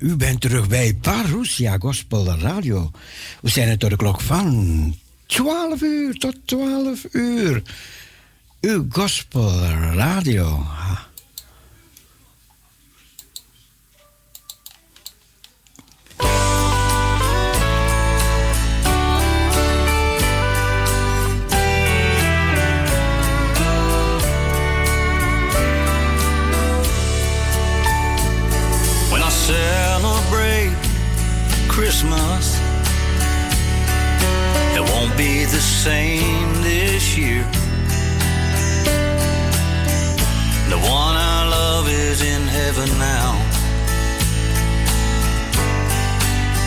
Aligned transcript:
U 0.00 0.16
bent 0.16 0.40
terug 0.40 0.68
bij 0.68 0.94
Parousia 0.94 1.76
Gospel 1.78 2.34
Radio. 2.38 2.90
We 3.42 3.48
zijn 3.48 3.68
er 3.68 3.78
tot 3.78 3.90
de 3.90 3.96
klok 3.96 4.20
van 4.20 4.94
12 5.26 5.82
uur 5.82 6.14
tot 6.14 6.36
12 6.44 7.06
uur. 7.12 7.62
Uw 8.60 8.86
Gospel 8.88 9.60
Radio. 9.94 10.66
Christmas. 31.90 32.56
It 34.76 34.82
won't 34.92 35.16
be 35.18 35.44
the 35.44 35.60
same 35.60 36.62
this 36.62 37.18
year. 37.18 37.42
The 40.68 40.78
one 40.78 41.16
I 41.34 41.48
love 41.50 41.88
is 41.88 42.22
in 42.22 42.42
heaven 42.42 42.88
now, 42.96 43.30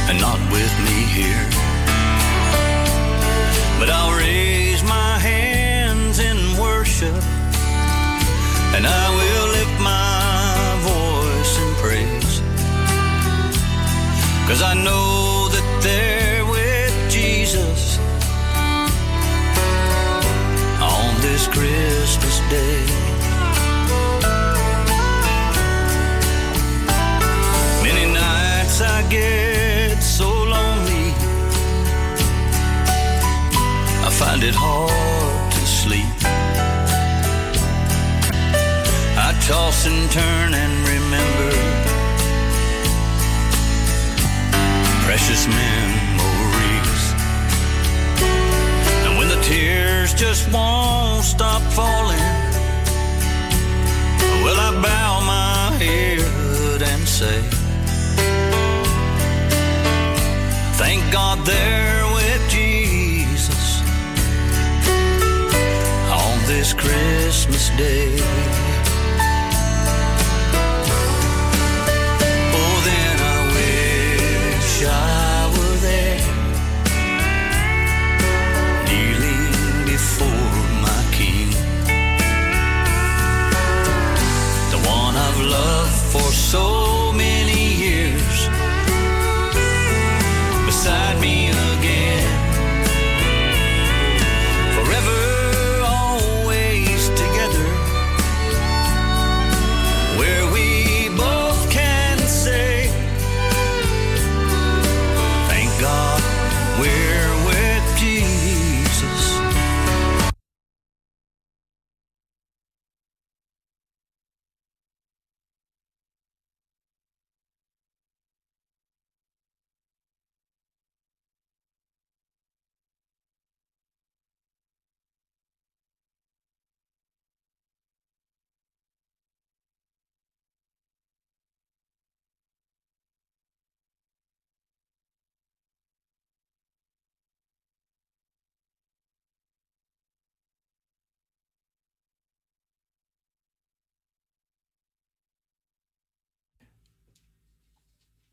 and 0.10 0.20
not 0.20 0.40
with 0.52 0.74
me 0.88 1.00
here. 1.18 1.48
But 3.80 3.90
I'll 3.90 4.18
raise 4.18 4.84
my 4.84 5.18
hands 5.20 6.20
in 6.20 6.38
worship, 6.58 7.24
and 8.76 8.86
I 8.86 9.06
will 9.20 9.48
lift 9.58 9.76
my 9.80 10.52
voice 10.92 11.54
in 11.64 11.70
praise. 11.82 12.42
Cause 14.48 14.62
I 14.62 14.74
know 14.74 15.13
this 21.44 21.58
Christmas 21.58 22.40
day. 22.50 22.86
Many 27.84 28.14
nights 28.14 28.82
I 28.82 29.06
get 29.10 30.02
so 30.02 30.30
lonely, 30.30 31.14
I 34.06 34.10
find 34.12 34.44
it 34.44 34.56
hard 34.56 35.52
to 35.52 35.60
sleep. 35.60 36.06
I 39.18 39.34
toss 39.48 39.86
and 39.86 40.12
turn 40.12 40.54
and 40.54 40.74
remember 40.88 41.52
precious 45.06 45.48
memories. 45.48 45.93
Tears 50.04 50.14
just 50.20 50.52
won't 50.52 51.24
stop 51.24 51.62
falling, 51.74 52.18
will 54.44 54.60
I 54.60 54.72
bow 54.82 55.22
my 55.26 55.78
head 55.78 56.82
and 56.82 57.08
say, 57.08 57.42
Thank 60.78 61.12
God 61.12 61.46
they're 61.46 62.06
with 62.14 62.50
Jesus 62.50 63.82
on 66.12 66.38
this 66.48 66.74
Christmas 66.74 67.70
day. 67.78 68.18
Oh, 72.56 72.82
then 72.86 73.20
I 73.20 73.40
wish 73.56 74.86
I 74.86 75.13
so 86.54 86.83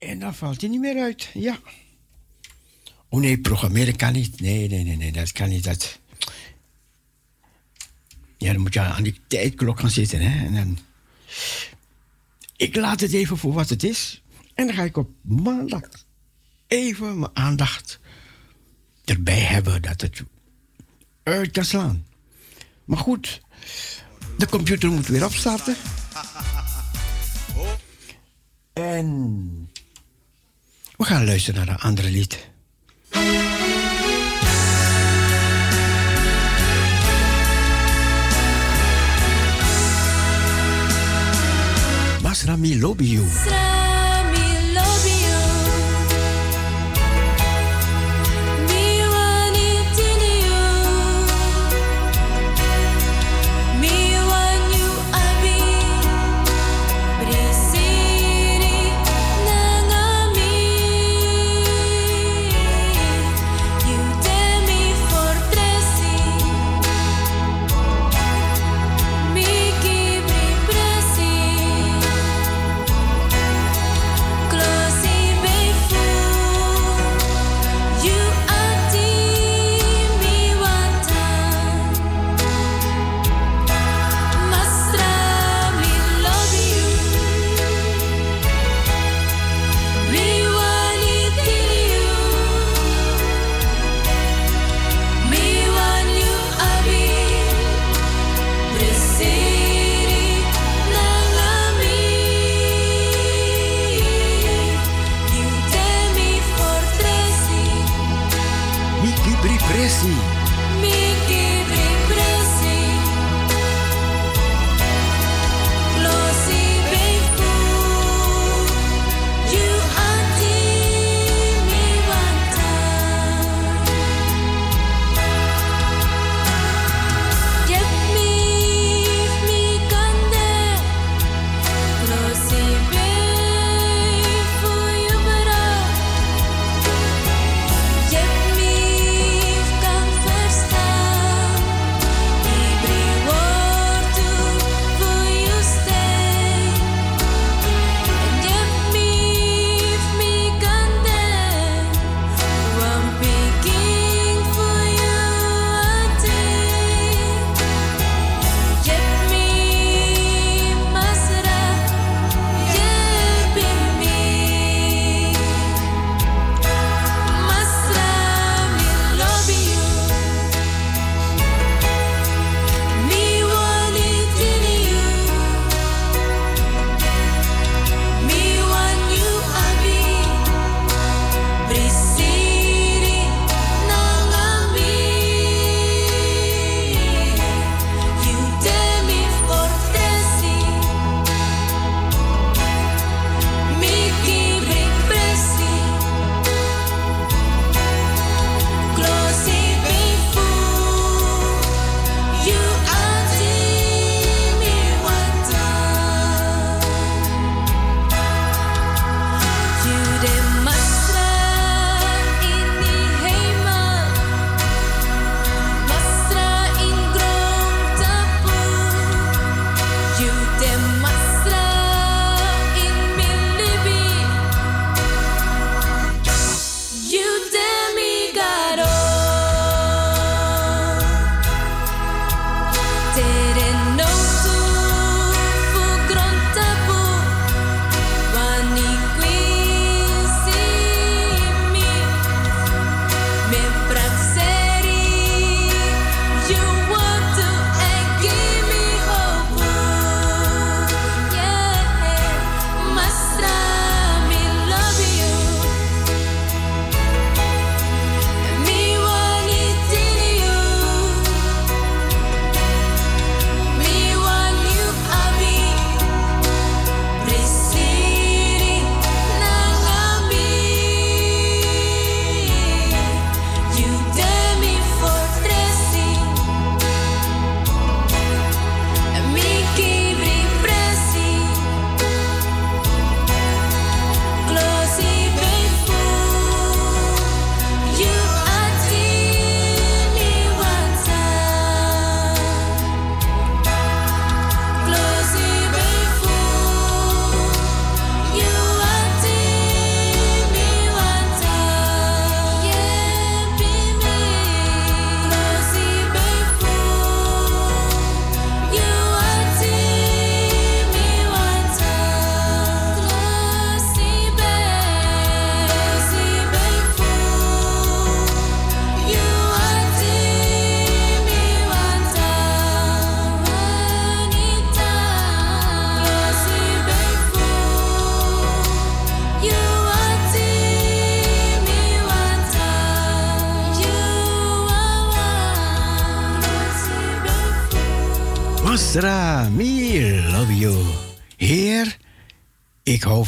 En 0.00 0.18
dan 0.18 0.34
valt 0.34 0.60
hij 0.60 0.70
niet 0.70 0.80
meer 0.80 1.02
uit. 1.02 1.30
Ja. 1.34 1.58
Oh 3.08 3.20
nee, 3.20 3.38
programmeren 3.38 3.96
kan 3.96 4.12
niet. 4.12 4.40
Nee, 4.40 4.68
nee, 4.68 4.84
nee, 4.84 4.96
nee, 4.96 5.12
dat 5.12 5.32
kan 5.32 5.48
niet. 5.48 5.64
Dat... 5.64 5.98
Ja, 8.36 8.52
dan 8.52 8.62
moet 8.62 8.74
je 8.74 8.80
aan 8.80 9.02
die 9.02 9.20
tijdklok 9.26 9.80
gaan 9.80 9.90
zitten. 9.90 10.20
Hè? 10.20 10.46
En 10.46 10.54
dan... 10.54 10.78
Ik 12.56 12.76
laat 12.76 13.00
het 13.00 13.12
even 13.12 13.38
voor 13.38 13.52
wat 13.52 13.68
het 13.68 13.82
is. 13.82 14.22
En 14.54 14.66
dan 14.66 14.74
ga 14.74 14.82
ik 14.82 14.96
op 14.96 15.10
maandag 15.22 15.88
even 16.66 17.18
mijn 17.18 17.36
aandacht 17.36 18.00
erbij 19.04 19.40
hebben 19.40 19.82
dat 19.82 20.00
het 20.00 20.22
uit 21.22 21.50
kan 21.50 21.64
slaan. 21.64 22.06
Maar 22.84 22.98
goed, 22.98 23.40
de 24.38 24.46
computer 24.46 24.90
moet 24.90 25.06
weer 25.06 25.24
opstarten. 25.24 25.76
En 28.72 29.70
we 31.00 31.06
gaan 31.06 31.24
luisteren 31.24 31.66
naar 31.66 31.74
een 31.74 31.80
andere 31.80 32.10
lied. 32.10 32.48
Masrami 42.22 42.80
lobby 42.80 43.04
you. 43.04 43.69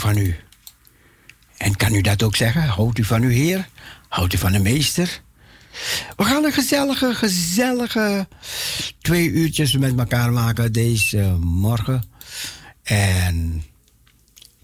Van 0.03 0.17
u. 0.17 0.37
En 1.57 1.77
kan 1.77 1.95
u 1.95 2.01
dat 2.01 2.23
ook 2.23 2.37
zeggen? 2.37 2.63
Houdt 2.63 2.99
u 2.99 3.05
van 3.05 3.23
uw 3.23 3.31
Heer? 3.31 3.69
Houdt 4.09 4.35
u 4.35 4.39
van 4.39 4.53
de 4.53 4.59
Meester? 4.59 5.23
We 6.17 6.25
gaan 6.25 6.45
een 6.45 6.53
gezellige, 6.53 7.15
gezellige 7.15 8.29
twee 9.01 9.29
uurtjes 9.29 9.77
met 9.77 9.99
elkaar 9.99 10.33
maken 10.33 10.73
deze 10.73 11.37
morgen. 11.41 12.03
En 12.83 13.63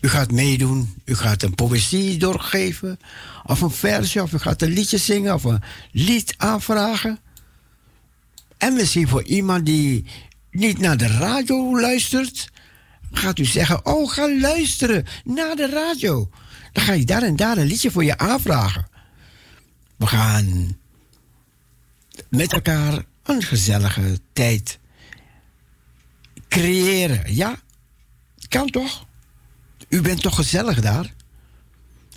u 0.01 0.09
gaat 0.09 0.31
meedoen. 0.31 0.95
U 1.05 1.15
gaat 1.15 1.43
een 1.43 1.55
poëzie 1.55 2.17
doorgeven. 2.17 2.99
Of 3.45 3.61
een 3.61 3.71
versje. 3.71 4.23
Of 4.23 4.33
u 4.33 4.39
gaat 4.39 4.63
een 4.63 4.73
liedje 4.73 4.99
zingen. 4.99 5.35
Of 5.35 5.45
een 5.45 5.63
lied 5.93 6.35
aanvragen. 6.37 7.19
En 8.57 8.75
misschien 8.75 9.09
voor 9.09 9.23
iemand 9.23 9.67
die 9.67 10.05
niet 10.51 10.79
naar 10.79 10.97
de 10.97 11.07
radio 11.07 11.81
luistert 11.81 12.51
gaat 13.13 13.39
u 13.39 13.45
zeggen: 13.45 13.87
Oh, 13.87 14.11
ga 14.11 14.39
luisteren 14.41 15.07
naar 15.25 15.57
de 15.57 15.69
radio. 15.69 16.31
Dan 16.73 16.85
ga 16.85 16.93
je 16.93 17.05
daar 17.05 17.23
en 17.23 17.37
daar 17.37 17.57
een 17.57 17.67
liedje 17.67 17.91
voor 17.91 18.05
je 18.05 18.19
aanvragen. 18.19 18.87
We 19.97 20.07
gaan 20.07 20.77
met 22.29 22.53
elkaar 22.53 23.05
een 23.23 23.43
gezellige 23.43 24.19
tijd 24.33 24.79
creëren. 26.49 27.35
Ja, 27.35 27.57
kan 28.49 28.71
toch? 28.71 29.07
U 29.89 30.01
bent 30.01 30.23
toch 30.23 30.35
gezellig 30.35 30.81
daar? 30.81 31.15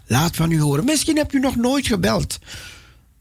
Laat 0.05 0.35
van 0.35 0.51
u 0.51 0.61
horen. 0.61 0.85
Misschien 0.85 1.17
hebt 1.17 1.33
u 1.33 1.39
nog 1.39 1.55
nooit 1.55 1.87
gebeld. 1.87 2.39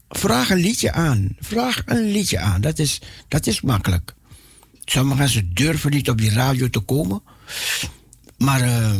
Vraag 0.09 0.49
een 0.49 0.57
liedje 0.57 0.91
aan. 0.91 1.35
Vraag 1.39 1.81
een 1.85 2.11
liedje 2.11 2.39
aan. 2.39 2.61
Dat 2.61 2.79
is, 2.79 3.01
dat 3.27 3.47
is 3.47 3.61
makkelijk. 3.61 4.13
Sommige 4.85 5.17
mensen 5.17 5.53
durven 5.53 5.91
niet 5.91 6.09
op 6.09 6.17
die 6.17 6.33
radio 6.33 6.69
te 6.69 6.79
komen. 6.79 7.21
Maar 8.37 8.61
uh, 8.61 8.95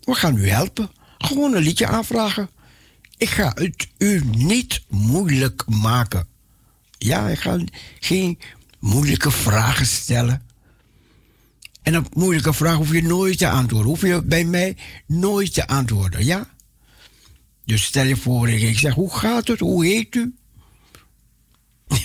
we 0.00 0.14
gaan 0.14 0.36
u 0.36 0.48
helpen. 0.48 0.90
Gewoon 1.18 1.54
een 1.54 1.62
liedje 1.62 1.86
aanvragen. 1.86 2.50
Ik 3.16 3.28
ga 3.28 3.52
het 3.54 3.88
u 3.98 4.22
niet 4.24 4.84
moeilijk 4.88 5.62
maken. 5.66 6.26
Ja, 6.98 7.28
ik 7.28 7.38
ga 7.38 7.58
geen 8.00 8.38
moeilijke 8.78 9.30
vragen 9.30 9.86
stellen. 9.86 10.42
En 11.82 11.96
op 11.96 12.14
moeilijke 12.14 12.52
vragen 12.52 12.78
hoef 12.78 12.92
je 12.92 13.02
nooit 13.02 13.38
te 13.38 13.48
antwoorden. 13.48 13.88
Hoef 13.88 14.00
je 14.00 14.22
bij 14.22 14.44
mij 14.44 14.76
nooit 15.06 15.54
te 15.54 15.66
antwoorden, 15.66 16.24
ja? 16.24 16.48
Dus 17.64 17.84
stel 17.84 18.04
je 18.04 18.16
voor, 18.16 18.48
ik 18.48 18.78
zeg, 18.78 18.94
hoe 18.94 19.16
gaat 19.16 19.48
het? 19.48 19.60
Hoe 19.60 19.86
heet 19.86 20.14
u? 20.14 20.34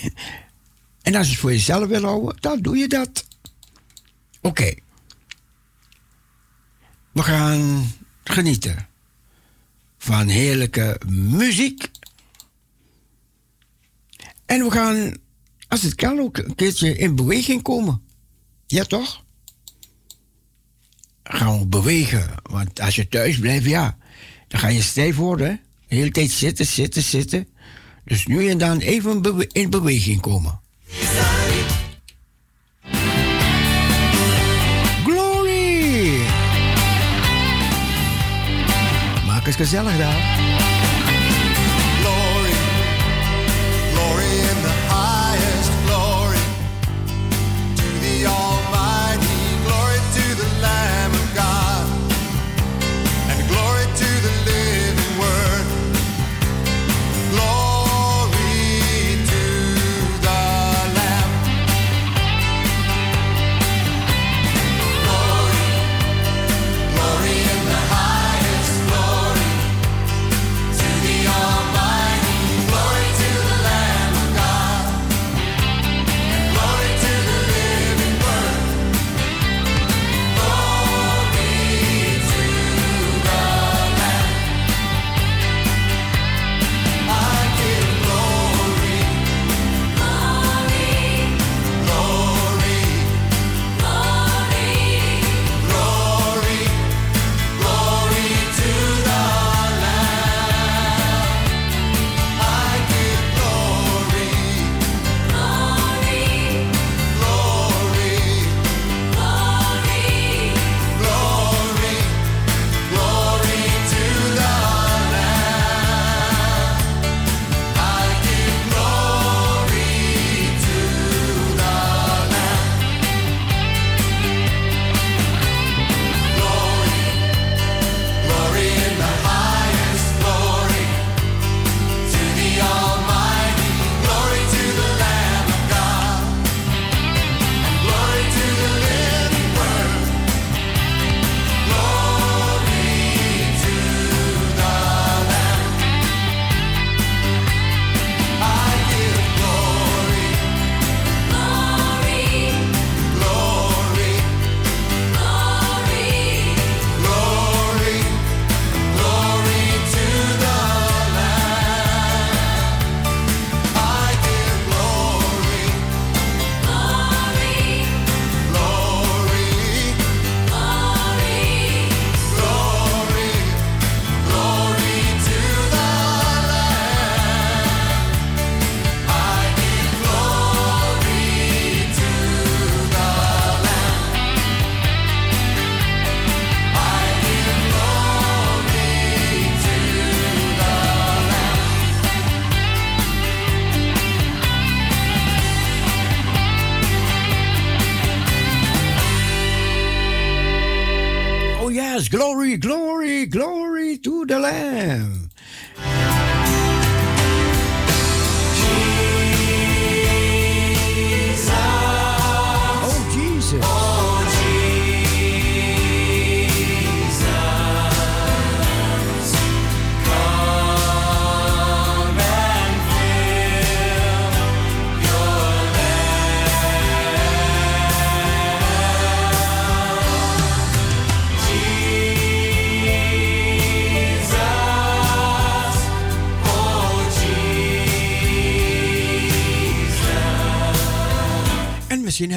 en 1.01 1.16
als 1.16 1.25
je 1.25 1.32
het 1.32 1.42
voor 1.42 1.51
jezelf 1.51 1.88
wil 1.88 2.01
houden, 2.01 2.38
dan 2.40 2.62
doe 2.62 2.78
je 2.78 2.88
dat. 2.88 3.25
Oké. 4.42 4.74
We 7.12 7.24
gaan 7.24 7.91
genieten 8.24 8.88
van 9.98 10.27
heerlijke 10.27 11.01
muziek. 11.08 11.89
En 14.46 14.63
we 14.63 14.72
gaan, 14.72 15.13
als 15.68 15.82
het 15.82 15.96
kan, 15.96 16.20
ook 16.20 16.38
een 16.38 16.56
keertje 16.56 16.98
in 16.98 17.15
beweging 17.15 17.62
komen. 17.62 18.01
Ja, 18.68 18.84
toch? 18.84 19.24
Gaan 21.24 21.60
we 21.60 21.65
bewegen. 21.65 22.30
Want 22.44 22.80
als 22.80 22.96
je 22.96 23.08
thuis 23.08 23.39
blijft, 23.39 23.65
ja, 23.65 23.98
dan 24.48 24.60
ga 24.60 24.68
je 24.68 24.82
stijf 24.82 25.15
worden. 25.15 25.60
De 25.88 25.96
hele 25.96 26.12
tijd 26.12 26.32
zitten, 26.32 26.65
zitten, 26.65 27.03
zitten. 27.03 27.48
Dus 28.06 28.25
nu 28.25 28.50
en 28.50 28.58
dan 28.58 28.80
even 28.80 29.48
in 29.51 29.70
beweging 29.70 30.22
komen. 30.22 30.60
Het 39.51 39.60
gezellig 39.60 39.98
daar. 39.98 40.40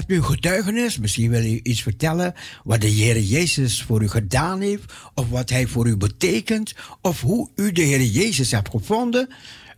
Hebt 0.07 0.19
u 0.19 0.23
getuigenis, 0.23 0.99
misschien 0.99 1.31
wil 1.31 1.45
u 1.45 1.61
iets 1.63 1.83
vertellen 1.83 2.35
wat 2.65 2.81
de 2.81 2.87
Heer 2.87 3.21
Jezus 3.21 3.83
voor 3.83 4.03
u 4.03 4.09
gedaan 4.09 4.61
heeft, 4.61 4.93
of 5.15 5.29
wat 5.29 5.51
Hij 5.51 5.67
voor 5.67 5.87
u 5.87 5.97
betekent, 5.97 6.75
of 7.01 7.21
hoe 7.21 7.49
u 7.55 7.73
de 7.73 7.83
Heer 7.83 8.03
Jezus 8.03 8.51
hebt 8.51 8.71
gevonden. 8.71 9.29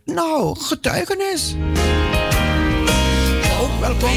Nou, 0.05 0.59
getuigenis. 0.59 1.55
Ook 3.61 3.79
welkom. 3.79 4.09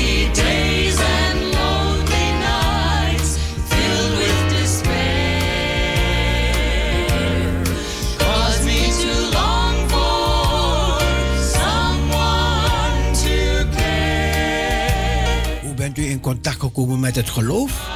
bent 15.95 16.07
u 16.07 16.11
in 16.11 16.21
contact 16.21 16.61
gekomen 16.61 17.01
met 17.01 17.17
het 17.17 17.31
geloof? 17.31 17.89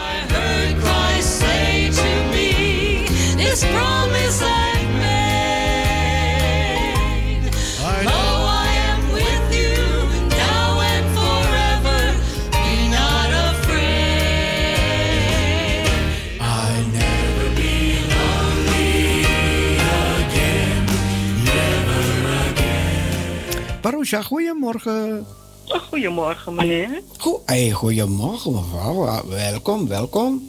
Paroesha, 23.80 24.22
goedemorgen. 24.22 25.26
Goedemorgen, 25.68 26.54
meneer. 26.54 27.02
Goed, 27.18 27.40
hey, 27.44 27.70
goedemorgen, 27.70 28.52
mevrouw. 28.52 29.24
Welkom, 29.28 29.88
welkom. 29.88 30.48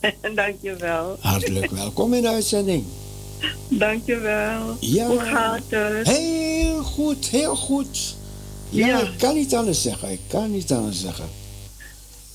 Dankjewel. 0.34 1.16
Hartelijk 1.20 1.70
welkom 1.82 2.14
in 2.14 2.22
de 2.22 2.28
uitzending. 2.28 2.84
Dankjewel. 3.68 4.76
Ja. 4.80 5.06
Hoe 5.06 5.18
gaat 5.20 5.60
het? 5.68 6.08
Heel 6.08 6.82
goed, 6.82 7.26
heel 7.26 7.56
goed. 7.56 8.16
Ja, 8.68 8.86
Ja. 8.86 8.98
ik 9.00 9.18
kan 9.18 9.34
niet 9.34 9.54
anders 9.54 9.82
zeggen. 9.82 10.10
Ik 10.10 10.20
kan 10.28 10.50
niet 10.50 10.72
anders 10.72 11.00
zeggen. 11.00 11.28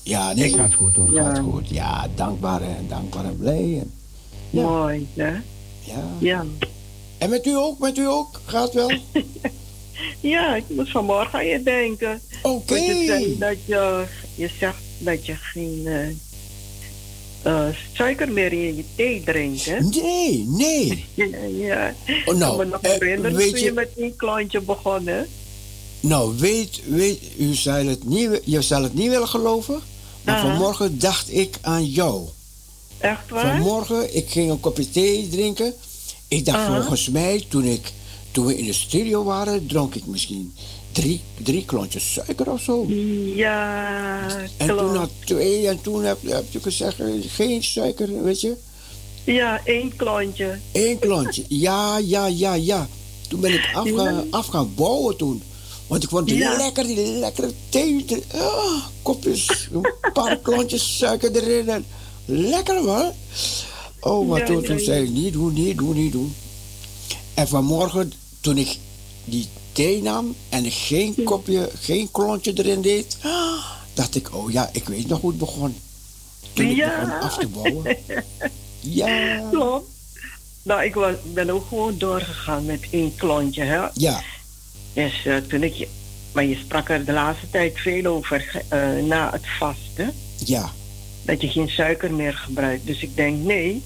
Ja, 0.02 0.32
nee, 0.32 0.52
gaat 0.52 0.74
goed 0.74 0.96
hoor, 0.96 1.12
Ja. 1.14 1.24
gaat 1.34 1.38
goed. 1.44 1.68
Ja, 1.68 2.06
dankbaar 2.14 2.62
en 2.62 2.86
dankbaar 2.88 3.24
en 3.24 3.36
blij. 3.36 3.78
En, 3.80 3.92
Ja. 4.50 4.62
Mooi, 4.62 5.08
hè? 5.14 5.30
ja. 5.80 6.04
Ja. 6.18 6.44
En 7.18 7.30
met 7.30 7.46
u 7.46 7.56
ook, 7.56 7.78
met 7.78 7.98
u 7.98 8.06
ook? 8.08 8.40
Gaat 8.44 8.72
wel? 8.72 8.90
Ja, 10.20 10.56
ik 10.56 10.64
moet 10.68 10.90
vanmorgen 10.90 11.38
aan 11.38 11.46
je 11.46 11.62
denken. 11.62 12.20
Oké. 12.42 12.74
Want 12.74 12.86
je 12.86 13.04
zegt 13.06 13.40
dat 13.40 13.56
je, 13.64 14.04
je 14.34 14.50
zegt 14.58 14.76
dat 14.98 15.26
je 15.26 15.34
geen 15.34 15.82
eh, 15.84 16.08
eh, 17.42 17.74
suiker 17.92 18.32
meer 18.32 18.52
in 18.52 18.76
je 18.76 18.84
thee 18.94 19.22
drinkt, 19.24 19.64
hè? 19.64 19.78
Nee, 19.80 20.44
nee. 20.48 21.04
Ja, 21.14 21.26
ja. 21.58 21.94
Oh, 22.08 22.34
ik 22.34 22.38
nou, 22.40 22.56
kan 22.56 22.56
me 22.56 22.64
nog 22.64 22.80
eh, 22.80 22.90
herinneren 22.90 23.32
toen 23.38 23.58
je- 23.58 23.64
je 23.64 23.72
met 23.72 23.88
één 23.96 24.16
klontje 24.16 24.60
begon, 24.60 25.06
hè? 25.06 25.22
Nou, 26.00 26.34
weet, 26.38 26.80
weet 26.88 27.20
u 27.38 27.54
zal 27.54 27.86
het 27.86 28.04
niet, 28.04 28.40
je 28.44 28.62
zal 28.62 28.82
het 28.82 28.94
niet 28.94 29.08
willen 29.08 29.28
geloven. 29.28 29.80
Maar 30.22 30.34
Aha. 30.36 30.46
vanmorgen 30.48 30.98
dacht 30.98 31.32
ik 31.32 31.58
aan 31.60 31.84
jou. 31.86 32.26
Echt 32.98 33.28
waar? 33.30 33.56
Vanmorgen, 33.56 34.16
ik 34.16 34.28
ging 34.30 34.50
een 34.50 34.60
kopje 34.60 34.90
thee 34.90 35.28
drinken. 35.28 35.74
Ik 36.28 36.44
dacht 36.44 36.58
Aha. 36.58 36.74
volgens 36.76 37.08
mij, 37.08 37.44
toen, 37.48 37.64
ik, 37.64 37.92
toen 38.36 38.46
we 38.46 38.56
in 38.58 38.64
de 38.64 38.72
studio 38.72 39.24
waren, 39.24 39.66
dronk 39.66 39.94
ik 39.94 40.06
misschien 40.06 40.54
drie, 40.92 41.20
drie 41.42 41.64
klontjes 41.64 42.12
suiker 42.12 42.50
of 42.50 42.60
zo. 42.60 42.86
Ja, 43.34 44.26
En 44.56 44.66
toen 44.66 44.96
had 44.96 45.10
twee, 45.24 45.68
en 45.68 45.80
toen 45.80 46.04
heb, 46.04 46.18
heb 46.26 46.44
je 46.50 46.60
gezegd, 46.60 47.00
eh, 47.00 47.06
geen 47.28 47.64
suiker, 47.64 48.22
weet 48.22 48.40
je. 48.40 48.56
Ja, 49.24 49.60
één 49.64 49.96
klontje. 49.96 50.58
Eén 50.72 50.98
klontje. 50.98 51.44
Ja, 51.48 51.98
ja, 51.98 52.26
ja, 52.26 52.54
ja. 52.54 52.88
Toen 53.28 53.40
ben 53.40 53.52
ik 53.52 53.70
af, 53.74 53.88
gaan, 53.90 54.14
Ja. 54.14 54.24
af 54.30 54.46
gaan 54.46 54.72
bouwen 54.74 55.16
toen. 55.16 55.42
Want 55.86 56.02
ik 56.02 56.08
vond 56.08 56.26
die 56.28 56.36
Ja. 56.36 56.56
lekker, 56.56 56.86
die 56.86 57.06
lekkere 57.18 57.50
thee. 57.68 58.04
ah, 58.34 58.84
kopjes, 59.02 59.68
een 59.72 60.12
paar 60.12 60.36
klontjes 60.46 60.96
suiker 60.96 61.34
erin. 61.36 61.68
En 61.68 61.84
lekker 62.24 62.82
man. 62.84 63.12
Oh, 64.00 64.28
maar 64.28 64.38
Ja, 64.40 64.46
toen, 64.46 64.62
toen 64.62 64.78
zei 64.78 65.04
ik 65.04 65.10
niet 65.10 65.32
doen, 65.32 65.52
niet 65.52 65.78
doen, 65.78 65.94
niet 65.94 66.12
doen. 66.12 66.34
En 67.34 67.48
vanmorgen, 67.48 68.12
toen 68.46 68.58
ik 68.58 68.78
die 69.24 69.48
thee 69.72 70.02
nam 70.02 70.34
en 70.48 70.70
geen 70.70 71.14
kopje, 71.24 71.70
geen 71.80 72.10
klontje 72.10 72.52
erin 72.54 72.80
deed, 72.82 73.16
dacht 73.94 74.14
ik, 74.14 74.34
oh 74.34 74.50
ja, 74.52 74.68
ik 74.72 74.88
weet 74.88 75.08
nog 75.08 75.20
hoe 75.20 75.30
het 75.30 75.38
begon. 75.38 75.76
Toen 76.52 76.66
ik 76.66 76.76
Ja. 76.76 77.00
begon 77.00 77.20
af 77.20 77.38
te 77.38 77.48
bouwen. 77.48 77.96
Ja. 78.80 79.40
Klopt. 79.50 79.88
Nou, 80.62 80.84
ik 80.84 80.94
was, 80.94 81.14
ben 81.32 81.50
ook 81.50 81.66
gewoon 81.68 81.98
doorgegaan 81.98 82.64
met 82.64 82.80
één 82.90 83.14
klontje, 83.14 83.62
hè? 83.62 83.86
Ja, 83.94 84.22
Dus 84.92 85.24
eh, 85.26 85.36
toen 85.36 85.62
ik 85.62 85.74
je... 85.74 85.88
Maar 86.32 86.44
je 86.44 86.56
sprak 86.56 86.88
er 86.88 87.04
de 87.04 87.12
laatste 87.12 87.50
tijd 87.50 87.78
veel 87.78 88.06
over 88.06 88.62
eh, 88.68 88.78
na 89.04 89.30
het 89.32 89.46
vasten. 89.58 90.14
ja. 90.44 90.72
Dat 91.22 91.40
je 91.40 91.48
geen 91.48 91.68
suiker 91.68 92.12
meer 92.12 92.32
gebruikt. 92.34 92.86
Dus 92.86 93.00
ik 93.02 93.16
denk, 93.16 93.44
nee, 93.44 93.82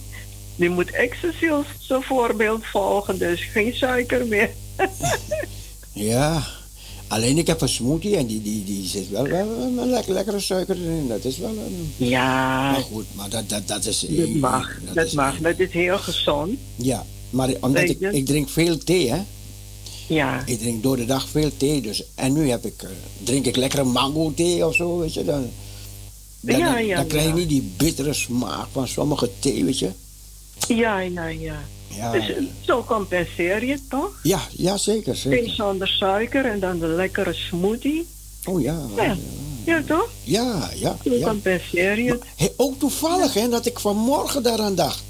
nu 0.61 0.69
moet 0.69 0.91
Excelsior 0.91 1.65
zijn 1.81 2.03
voorbeeld 2.03 2.67
volgen. 2.67 3.19
Dus 3.19 3.43
geen 3.43 3.75
suiker 3.75 4.27
meer. 4.27 4.51
Ja, 5.93 6.43
alleen 7.09 7.39
ik 7.39 7.47
heb 7.47 7.61
een 7.61 7.69
smoothie 7.69 8.17
en 8.17 8.27
die, 8.27 8.43
die, 8.43 8.65
die 8.65 8.87
zit 8.89 9.09
wel, 9.09 9.23
wel 9.29 9.49
een 9.79 9.91
lekker, 9.91 10.13
lekkere 10.13 10.41
suiker 10.41 10.77
erin. 10.77 11.09
Dat 11.09 11.25
is 11.25 11.39
wel 11.39 11.51
een... 11.51 11.93
Ja, 11.97 12.71
Maar 12.71 12.81
goed, 12.83 13.05
maar 13.15 13.29
dat, 13.31 13.49
dat, 13.49 13.69
dat 13.69 13.85
is... 13.87 14.01
dat 14.09 14.29
mag. 14.29 14.79
Dat 14.95 15.07
is- 15.07 15.13
mag. 15.13 15.39
Dat 15.39 15.59
is 15.59 15.73
heel 15.73 15.99
gezond. 15.99 16.59
Ja, 16.77 17.05
maar 17.31 17.51
omdat 17.61 17.83
ik, 17.89 18.01
ik 18.01 18.27
drink 18.27 18.49
veel 18.49 18.79
thee, 18.79 19.11
hè. 19.11 19.19
Ja, 20.07 20.43
Ik 20.47 20.59
drink 20.59 20.83
door 20.83 20.97
de 20.97 21.05
dag 21.05 21.29
veel 21.29 21.51
thee, 21.57 21.81
dus... 21.81 22.03
En 22.15 22.33
nu 22.33 22.51
heb 22.51 22.65
ik, 22.67 22.83
eh, 22.83 22.89
drink 23.23 23.47
ik 23.47 23.57
lekkere 23.57 23.85
mango 23.85 24.33
thee 24.35 24.67
of 24.67 24.75
zo, 24.75 24.99
weet 24.99 25.15
je. 25.15 25.25
Dan, 25.25 25.51
dan, 26.41 26.59
Ja, 26.59 26.73
dan, 26.73 26.87
ja, 26.87 26.97
dan 26.97 27.07
krijg 27.07 27.23
je 27.25 27.29
ja. 27.31 27.35
niet 27.37 27.49
die 27.49 27.73
bittere 27.77 28.13
smaak 28.13 28.67
van 28.73 28.89
sommige 28.89 29.31
thee, 29.39 29.65
weet 29.65 29.79
je. 29.79 29.91
Ja, 30.69 30.99
ja, 31.01 31.27
ja. 31.27 31.59
Ja, 31.89 32.13
Dus 32.13 32.29
eh, 32.31 32.37
zo 32.61 32.85
compenseer 32.85 33.65
je 33.65 33.73
het 33.73 33.91
toch? 33.91 34.19
ja, 34.23 34.41
ja 34.57 34.77
zeker, 34.77 35.17
zeker. 35.17 35.51
zonder 35.51 35.89
suiker 35.89 36.45
en 36.45 36.61
dan 36.61 36.79
de 36.79 36.87
lekkere 36.87 37.33
smoothie. 37.35 38.07
Oh 38.45 38.63
ja, 38.63 38.79
Ja, 38.97 39.17
ja 39.65 39.83
toch? 39.87 40.09
ja, 40.23 40.71
ja. 40.75 40.97
Zo 41.05 41.15
ja. 41.15 41.27
compenseer 41.27 41.99
je 42.01 42.11
het. 42.37 42.53
Ook 42.57 42.79
toevallig, 42.79 43.35
hè, 43.35 43.49
dat 43.49 43.67
ik 43.67 43.79
vanmorgen 43.79 44.43
daaraan 44.43 44.75
dacht. 44.75 45.03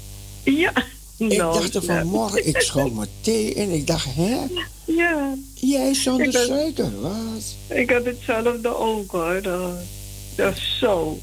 Ja. 0.43 0.73
Ik 1.17 1.37
dacht 1.37 1.75
er 1.75 1.83
vanmorgen, 1.83 2.47
ik 2.47 2.61
schonk 2.61 2.93
mijn 2.93 3.09
thee 3.21 3.53
in. 3.53 3.71
Ik 3.71 3.87
dacht, 3.87 4.07
hè? 4.09 4.37
Ja, 4.85 5.33
Jij 5.53 5.93
zonder 5.93 6.31
ben- 6.31 6.45
suiker, 6.45 7.01
wat? 7.01 7.55
ik 7.67 7.89
had 7.89 8.05
hetzelfde 8.05 8.77
ook 8.77 9.11
hoor. 9.11 9.41
Dat, 9.41 9.71
dat 10.35 10.55
is 10.55 10.77
zo. 10.79 11.19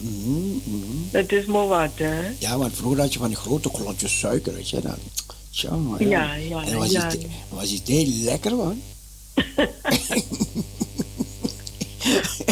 Mhm, 0.00 0.48
mhm. 0.64 0.86
Dat 1.10 1.32
is 1.32 1.44
maar 1.46 1.66
wat, 1.66 1.90
hè? 1.94 2.20
Ja, 2.38 2.58
want 2.58 2.74
vroeger 2.76 3.00
had 3.00 3.12
je 3.12 3.18
van 3.18 3.28
die 3.28 3.36
grote 3.36 3.70
klontjes 3.70 4.18
suiker, 4.18 4.54
weet 4.54 4.68
je 4.70 4.80
dan. 4.80 4.94
Tja, 5.50 5.70
maar 5.76 6.02
ja. 6.02 6.08
Ja, 6.08 6.34
ja, 6.34 6.64
En 6.64 6.78
was, 6.78 6.90
ja. 6.90 7.10
was 7.48 7.68
die 7.68 7.82
thee 7.82 8.06
lekker, 8.24 8.56
man. 8.56 8.82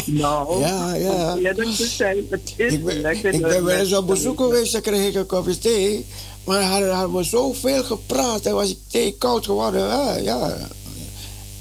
Nou, 0.05 0.59
Ja, 0.59 0.93
ja. 0.95 1.35
eerlijk 1.37 1.69
te 1.75 1.85
zijn, 1.87 2.17
het 2.29 2.53
is 2.55 2.73
Ik 2.73 2.83
ben, 2.83 3.01
lekker. 3.01 3.33
ik 3.33 3.41
ben 3.41 3.63
wel 3.63 3.77
eens 3.77 3.93
op 3.93 4.07
bezoek 4.07 4.37
geweest, 4.39 4.71
dan 4.71 4.81
kreeg 4.81 5.07
ik 5.07 5.15
een 5.15 5.25
kopje 5.25 5.57
thee. 5.57 6.05
Maar 6.43 6.61
hadden, 6.63 6.93
hadden 6.95 7.15
we 7.15 7.23
zoveel 7.23 7.83
gepraat 7.83 8.45
en 8.45 8.53
was 8.53 8.65
die 8.67 8.79
thee 8.91 9.15
koud 9.17 9.45
geworden. 9.45 9.81
Ja, 9.81 10.15
ja. 10.15 10.67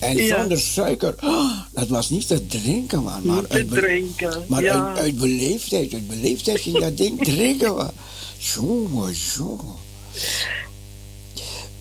En 0.04 0.16
Ja. 0.16 0.38
zonder 0.40 0.58
suiker, 0.60 1.14
ah, 1.18 1.58
dat 1.72 1.88
was 1.88 2.10
niet 2.10 2.26
te 2.26 2.46
drinken, 2.46 3.02
man. 3.02 3.20
Maar 3.24 3.36
Niet 3.42 3.48
uit 3.52 3.70
drinken. 3.70 4.44
Maar 4.48 4.62
ja. 4.62 4.86
uit, 4.88 4.98
uit 4.98 5.18
beleefdheid, 5.18 5.92
uit 5.94 6.08
beleefdheid 6.08 6.60
ging 6.60 6.78
dat 6.78 6.96
ding 6.96 7.24
drinken. 7.24 7.74
Maar. 7.74 7.90
Jongen, 8.38 9.14
jongen. 9.36 9.74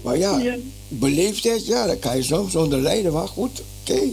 Maar 0.02 0.18
ja, 0.18 0.38
Ja. 0.40 0.56
beleefdheid, 0.88 1.66
ja, 1.66 1.86
dat 1.88 2.00
kan 2.00 2.16
je 2.16 2.24
soms 2.24 2.56
onder 2.56 2.80
lijden, 2.82 3.14
maar 3.14 3.28
goed, 3.28 3.62
oké. 3.82 4.00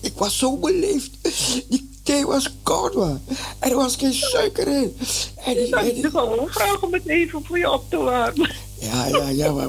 ik 0.00 0.12
was 0.16 0.38
zo 0.38 0.56
beleefd. 0.56 1.10
Die 1.68 1.90
thee 2.02 2.26
was 2.26 2.50
koud, 2.62 2.94
man. 2.94 3.20
Er 3.58 3.74
was 3.74 3.96
geen 3.96 4.12
suiker 4.14 4.66
in. 4.68 4.96
En 5.36 5.56
en 5.56 5.62
is 5.62 5.70
die- 5.94 6.02
het 6.02 6.10
gewoon 6.10 6.48
vragen 6.48 6.82
om 6.82 6.92
het 6.92 7.06
even 7.06 7.44
voor 7.44 7.58
je 7.58 7.70
op 7.72 7.90
te 7.90 7.96
warmen. 7.96 8.50
ja, 8.80 9.06
ja, 9.06 9.28
ja, 9.28 9.52
maar 9.52 9.68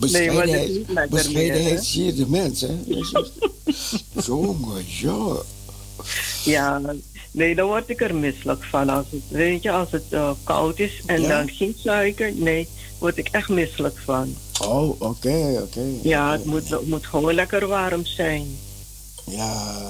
Nee, 0.00 0.84
maar 0.94 1.08
bescheidenheid, 1.08 1.84
zie 1.84 2.04
je 2.04 2.14
de 2.14 2.26
mens, 2.28 2.60
hè. 2.60 2.76
Jongen, 4.26 4.84
ja. 4.86 5.36
Ja, 6.44 6.80
nee, 7.30 7.54
dan 7.54 7.66
word 7.66 7.88
ik 7.88 8.00
er 8.00 8.14
misselijk 8.14 8.64
van. 8.64 8.88
Als 8.88 9.06
het, 9.10 9.20
weet 9.28 9.62
je, 9.62 9.70
als 9.70 9.90
het 9.90 10.04
eh, 10.10 10.30
koud 10.44 10.78
is 10.78 11.02
en 11.06 11.20
Ja? 11.20 11.28
dan 11.28 11.48
geen 11.50 11.74
suiker, 11.78 12.32
nee, 12.34 12.68
word 12.98 13.16
ik 13.16 13.28
echt 13.28 13.48
misselijk 13.48 13.98
van. 14.04 14.34
Oh, 14.62 15.00
oké, 15.00 15.60
oké. 15.62 15.84
Ja, 16.02 16.32
het 16.32 16.44
moet, 16.44 16.68
het 16.68 16.86
moet 16.86 17.06
gewoon 17.06 17.34
lekker 17.34 17.66
warm 17.66 18.06
zijn. 18.06 18.46
Ja, 19.30 19.88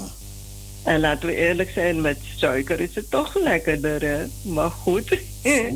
En 0.87 1.01
laten 1.01 1.29
we 1.29 1.35
eerlijk 1.35 1.71
zijn, 1.71 2.01
met 2.01 2.19
suiker 2.37 2.81
is 2.81 2.95
het 2.95 3.11
toch 3.11 3.35
lekkerder, 3.35 4.03
hè? 4.03 4.27
Maar 4.43 4.71
goed, 4.71 5.09
we 5.43 5.73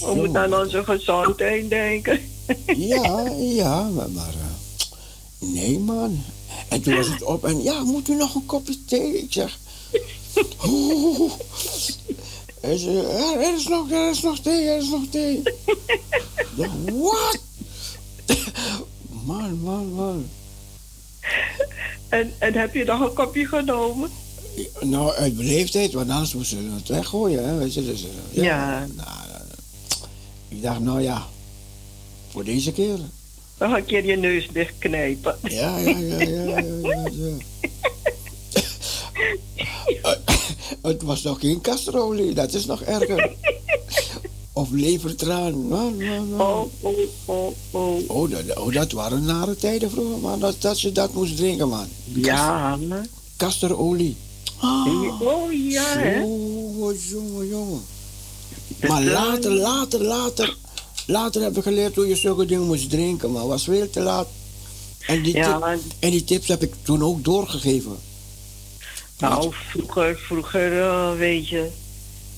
Jongen, 0.00 0.16
moeten 0.16 0.40
aan 0.40 0.54
onze 0.54 0.84
gezondheid 0.84 1.70
denken. 1.70 2.20
Ja, 2.76 3.30
ja, 3.38 3.82
maar, 3.82 4.10
maar 4.10 4.28
eh, 4.28 4.88
nee 5.38 5.78
man. 5.78 6.24
En 6.68 6.82
toen 6.82 6.96
was 6.96 7.08
het 7.08 7.22
op 7.22 7.44
en 7.44 7.62
ja, 7.62 7.82
moet 7.82 8.08
u 8.08 8.14
nog 8.14 8.34
een 8.34 8.46
kopje 8.46 8.84
thee? 8.84 9.22
Ik 9.22 9.32
zeg, 9.32 9.58
zei, 12.78 12.96
ja, 12.96 13.34
er 13.34 13.54
is 13.54 13.68
nog, 13.68 13.90
er 13.90 14.10
is 14.10 14.20
nog 14.20 14.40
thee, 14.40 14.68
er 14.68 14.76
is 14.76 14.88
nog 14.88 15.02
thee. 15.10 15.42
Wat? 16.92 17.38
Man, 19.24 19.60
man, 19.60 19.92
man. 19.92 20.28
En, 22.08 22.32
en 22.38 22.54
heb 22.54 22.74
je 22.74 22.84
nog 22.84 23.00
een 23.00 23.14
kopje 23.14 23.46
genomen? 23.46 24.10
Nou, 24.80 25.12
uit 25.14 25.36
beleefdheid, 25.36 25.92
want 25.92 26.10
anders 26.10 26.34
moesten 26.34 26.58
ze 26.58 26.74
het 26.74 26.88
weggooien, 26.88 27.48
hè, 27.48 27.58
weet 27.58 27.74
je. 27.74 27.84
Dus, 27.84 28.02
eh, 28.04 28.42
Ja. 28.42 28.86
Nou, 28.96 29.08
eh, 29.08 29.40
ik 30.48 30.62
dacht, 30.62 30.80
nou 30.80 31.00
ja, 31.02 31.26
voor 32.28 32.44
deze 32.44 32.72
keer. 32.72 32.98
Dan 33.58 33.70
ga 33.70 33.76
ik 33.76 33.90
je 33.90 34.16
neus 34.16 34.48
dichtknijpen. 34.52 35.36
Ja, 35.42 35.78
ja, 35.78 35.98
ja, 35.98 36.20
ja, 36.20 36.22
ja, 36.22 36.62
ja, 36.82 37.08
ja. 37.14 37.36
Het 40.82 41.02
was 41.02 41.22
nog 41.22 41.40
geen 41.40 41.60
castrolie, 41.60 42.34
dat 42.34 42.52
is 42.54 42.66
nog 42.66 42.82
erger. 42.82 43.32
Of 44.52 44.70
levertraan. 44.70 45.68
Nou, 45.68 45.94
nou, 46.04 46.26
nou. 46.26 46.68
Oh, 46.80 46.80
oh, 46.80 46.98
oh, 47.24 47.52
oh. 47.70 48.10
Oh, 48.10 48.30
dat, 48.30 48.58
oh, 48.58 48.72
dat 48.72 48.92
waren 48.92 49.24
nare 49.24 49.56
tijden 49.56 49.90
vroeger, 49.90 50.18
man. 50.18 50.40
Dat, 50.40 50.56
dat 50.58 50.78
ze 50.78 50.92
dat 50.92 51.12
moest 51.12 51.36
drinken, 51.36 51.68
man. 51.68 51.86
Ja, 52.04 52.78
hè? 52.88 53.00
Kasterolie. 53.36 54.16
Ah, 54.64 55.20
Oh 55.20 55.52
ja, 55.70 55.98
hè? 55.98 56.18
jongen, 56.20 56.96
jongen, 57.08 57.48
jongen. 57.48 57.82
Maar 58.88 59.02
later, 59.02 59.50
later, 59.52 60.00
later, 60.02 60.56
later 61.06 61.42
heb 61.42 61.56
ik 61.56 61.62
geleerd 61.62 61.94
hoe 61.94 62.08
je 62.08 62.16
zulke 62.16 62.46
dingen 62.46 62.66
moest 62.66 62.90
drinken, 62.90 63.32
maar 63.32 63.46
was 63.46 63.64
veel 63.64 63.90
te 63.90 64.00
laat. 64.00 64.28
En 65.06 65.22
die, 65.22 65.34
Ja, 65.36 65.50
tip- 65.50 65.60
maar- 65.60 65.78
en 65.98 66.10
die 66.10 66.24
tips 66.24 66.48
heb 66.48 66.62
ik 66.62 66.72
toen 66.82 67.02
ook 67.04 67.24
doorgegeven. 67.24 67.96
Nou, 69.18 69.52
vroeger, 69.70 70.18
vroeger, 70.18 70.80
eh, 70.80 71.12
weet 71.16 71.48
je, 71.48 71.68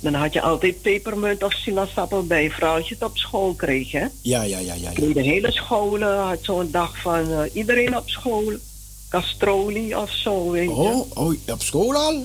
dan 0.00 0.14
had 0.14 0.32
je 0.32 0.40
altijd 0.42 0.82
pepermunt 0.82 1.42
of 1.42 1.52
sinaasappel 1.52 2.26
bij 2.26 2.50
vrouw 2.50 2.76
als 2.76 2.88
je 2.88 2.94
het 2.94 3.02
op 3.04 3.16
school 3.16 3.54
kreeg, 3.54 3.92
hè? 3.92 4.06
Ja, 4.20 4.42
ja, 4.42 4.58
ja, 4.58 4.74
ja. 4.74 4.90
ja. 4.96 5.12
De 5.12 5.20
hele 5.22 5.52
scholen 5.52 6.18
had 6.18 6.38
zo'n 6.42 6.68
dag 6.70 7.00
van 7.00 7.30
eh, 7.32 7.40
iedereen 7.52 7.96
op 7.96 8.08
school. 8.08 8.52
Castroli 9.08 9.94
of 9.94 10.10
zo, 10.10 10.50
weet 10.50 10.68
je. 10.68 10.74
Oh, 10.74 11.06
oh, 11.14 11.34
op 11.46 11.62
school 11.62 11.94
al? 11.94 12.24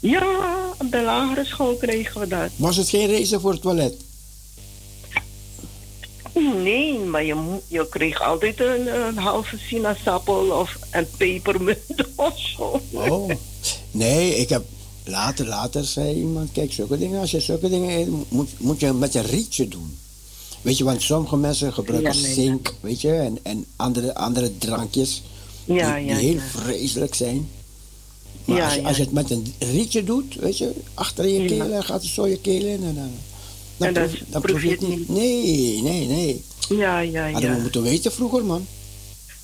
Ja, 0.00 0.56
op 0.78 0.90
de 0.90 1.02
lagere 1.02 1.44
school 1.44 1.74
kregen 1.74 2.20
we 2.20 2.26
dat. 2.26 2.50
Was 2.56 2.76
het 2.76 2.88
geen 2.88 3.10
race 3.10 3.40
voor 3.40 3.52
het 3.52 3.62
toilet? 3.62 3.94
Nee, 6.62 6.98
maar 6.98 7.24
je, 7.24 7.58
je 7.68 7.88
kreeg 7.88 8.22
altijd 8.22 8.60
een, 8.60 9.06
een 9.06 9.18
halve 9.18 9.58
sinaasappel 9.58 10.50
of 10.50 10.78
een 10.90 11.06
pepermunt 11.16 12.06
of 12.16 12.38
zo. 12.38 12.80
Oh. 12.90 13.30
Nee, 13.90 14.36
ik 14.36 14.48
heb... 14.48 14.64
Later, 15.04 15.46
later 15.46 15.84
zei 15.84 16.14
iemand, 16.14 16.52
kijk, 16.52 16.72
zulke 16.72 16.98
dingen, 16.98 17.20
als 17.20 17.30
je 17.30 17.40
zulke 17.40 17.68
dingen 17.68 17.98
eet, 17.98 18.08
moet, 18.28 18.50
moet 18.58 18.80
je 18.80 18.92
met 18.92 19.14
een 19.14 19.26
rietje 19.26 19.68
doen. 19.68 19.98
Weet 20.60 20.78
je, 20.78 20.84
want 20.84 21.02
sommige 21.02 21.36
mensen 21.36 21.72
gebruiken 21.72 22.14
Ja, 22.14 22.20
nee. 22.20 22.34
zink, 22.34 22.74
weet 22.80 23.00
je, 23.00 23.12
en, 23.12 23.38
en 23.42 23.64
andere, 23.76 24.14
andere 24.14 24.58
drankjes 24.58 25.22
Ja, 25.64 25.96
die, 25.96 26.04
ja, 26.06 26.14
die 26.14 26.24
heel 26.26 26.34
ja. 26.34 26.40
vreselijk 26.50 27.14
zijn. 27.14 27.48
Maar 28.44 28.56
Ja, 28.56 28.64
als, 28.64 28.74
je, 28.74 28.80
ja. 28.80 28.86
als 28.88 28.96
je 28.96 29.02
het 29.02 29.12
met 29.12 29.30
een 29.30 29.54
rietje 29.58 30.04
doet, 30.04 30.34
weet 30.34 30.58
je, 30.58 30.72
achter 30.94 31.28
je 31.28 31.40
Ja. 31.42 31.46
keel 31.48 31.82
gaat 31.82 32.02
het 32.02 32.10
zo 32.10 32.26
je 32.26 32.38
keel 32.38 32.64
in 32.64 32.82
en 32.84 32.94
dan, 32.94 33.10
dan, 33.76 33.88
En 33.88 33.94
dat 33.94 34.08
proef, 34.10 34.20
dan 34.28 34.40
proef 34.42 34.62
je 34.62 34.70
het 34.70 34.88
niet. 34.88 35.08
Nee, 35.08 35.82
nee, 35.82 36.06
nee. 36.06 36.44
Ja, 36.68 36.98
ja, 36.98 37.30
Hadden 37.30 37.50
we 37.50 37.56
ja. 37.56 37.62
moeten 37.62 37.82
weten 37.82 38.12
vroeger, 38.12 38.44
man. 38.44 38.66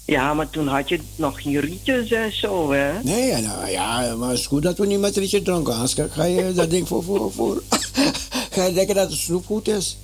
Ja, 0.04 0.34
maar 0.34 0.50
toen 0.50 0.66
had 0.68 0.88
je 0.88 0.98
nog 1.16 1.42
geen 1.42 1.60
rietjes 1.60 2.10
en 2.10 2.32
zo, 2.32 2.72
hè? 2.72 3.02
Nee, 3.02 3.32
nou, 3.42 3.70
ja, 3.70 4.14
maar 4.16 4.28
het 4.30 4.38
is 4.38 4.46
goed 4.46 4.62
dat 4.62 4.78
we 4.78 4.86
niet 4.86 5.00
met 5.00 5.16
rietje 5.16 5.42
dronken. 5.42 5.72
Anders 5.74 5.94
ga- 6.10 6.24
je 6.24 6.52
dat 6.52 6.70
ding 6.70 6.88
voor, 6.88 7.02
voor, 7.02 7.32
voor. 7.32 7.62
ga 8.50 8.64
je 8.64 8.72
denken 8.72 8.94
dat 8.94 9.10
het 9.10 9.18
snoep 9.18 9.46
goed 9.46 9.68
is. 9.68 9.96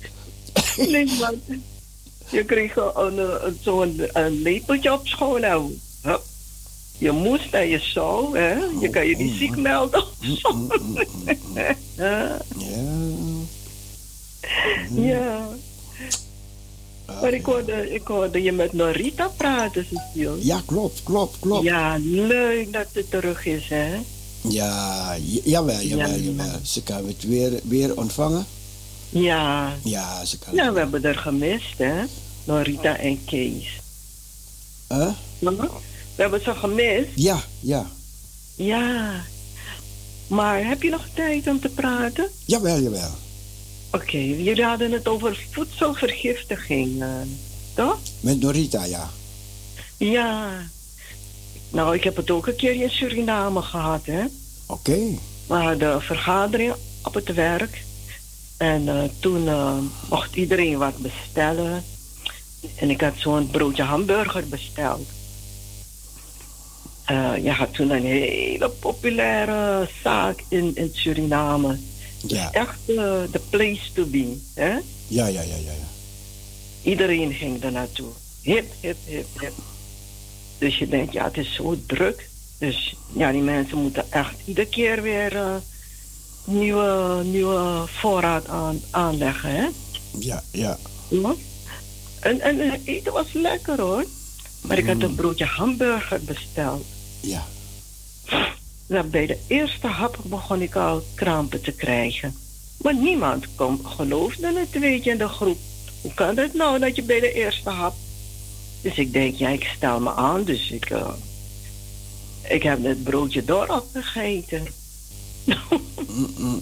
Nee, 0.77 1.05
maar 1.19 1.33
je 2.29 2.43
kreeg 2.45 2.75
een, 2.75 3.17
een, 3.45 3.57
zo'n 3.61 4.01
een 4.13 4.41
lepeltje 4.41 4.93
op 4.93 5.07
school. 5.07 5.37
Nou, 5.37 5.77
hup. 6.05 6.21
je 6.97 7.11
moest 7.11 7.53
en 7.53 7.67
je 7.67 7.79
zou, 7.79 8.37
hè? 8.37 8.53
Je 8.81 8.89
kan 8.89 9.05
je 9.07 9.17
niet 9.17 9.35
ziek 9.37 9.55
melden. 9.57 10.01
of 10.03 10.15
zo. 10.37 10.67
Ja, 11.95 12.37
Ja. 12.57 12.81
ja. 14.95 15.47
Maar 17.21 17.33
ik 17.33 17.45
hoorde, 17.45 17.93
ik 17.93 18.07
hoorde 18.07 18.41
je 18.41 18.51
met 18.51 18.73
Norita 18.73 19.27
praten, 19.37 19.85
Cecile. 19.91 20.37
Ja, 20.45 20.61
klopt, 20.65 21.03
klopt, 21.03 21.37
klopt. 21.39 21.63
Ja, 21.63 21.93
Ja, 21.95 21.99
leuk 22.03 22.73
dat 22.73 22.85
het 22.91 23.09
terug 23.09 23.45
is, 23.45 23.67
hè? 23.69 23.95
ja 24.41 25.15
jawel, 25.43 25.81
jawel, 25.81 26.09
Ja. 26.09 26.15
jawel. 26.15 26.59
Ze 26.63 26.83
kan 26.83 27.07
het 27.07 27.23
weer, 27.23 27.59
weer 27.63 27.97
ontvangen. 27.97 28.45
Ja. 29.09 29.73
Ja, 29.83 30.25
ze 30.25 30.37
kan 30.39 30.55
Ja, 30.55 30.73
we 30.73 30.79
hebben 30.79 31.03
er 31.03 31.15
gemist, 31.17 31.77
hè? 31.77 32.03
Norita 32.43 32.97
en 32.97 33.25
Kees. 33.25 33.79
Huh? 34.89 35.09
We 36.15 36.21
hebben 36.21 36.43
ze 36.43 36.55
gemist. 36.55 37.09
Ja, 37.15 37.43
ja. 37.59 37.85
Ja. 38.55 39.23
Maar 40.27 40.67
heb 40.67 40.81
je 40.81 40.89
nog 40.89 41.05
tijd 41.13 41.47
om 41.47 41.59
te 41.59 41.69
praten? 41.69 42.29
Jawel, 42.45 42.79
jawel. 42.79 43.11
Oké, 43.91 44.17
jullie 44.17 44.63
hadden 44.63 44.91
het 44.91 45.07
over 45.07 45.45
voedselvergiftiging, 45.51 47.01
eh, 47.01 47.09
toch? 47.73 47.99
Met 48.19 48.39
Norita, 48.39 48.83
ja. 48.83 49.09
Ja. 49.97 50.49
Nou, 51.69 51.95
ik 51.95 52.03
heb 52.03 52.15
het 52.15 52.31
ook 52.31 52.47
een 52.47 52.55
keer 52.55 52.81
in 52.81 52.89
Suriname 52.89 53.61
gehad, 53.61 54.05
hè. 54.05 54.23
Oké. 54.65 54.99
We 55.47 55.53
hadden 55.53 55.93
een 55.93 56.01
vergadering 56.01 56.73
op 57.03 57.13
het 57.13 57.33
werk. 57.33 57.83
En 58.57 58.87
eh, 58.87 59.03
toen 59.19 59.47
eh, 59.47 59.77
mocht 60.09 60.35
iedereen 60.35 60.77
wat 60.77 60.97
bestellen. 60.97 61.83
En 62.75 62.89
ik 62.89 63.01
had 63.01 63.13
zo'n 63.17 63.49
broodje 63.51 63.83
hamburger 63.83 64.47
besteld. 64.47 65.07
Eh 67.05 67.33
je 67.43 67.51
had 67.51 67.73
toen 67.73 67.89
een 67.89 68.05
hele 68.05 68.69
populaire 68.69 69.89
zaak 70.03 70.43
in, 70.49 70.71
in 70.75 70.91
Suriname. 70.93 71.77
Ja, 72.27 72.51
Echt 72.51 72.79
eh, 72.87 72.95
de 73.31 73.41
place 73.49 73.91
to 73.93 74.05
be. 74.05 74.37
Hè? 74.53 74.69
ja, 74.71 74.79
ja, 75.07 75.27
ja, 75.27 75.41
ja. 75.41 75.55
ja. 75.55 75.87
Iedereen 76.81 77.33
ging 77.33 77.63
er 77.63 77.71
naartoe. 77.71 78.09
Hip, 78.41 78.71
hip, 78.79 78.97
hip, 79.05 79.27
hip. 79.39 79.53
Dus 80.57 80.77
je 80.77 80.87
denkt, 80.87 81.13
ja, 81.13 81.23
het 81.23 81.37
is 81.37 81.53
zo 81.53 81.77
druk. 81.85 82.29
Dus 82.59 82.95
ja, 83.13 83.31
die 83.31 83.41
mensen 83.41 83.77
moeten 83.77 84.11
echt 84.11 84.35
iedere 84.45 84.67
keer 84.67 85.01
weer 85.01 85.35
eh, 85.35 85.55
nieuwe, 86.43 87.21
nieuwe 87.23 87.83
voorraad 87.87 88.47
aan, 88.47 88.81
aanleggen. 88.91 89.49
Hè? 89.49 89.67
Ja, 90.19 90.43
ja. 90.51 90.77
Ja. 91.07 91.33
En, 92.19 92.41
en 92.41 92.71
het 92.71 92.81
eten 92.85 93.13
was 93.13 93.33
lekker 93.33 93.81
hoor. 93.81 94.05
Maar 94.61 94.77
ik 94.77 94.87
had 94.87 95.01
een 95.01 95.15
broodje 95.15 95.45
hamburger 95.45 96.21
besteld. 96.23 96.85
Ja. 97.25 97.45
Bij 99.03 99.25
de 99.25 99.37
eerste 99.47 99.87
hap 99.87 100.19
begon 100.23 100.61
ik 100.61 100.75
al 100.75 101.03
krampen 101.15 101.61
te 101.61 101.71
krijgen. 101.71 102.35
Maar 102.77 102.95
niemand 102.95 103.45
kon, 103.55 103.87
geloofde 103.87 104.59
het, 104.59 104.79
weet 104.79 105.03
je, 105.03 105.11
in 105.11 105.17
de 105.17 105.27
groep. 105.27 105.57
Hoe 106.01 106.13
kan 106.13 106.37
het 106.37 106.53
nou 106.53 106.79
dat 106.79 106.95
je 106.95 107.03
bij 107.03 107.19
de 107.19 107.33
eerste 107.33 107.69
hap... 107.69 107.95
Dus 108.81 108.97
ik 108.97 109.13
denk, 109.13 109.35
ja, 109.35 109.49
ik 109.49 109.71
stel 109.75 109.99
me 109.99 110.13
aan, 110.13 110.43
dus 110.43 110.71
ik... 110.71 110.89
eh, 110.89 111.13
ik 112.49 112.63
heb 112.63 112.83
het 112.83 113.03
broodje 113.03 113.45
door 113.45 113.67
opgegeten. 113.67 114.67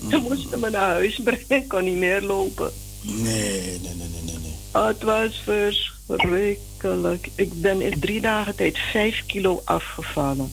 Ze 0.09 0.19
moesten 0.29 0.59
me 0.59 0.69
naar 0.69 0.89
huis 0.89 1.19
brengen, 1.23 1.45
ik 1.49 1.67
kon 1.67 1.83
niet 1.83 1.97
meer 1.97 2.21
lopen. 2.21 2.71
Nee, 3.01 3.21
nee, 3.21 3.79
nee, 3.79 3.95
nee, 3.95 4.21
nee. 4.25 4.37
nee. 4.41 4.53
Oh, 4.73 4.87
het 4.87 5.03
was 5.03 5.41
verschrikkelijk. 5.43 6.59
Ik 7.35 7.61
ben 7.61 7.81
in 7.81 7.99
drie 7.99 8.21
dagen 8.21 8.55
tijd 8.55 8.77
vijf 8.77 9.23
kilo 9.25 9.61
afgevallen. 9.63 10.51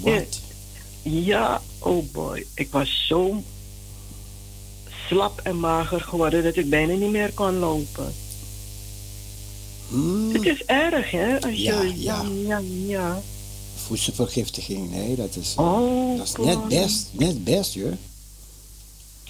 Wat? 0.00 0.40
Ja, 1.02 1.62
oh 1.78 2.12
boy. 2.12 2.46
Ik 2.54 2.68
was 2.70 3.04
zo 3.08 3.42
slap 5.06 5.40
en 5.42 5.60
mager 5.60 6.00
geworden 6.00 6.42
dat 6.42 6.56
ik 6.56 6.70
bijna 6.70 6.94
niet 6.94 7.10
meer 7.10 7.32
kon 7.32 7.58
lopen. 7.58 8.12
Hmm. 9.88 10.32
Het 10.32 10.44
is 10.44 10.64
erg, 10.64 11.10
hè? 11.10 11.40
Als 11.40 11.54
Ja, 11.54 11.82
ja, 11.82 11.92
ja. 11.94 12.22
ja, 12.46 12.60
ja. 12.86 13.22
Voedselvergiftiging, 13.86 14.90
nee, 14.90 15.16
dat 15.16 15.36
is, 15.36 15.54
Oh, 15.56 16.16
dat 16.18 16.26
is 16.26 16.34
net 16.36 16.68
best, 16.68 17.08
net 17.12 17.44
best, 17.44 17.74
joh. 17.74 17.92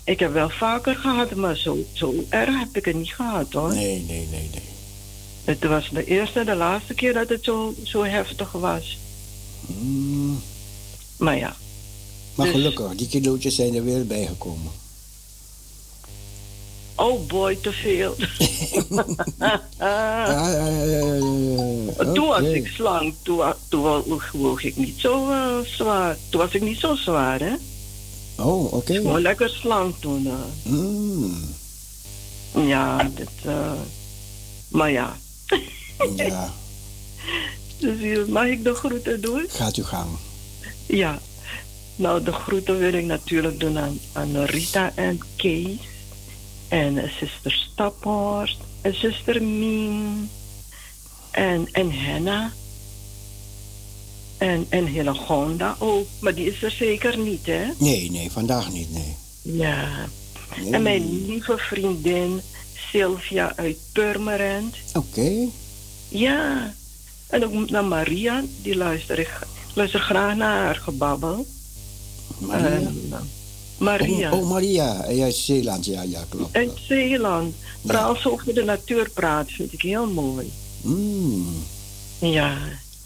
Ik 0.05 0.18
heb 0.18 0.33
wel 0.33 0.48
vaker 0.48 0.96
gehad, 0.96 1.35
maar 1.35 1.57
zo, 1.57 1.78
zo 1.92 2.14
erg 2.28 2.59
heb 2.59 2.76
ik 2.76 2.85
het 2.85 2.96
niet 2.96 3.14
gehad, 3.14 3.52
hoor. 3.52 3.74
Nee, 3.74 4.05
nee, 4.07 4.26
nee, 4.31 4.48
nee. 4.52 4.71
Het 5.44 5.64
was 5.64 5.88
de 5.92 6.05
eerste 6.05 6.38
en 6.40 6.46
de 6.46 6.55
laatste 6.55 6.94
keer 6.94 7.12
dat 7.12 7.28
het 7.28 7.44
zo, 7.44 7.74
zo 7.83 8.05
heftig 8.05 8.52
was. 8.52 8.98
Hmm. 9.66 10.42
Maar 11.16 11.37
ja, 11.38 11.57
Maar 12.35 12.46
Dus- 12.46 12.55
gelukkig, 12.55 12.94
die 12.94 13.09
kilootjes 13.09 13.55
zijn 13.55 13.74
er 13.74 13.85
weer 13.85 14.07
bijgekomen. 14.07 14.72
oh 16.94 17.26
boy, 17.26 17.57
te 17.57 17.72
veel. 17.72 18.14
Ah, 19.78 20.28
ja, 20.28 20.68
ja, 20.68 20.85
ja, 20.85 21.14
ja, 21.14 21.64
ja. 21.98 22.12
Toen 22.12 22.26
was 22.28 22.42
ik 22.42 22.66
slank, 22.66 23.14
toen, 23.22 23.52
toen 23.68 24.05
woog 24.33 24.62
ik 24.64 24.76
niet 24.76 24.94
zo 25.00 25.31
eh, 25.31 25.59
zwaar. 25.64 26.16
Toen 26.28 26.40
was 26.40 26.52
ik 26.52 26.62
niet 26.62 26.78
zo 26.78 26.94
zwaar, 26.94 27.40
hè? 27.40 27.52
Oh, 28.38 28.72
oké. 28.72 28.94
Gewoon 28.94 29.20
lekker 29.20 29.48
slank 29.48 29.94
toen. 30.00 30.28
Hmm. 30.62 31.55
Ja, 32.66 33.11
dit, 33.14 33.28
eh, 33.44 33.72
maar 34.68 34.90
ja. 34.90 35.16
Ja, 36.16 36.52
Dus 37.78 38.28
mag 38.28 38.46
ik 38.46 38.64
de 38.64 38.74
groeten 38.74 39.20
doen? 39.20 39.44
gaat 39.48 39.76
uw 39.76 39.84
gang. 39.84 40.08
Ja. 40.86 41.18
Nou, 41.96 42.22
de 42.22 42.32
groeten 42.32 42.78
wil 42.78 42.92
ik 42.92 43.04
natuurlijk 43.04 43.60
doen 43.60 43.78
aan, 43.78 43.98
aan 44.12 44.36
Rita 44.44 44.92
en 44.94 45.20
Kees. 45.36 45.78
En 46.68 47.10
zuster 47.20 47.52
Staphorst. 47.52 48.56
En 48.80 48.94
zuster 48.94 49.42
Mien. 49.42 50.30
En, 51.30 51.68
en 51.72 51.90
Henna. 51.90 52.52
En, 54.38 54.66
en 54.68 54.86
Hillegonda 54.86 55.76
ook. 55.78 56.06
Maar 56.20 56.34
die 56.34 56.46
is 56.46 56.62
er 56.62 56.70
zeker 56.70 57.18
niet, 57.18 57.46
hè? 57.46 57.64
Nee, 57.78 58.10
nee, 58.10 58.30
vandaag 58.30 58.72
niet, 58.72 58.90
nee. 58.92 59.16
Ja. 59.42 59.88
nee. 60.62 60.72
En 60.72 60.82
mijn 60.82 61.26
lieve 61.26 61.58
vriendin 61.58 62.40
Sylvia 62.90 63.52
uit 63.56 63.76
Purmerend. 63.92 64.76
Oké. 64.94 65.46
Ja. 66.12 66.75
En 67.27 67.44
ook 67.44 67.70
naar 67.70 67.85
Maria, 67.85 68.42
die 68.62 68.77
luister 68.77 69.18
ik 69.18 69.31
luister 69.75 70.01
graag 70.01 70.37
naar 70.37 70.64
haar 70.64 70.77
gebabbel. 70.77 71.46
Maria. 72.38 72.66
En, 72.66 73.09
eh, 73.11 73.18
Maria. 73.79 74.33
Oh, 74.33 74.38
oh, 74.38 74.48
Maria. 74.48 75.11
Ja, 75.11 75.31
Zeeland. 75.31 75.87
Ja, 75.87 76.03
ja, 76.03 76.25
klopt. 76.29 76.57
Uit 76.57 76.70
Zeeland. 76.88 77.55
Vooral 77.85 78.09
als 78.09 78.22
ze 78.22 78.31
over 78.31 78.55
de 78.55 78.64
natuur 78.64 79.11
praat, 79.11 79.51
vind 79.51 79.72
ik 79.72 79.83
heel 79.83 80.07
mooi. 80.07 80.53
Mm. 80.81 81.64
Ja. 82.18 82.57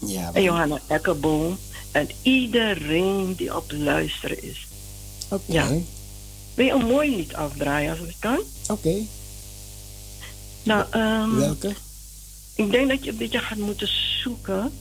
Ja, 0.05 0.29
En 0.33 0.43
Johanna 0.43 0.79
Ekkerboom. 0.87 1.57
En 1.91 2.09
iedereen 2.21 3.33
die 3.35 3.55
op 3.55 3.71
luisteren 3.71 4.43
is. 4.43 4.67
Oké. 5.29 5.51
Ja. 5.53 5.67
Wil 6.53 6.65
je 6.65 6.71
een 6.71 6.85
mooi 6.85 7.15
lied 7.15 7.33
afdraaien 7.33 7.89
als 7.89 7.99
het 7.99 8.15
kan? 8.19 8.39
Oké. 8.67 8.95
Nou, 10.63 10.85
ehm, 10.91 11.35
Welke? 11.35 11.75
Ik 12.57 12.71
denk 12.71 12.89
dat 12.89 13.03
je 13.03 13.11
een 13.11 13.17
beetje 13.17 13.39
gaat 13.39 13.57
moeten 13.57 13.87
zoeken. 14.23 14.71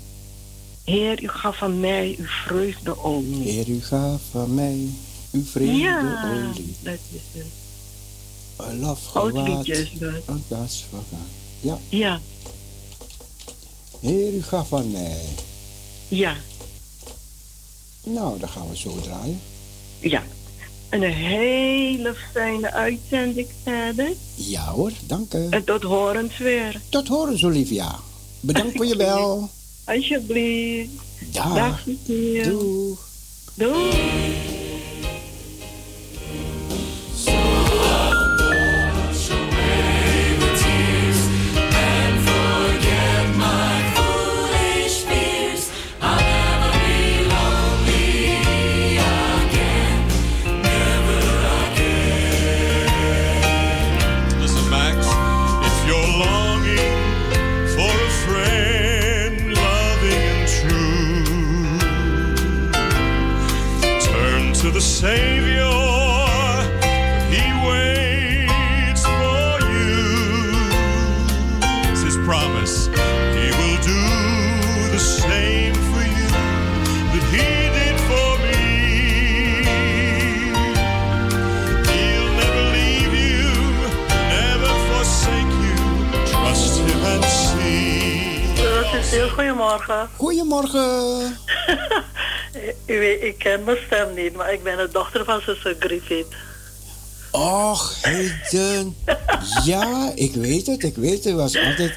Heer, 0.84 1.22
u 1.22 1.28
gaf 1.28 1.56
van 1.56 1.80
mij 1.80 2.14
uw 2.18 2.24
vreugdeolie. 2.26 3.50
Heer, 3.50 3.68
u 3.68 3.82
gaf 3.82 4.20
van 4.30 4.54
mij 4.54 4.88
uw 5.32 5.44
vrede 5.44 5.72
Ja, 5.72 6.24
olie. 6.48 6.74
dat 6.82 6.94
is 7.12 7.20
het. 7.32 7.46
Een 8.56 8.78
lof 8.80 9.14
Oud 9.16 9.30
gewaad. 9.30 9.48
liedje 9.66 9.82
is 9.82 9.90
dat. 9.98 10.12
Een 10.26 10.44
das 10.48 10.84
vergaan. 10.90 11.26
Ja. 11.60 11.78
Ja, 11.88 12.20
Heer, 14.00 14.32
u 14.34 14.42
gaf 14.42 14.68
van 14.68 14.90
mij. 14.90 15.24
ja, 16.08 16.36
Nou, 18.04 18.38
dan 18.38 18.48
gaan 18.48 18.68
we 18.68 18.76
zo 18.76 19.00
draaien. 19.00 19.40
ja. 20.00 20.22
En 20.96 21.02
een 21.02 21.12
hele 21.12 22.14
fijne 22.32 22.72
uitzending 22.72 23.48
verder. 23.62 24.12
Ja 24.34 24.64
hoor, 24.64 24.90
dank 25.06 25.34
u. 25.34 25.46
En 25.50 25.64
tot 25.64 25.82
horens 25.82 26.38
weer. 26.38 26.80
Tot 26.88 27.08
horens, 27.08 27.44
Olivia. 27.44 27.98
Bedankt 28.40 28.76
voor 28.76 28.86
je 28.86 28.96
bel. 29.06 29.50
Alsjeblieft. 29.84 30.90
Dag. 31.32 31.54
Dag. 31.54 31.84
Doeg. 32.46 32.98
Goedemorgen. 89.14 90.08
Goedemorgen. 90.16 91.38
U 92.86 92.98
weet, 92.98 93.22
ik 93.22 93.38
ken 93.38 93.64
mijn 93.64 93.76
stem 93.86 94.14
niet, 94.14 94.34
maar 94.36 94.52
ik 94.52 94.62
ben 94.62 94.76
de 94.76 94.88
dochter 94.92 95.24
van 95.24 95.40
zuster 95.40 95.76
Griffith. 95.78 96.26
Och, 97.30 97.94
Hayden. 98.02 98.96
Ja, 99.64 100.12
ik 100.14 100.34
weet 100.34 100.66
het, 100.66 100.82
ik 100.82 100.96
weet 100.96 101.24
het. 101.24 101.34
Was 101.34 101.56
altijd, 101.56 101.96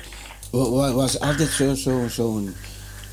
wa- 0.51 0.69
wa- 0.69 0.91
was 0.91 1.19
altijd 1.19 1.49
zo'n 1.49 1.75
zo, 1.75 2.01
zo'n 2.09 2.55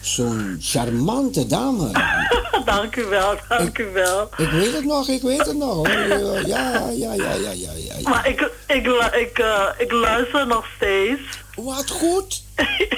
zo'n 0.01 0.57
charmante 0.61 1.47
dame. 1.47 1.91
dank 2.65 2.97
u 2.97 3.05
wel, 3.05 3.35
dank 3.49 3.79
u 3.79 3.87
wel. 3.93 4.29
Ik 4.37 4.49
weet 4.51 4.73
het 4.73 4.85
nog, 4.85 5.09
ik 5.09 5.23
weet 5.23 5.47
het 5.47 5.57
nog. 5.57 5.89
Ja, 5.89 6.05
ja, 6.47 6.91
ja, 6.91 7.13
ja, 7.15 7.33
ja, 7.35 7.51
ja. 7.53 7.71
ja. 7.99 8.09
Maar 8.09 8.29
ik, 8.29 8.51
ik, 8.67 8.87
ik, 9.21 9.39
eh, 9.39 9.65
ik 9.79 9.93
luister 9.93 10.47
nog 10.47 10.67
steeds. 10.77 11.21
Wat 11.57 11.91
goed. 11.91 12.43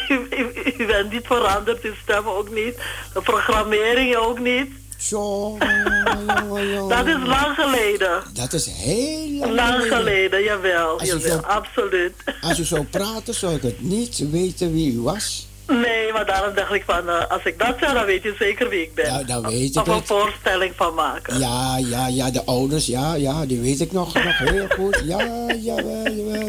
u, 0.08 0.14
u- 0.38 0.74
u 0.78 0.86
bent 0.86 1.12
niet 1.12 1.26
veranderd, 1.26 1.82
uw 1.82 1.94
stem 2.02 2.26
ook 2.28 2.50
niet. 2.54 2.74
De 3.14 3.20
programmering 3.22 4.16
ook 4.16 4.38
niet. 4.38 4.70
Zo. 4.98 5.56
Dat 6.88 7.06
is 7.06 7.16
lang 7.26 7.54
geleden. 7.54 8.22
Dat 8.32 8.52
is 8.52 8.66
heel 8.66 9.38
lang 9.38 9.52
Lang 9.54 9.72
geleden. 9.72 9.96
geleden, 9.96 10.42
jawel, 10.42 11.04
jawel, 11.04 11.20
zo- 11.30 11.38
absoluut. 11.46 12.12
Als 12.40 12.58
u 12.58 12.64
zou 12.64 12.82
praten, 12.84 13.34
zou 13.34 13.54
ik 13.54 13.62
het 13.62 13.80
niet 13.82 14.30
weten 14.30 14.72
wie 14.72 14.92
u 14.92 15.00
was. 15.00 15.47
Nee, 15.68 16.12
maar 16.12 16.26
daarom 16.26 16.54
dacht 16.54 16.72
ik 16.72 16.82
van, 16.86 17.08
eh, 17.08 17.30
als 17.30 17.44
ik 17.44 17.58
dat 17.58 17.76
zeg, 17.80 17.92
dan 17.92 18.04
weet 18.04 18.22
je 18.22 18.34
zeker 18.38 18.68
wie 18.68 18.82
ik 18.82 18.94
ben. 18.94 19.04
Ja, 19.04 19.22
dan 19.22 19.46
weet 19.46 19.76
ik 19.76 19.80
Of 19.80 19.88
een 19.88 20.06
voorstelling 20.06 20.72
van 20.76 20.94
maken. 20.94 21.38
Ja, 21.38 21.76
ja, 21.78 22.06
ja, 22.06 22.30
de 22.30 22.44
ouders, 22.44 22.86
ja, 22.86 23.14
ja, 23.14 23.46
die 23.46 23.60
weet 23.60 23.80
ik 23.80 23.92
nog, 23.92 24.14
nog 24.14 24.38
heel 24.38 24.66
goed. 24.68 25.02
Ja, 25.04 25.18
jawel, 25.54 26.12
jawel. 26.12 26.48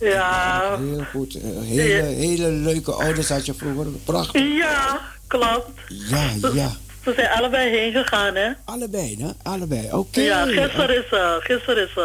Ja, 0.00 0.76
Heel 0.78 1.04
goed. 1.12 1.34
Eh, 1.34 1.42
Hele, 1.62 2.02
hele 2.02 2.48
leuke 2.48 2.92
ouders 2.92 3.28
had 3.28 3.46
je 3.46 3.54
vroeger. 3.54 3.86
Prachtig. 4.04 4.42
ja, 4.56 5.00
klopt. 5.26 5.70
Ja, 5.88 6.30
ja. 6.52 6.70
Ze 7.04 7.12
zijn 7.16 7.28
allebei 7.28 7.70
heen 7.70 7.92
gegaan, 7.92 8.34
hè? 8.34 8.50
Allebei, 8.64 9.16
hè? 9.20 9.28
Allebei. 9.50 9.88
Oké. 9.92 10.20
Ja, 10.20 10.44
gisteren 10.44 10.96
is, 10.96 11.12
uh, 11.12 11.32
gisteren 11.38 11.82
is 11.88 11.94
uh, 11.96 12.04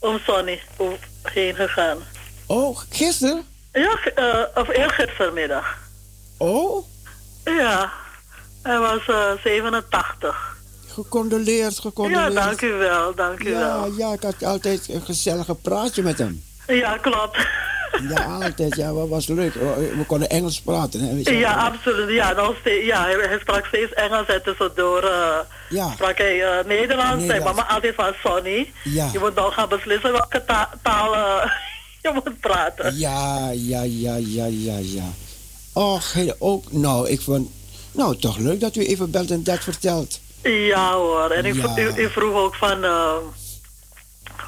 oom 0.00 0.18
Sonny 0.26 0.60
heen 1.22 1.54
gegaan. 1.54 1.98
Oh, 2.46 2.78
gisteren? 2.90 3.42
Ja, 3.72 3.98
eh, 4.14 4.42
of 4.62 4.68
eergistermiddag. 4.68 5.76
Oh, 6.38 6.84
Ja, 7.44 7.92
hij 8.62 8.78
was 8.78 9.06
eh 9.06 9.30
87. 9.42 10.56
gecondoleerd, 10.88 11.74
Ja, 11.74 11.80
gecondoleerd. 11.80 12.34
dank 12.34 12.60
u 12.62 12.72
wel, 12.72 13.14
dank 13.14 13.40
u 13.44 13.50
Ja, 13.50 13.58
wel. 13.58 13.92
ja, 13.96 14.12
ik 14.12 14.22
had 14.22 14.44
altijd 14.44 14.88
een 14.88 15.02
gezellige 15.02 15.54
praatje 15.54 16.02
met 16.02 16.18
hem. 16.18 16.42
Ja, 16.66 16.96
klopt. 16.96 17.36
Ja, 18.08 18.24
altijd. 18.42 18.76
Ja, 18.76 18.92
dat 18.92 19.08
was 19.08 19.26
leuk. 19.26 19.54
Oh, 19.54 19.76
We 19.76 20.04
konden 20.06 20.28
Engels 20.28 20.60
praten, 20.60 21.00
hè? 21.00 21.14
weet 21.14 21.28
je 21.28 21.36
Ja, 21.38 21.54
wel. 21.54 21.64
absoluut. 21.64 22.10
Ja, 22.14 22.32
nog 22.32 22.56
steeds, 22.60 22.86
ja 22.86 23.02
hij, 23.04 23.38
sprak 23.40 23.66
steeds 23.66 23.92
Engels 23.92 24.26
en 24.26 24.42
tussendoor 24.42 25.02
eh 25.02 25.36
Ja. 25.68 25.90
sprak 25.92 26.18
hij 26.18 26.42
eh, 26.42 26.64
Nederlands. 26.64 27.10
Zijn 27.10 27.26
Nederlands. 27.26 27.58
mama 27.60 27.68
altijd 27.74 27.94
van 27.94 28.12
Sonny. 28.22 28.72
Ja. 28.84 29.08
Je 29.12 29.18
moet 29.18 29.34
nou 29.34 29.52
gaan 29.52 29.68
beslissen 29.68 30.12
welke 30.12 30.44
ta- 30.44 30.70
taal 30.82 31.14
eh, 31.14 31.44
je 32.12 32.20
moet 32.24 32.40
praten. 32.40 32.96
Ja, 32.98 33.50
ja, 33.50 33.82
ja, 33.82 34.16
ja, 34.16 34.46
ja, 34.46 34.78
ja. 34.78 35.04
Och, 35.72 36.14
ook, 36.38 36.72
nou, 36.72 37.08
ik 37.08 37.20
vond, 37.20 37.50
nou, 37.92 38.16
toch 38.16 38.36
leuk 38.38 38.60
dat 38.60 38.76
u 38.76 38.86
even 38.86 39.10
belt 39.10 39.30
en 39.30 39.42
dat 39.42 39.58
vertelt. 39.58 40.20
Ja 40.42 40.94
hoor, 40.94 41.30
en 41.30 41.44
ik, 41.44 41.54
Ja. 41.54 41.78
u, 41.78 42.02
u 42.02 42.08
vroeg 42.10 42.34
ook 42.34 42.54
van 42.54 42.84
eh, 42.84 43.12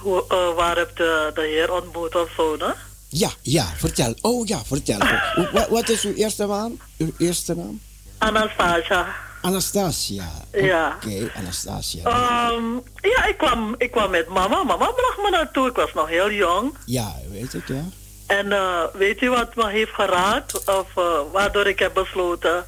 hoe, 0.01 0.25
eh, 0.29 0.55
waar 0.55 0.77
heb 0.77 0.97
de, 0.97 1.31
de 1.35 1.41
heer 1.41 1.73
ontmoet 1.73 2.15
of 2.15 2.31
zo, 2.37 2.57
ne? 2.57 2.75
Ja, 3.09 3.31
ja, 3.43 3.67
vertel. 3.77 4.15
Oh 4.21 4.47
ja, 4.47 4.65
vertel. 4.65 4.99
Wat, 5.53 5.69
wat 5.69 5.89
is 5.89 6.03
uw 6.05 6.15
eerste 6.15 6.47
naam? 6.47 6.79
Uw 6.99 7.11
eerste 7.19 7.55
naam? 7.55 7.81
Anastasia. 8.19 9.15
Anastasia. 9.45 10.25
Ja. 10.53 10.97
Oké, 11.05 11.31
Anastasia. 11.37 12.05
Ehm, 12.05 12.65
ja, 13.01 13.25
ik 13.27 13.37
kwam, 13.37 13.75
ik 13.79 13.91
kwam 13.91 14.11
met 14.11 14.29
mama. 14.29 14.63
Mama 14.63 14.87
bracht 14.87 15.19
me 15.23 15.29
naartoe. 15.31 15.69
Ik 15.69 15.77
was 15.77 15.93
nog 15.95 16.09
heel 16.09 16.31
jong. 16.31 16.75
Ja, 16.87 17.13
weet 17.31 17.55
ik, 17.55 17.69
ja. 17.69 17.83
En 18.27 18.53
eh, 18.53 18.83
weet 18.95 19.23
u 19.23 19.31
wat 19.31 19.55
me 19.55 19.71
heeft 19.71 19.93
geraakt? 19.93 20.59
Of 20.69 20.87
eh, 20.97 21.05
waardoor 21.33 21.67
ik 21.67 21.79
heb 21.79 21.95
besloten 21.95 22.65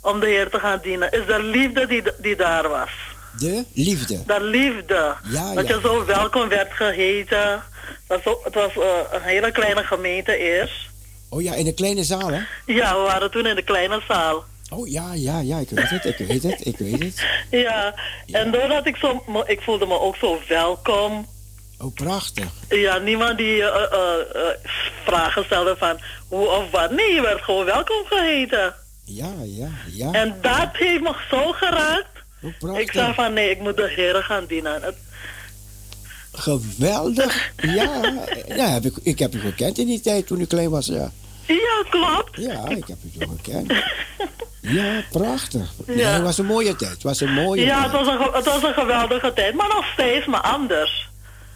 om 0.00 0.20
de 0.20 0.26
Heer 0.26 0.50
te 0.50 0.58
gaan 0.58 0.78
dienen? 0.82 1.12
Is 1.12 1.26
de 1.26 1.42
liefde 1.42 1.86
die, 1.86 2.02
die 2.18 2.36
daar 2.36 2.68
was. 2.68 2.90
De 3.38 3.64
liefde. 3.72 4.22
De 4.26 4.40
liefde. 4.42 5.14
Ja, 5.22 5.54
dat 5.54 5.68
ja. 5.68 5.74
je 5.74 5.80
zo 5.80 6.04
welkom 6.04 6.48
werd 6.48 6.72
geheten. 6.72 7.62
Dat 8.06 8.26
ook- 8.26 8.44
het 8.44 8.54
was 8.54 8.72
eh, 8.76 8.88
een 9.12 9.22
hele 9.22 9.52
kleine 9.52 9.84
gemeente 9.84 10.36
eerst. 10.36 10.74
Oh 11.28 11.42
ja, 11.42 11.54
in 11.54 11.64
de 11.64 11.74
kleine 11.74 12.04
zaal, 12.04 12.28
hè? 12.32 12.40
Ja, 12.66 12.94
we 12.96 13.00
waren 13.02 13.30
toen 13.30 13.46
in 13.46 13.54
de 13.54 13.62
kleine 13.62 14.00
zaal. 14.08 14.44
Oh 14.70 14.88
ja, 14.88 15.12
ja, 15.14 15.38
ja, 15.38 15.58
ik 15.58 15.70
weet 15.70 15.90
het, 15.90 16.04
ik 16.04 16.26
weet 16.26 16.42
het, 16.42 16.66
ik 16.66 16.76
weet 16.78 17.02
het. 17.02 17.24
Ja, 17.64 17.94
en 18.30 18.50
doordat 18.52 18.86
ik 18.86 18.96
zo, 18.96 19.24
ik 19.46 19.60
voelde 19.60 19.86
me 19.86 20.00
ook 20.00 20.16
zo 20.16 20.40
welkom. 20.48 21.26
Oh, 21.78 21.94
prachtig. 21.94 22.46
Ja, 22.68 22.98
niemand 22.98 23.38
die 23.38 23.62
eh, 23.62 24.14
vragen 25.04 25.44
stelde 25.44 25.76
van 25.78 25.98
hoe 26.28 26.48
of 26.48 26.70
wat. 26.70 26.90
Nee, 26.90 27.12
je 27.14 27.20
werd 27.20 27.42
gewoon 27.42 27.64
welkom 27.64 28.04
geheten. 28.06 28.74
Ja, 29.04 29.32
ja, 29.44 29.68
ja. 29.92 30.12
En 30.12 30.38
dat 30.42 30.68
heeft 30.72 31.00
me 31.02 31.14
zo 31.30 31.52
geraakt. 31.52 32.06
Oh, 32.42 32.52
prachtig. 32.58 32.82
Ik 32.82 32.92
zei 32.92 33.14
van 33.14 33.32
nee, 33.32 33.50
ik 33.50 33.58
moet 33.60 33.76
de 33.76 33.92
heren 33.96 34.22
gaan 34.22 34.46
dienen. 34.46 34.82
Het- 34.82 34.96
Geweldig. 36.32 37.52
Ja, 37.56 38.00
ja 38.48 38.68
heb 38.68 38.84
ik, 38.84 38.94
ik 39.02 39.18
heb 39.18 39.34
u 39.34 39.40
gekend 39.40 39.78
in 39.78 39.86
die 39.86 40.00
tijd 40.00 40.26
toen 40.26 40.40
ik 40.40 40.48
klein 40.48 40.70
was. 40.70 40.86
Ja, 40.86 41.12
Ja, 41.46 41.84
klopt. 41.90 42.36
ja 42.36 42.68
ik 42.68 42.84
heb 42.86 42.96
u 43.04 43.18
toen 43.18 43.38
gekend. 43.42 43.72
Ja, 44.68 45.02
prachtig. 45.10 45.72
Ja. 45.86 46.08
Het 46.12 46.22
was 46.22 46.38
een 46.38 46.46
mooie 46.46 46.76
tijd. 46.76 46.90
Het 46.92 47.02
was 47.02 47.20
een 47.20 47.32
mooie 47.32 47.64
Ja, 47.64 47.82
het 47.82 47.90
tijd. 47.92 48.04
was, 48.04 48.14
een, 48.14 48.32
het 48.32 48.44
was 48.44 48.62
een 48.62 48.74
geweldige 48.74 49.32
tijd, 49.32 49.54
maar 49.54 49.68
nog 49.68 49.84
steeds, 49.92 50.26
maar 50.26 50.40
anders. 50.40 51.08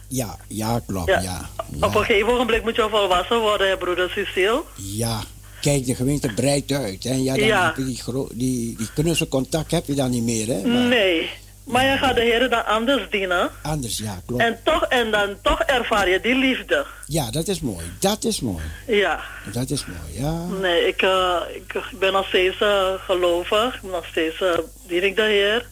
Ja, 0.07 0.37
ja, 0.47 0.81
klopt. 0.87 1.07
Ja. 1.07 1.19
Ja. 1.21 1.49
Op 1.81 1.95
een 1.95 2.05
gegeven 2.05 2.33
ogenblik 2.33 2.63
moet 2.63 2.75
je 2.75 2.87
volwassen 2.89 3.39
worden, 3.39 3.69
hè, 3.69 3.77
broeder 3.77 4.09
Cecile. 4.09 4.61
ja. 4.75 5.19
Kijk, 5.61 5.85
de 5.85 5.95
gemeente 5.95 6.33
breidt 6.33 6.71
uit. 6.71 7.03
Hè? 7.03 7.13
Ja, 7.13 7.35
dan 7.35 7.45
Ja. 7.45 7.65
heb 7.65 7.75
je 7.77 7.83
die, 7.85 8.01
die, 8.33 8.77
die 8.77 8.89
knusselcontact 8.93 9.71
heb 9.71 9.87
je 9.87 9.93
dan 9.93 10.09
niet 10.09 10.23
meer. 10.23 10.47
Hè? 10.47 10.61
Maar 10.67 10.81
Nee, 10.87 11.29
maar 11.71 11.85
je 11.85 11.97
gaat 11.97 12.15
de 12.15 12.21
Heer 12.21 12.49
dan 12.49 12.65
anders 12.65 13.09
dienen. 13.09 13.49
Anders, 13.61 13.97
ja, 13.97 14.21
klopt. 14.25 14.43
En 14.43 14.59
toch, 14.63 14.83
en 14.83 15.11
dan 15.11 15.35
toch 15.41 15.61
ervaar 15.61 16.09
je 16.09 16.19
die 16.21 16.35
liefde. 16.35 16.85
Ja, 17.05 17.31
dat 17.31 17.47
is 17.47 17.61
mooi. 17.61 17.85
Dat 17.99 18.23
is 18.23 18.41
mooi. 18.41 18.63
Ja. 18.87 19.19
Dat 19.51 19.69
is 19.69 19.85
mooi, 19.85 20.23
ja. 20.23 20.45
Nee, 20.61 20.87
ik, 20.87 21.01
eh, 21.01 21.37
ik, 21.53 21.83
ben 21.99 22.13
nog 22.13 22.27
steeds 22.27 22.61
eh, 22.61 22.93
gelovig. 23.05 23.75
Ik 23.75 23.81
ben 23.81 23.91
nog 23.91 24.05
steeds 24.05 24.41
uh, 24.41 24.57
dien 24.87 25.03
ik 25.03 25.15
de 25.15 25.21
Heer. 25.21 25.65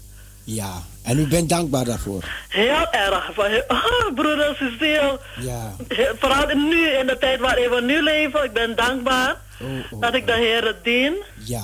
Ja. 0.44 0.84
En 1.04 1.20
u 1.20 1.28
bent 1.28 1.50
dankbaar 1.50 1.86
daarvoor. 1.86 2.24
Heel 2.50 2.92
erg. 2.92 3.32
Van, 3.34 3.46
ah, 3.68 4.14
broeder 4.16 4.56
Cecile. 4.56 5.20
Ja. 5.40 5.76
Vooral 6.20 6.56
nu, 6.56 6.88
in 6.88 7.08
de 7.08 7.18
tijd 7.20 7.40
waarin 7.40 7.70
we 7.70 7.82
nu 7.82 8.04
leven. 8.04 8.44
Ik 8.44 8.54
ben 8.54 8.76
dankbaar 8.76 9.36
Oh, 9.62 9.94
oh, 9.94 10.02
dat 10.02 10.14
ik 10.14 10.26
de 10.26 10.34
Heer 10.34 10.76
dien. 10.84 11.24
Ja. 11.46 11.64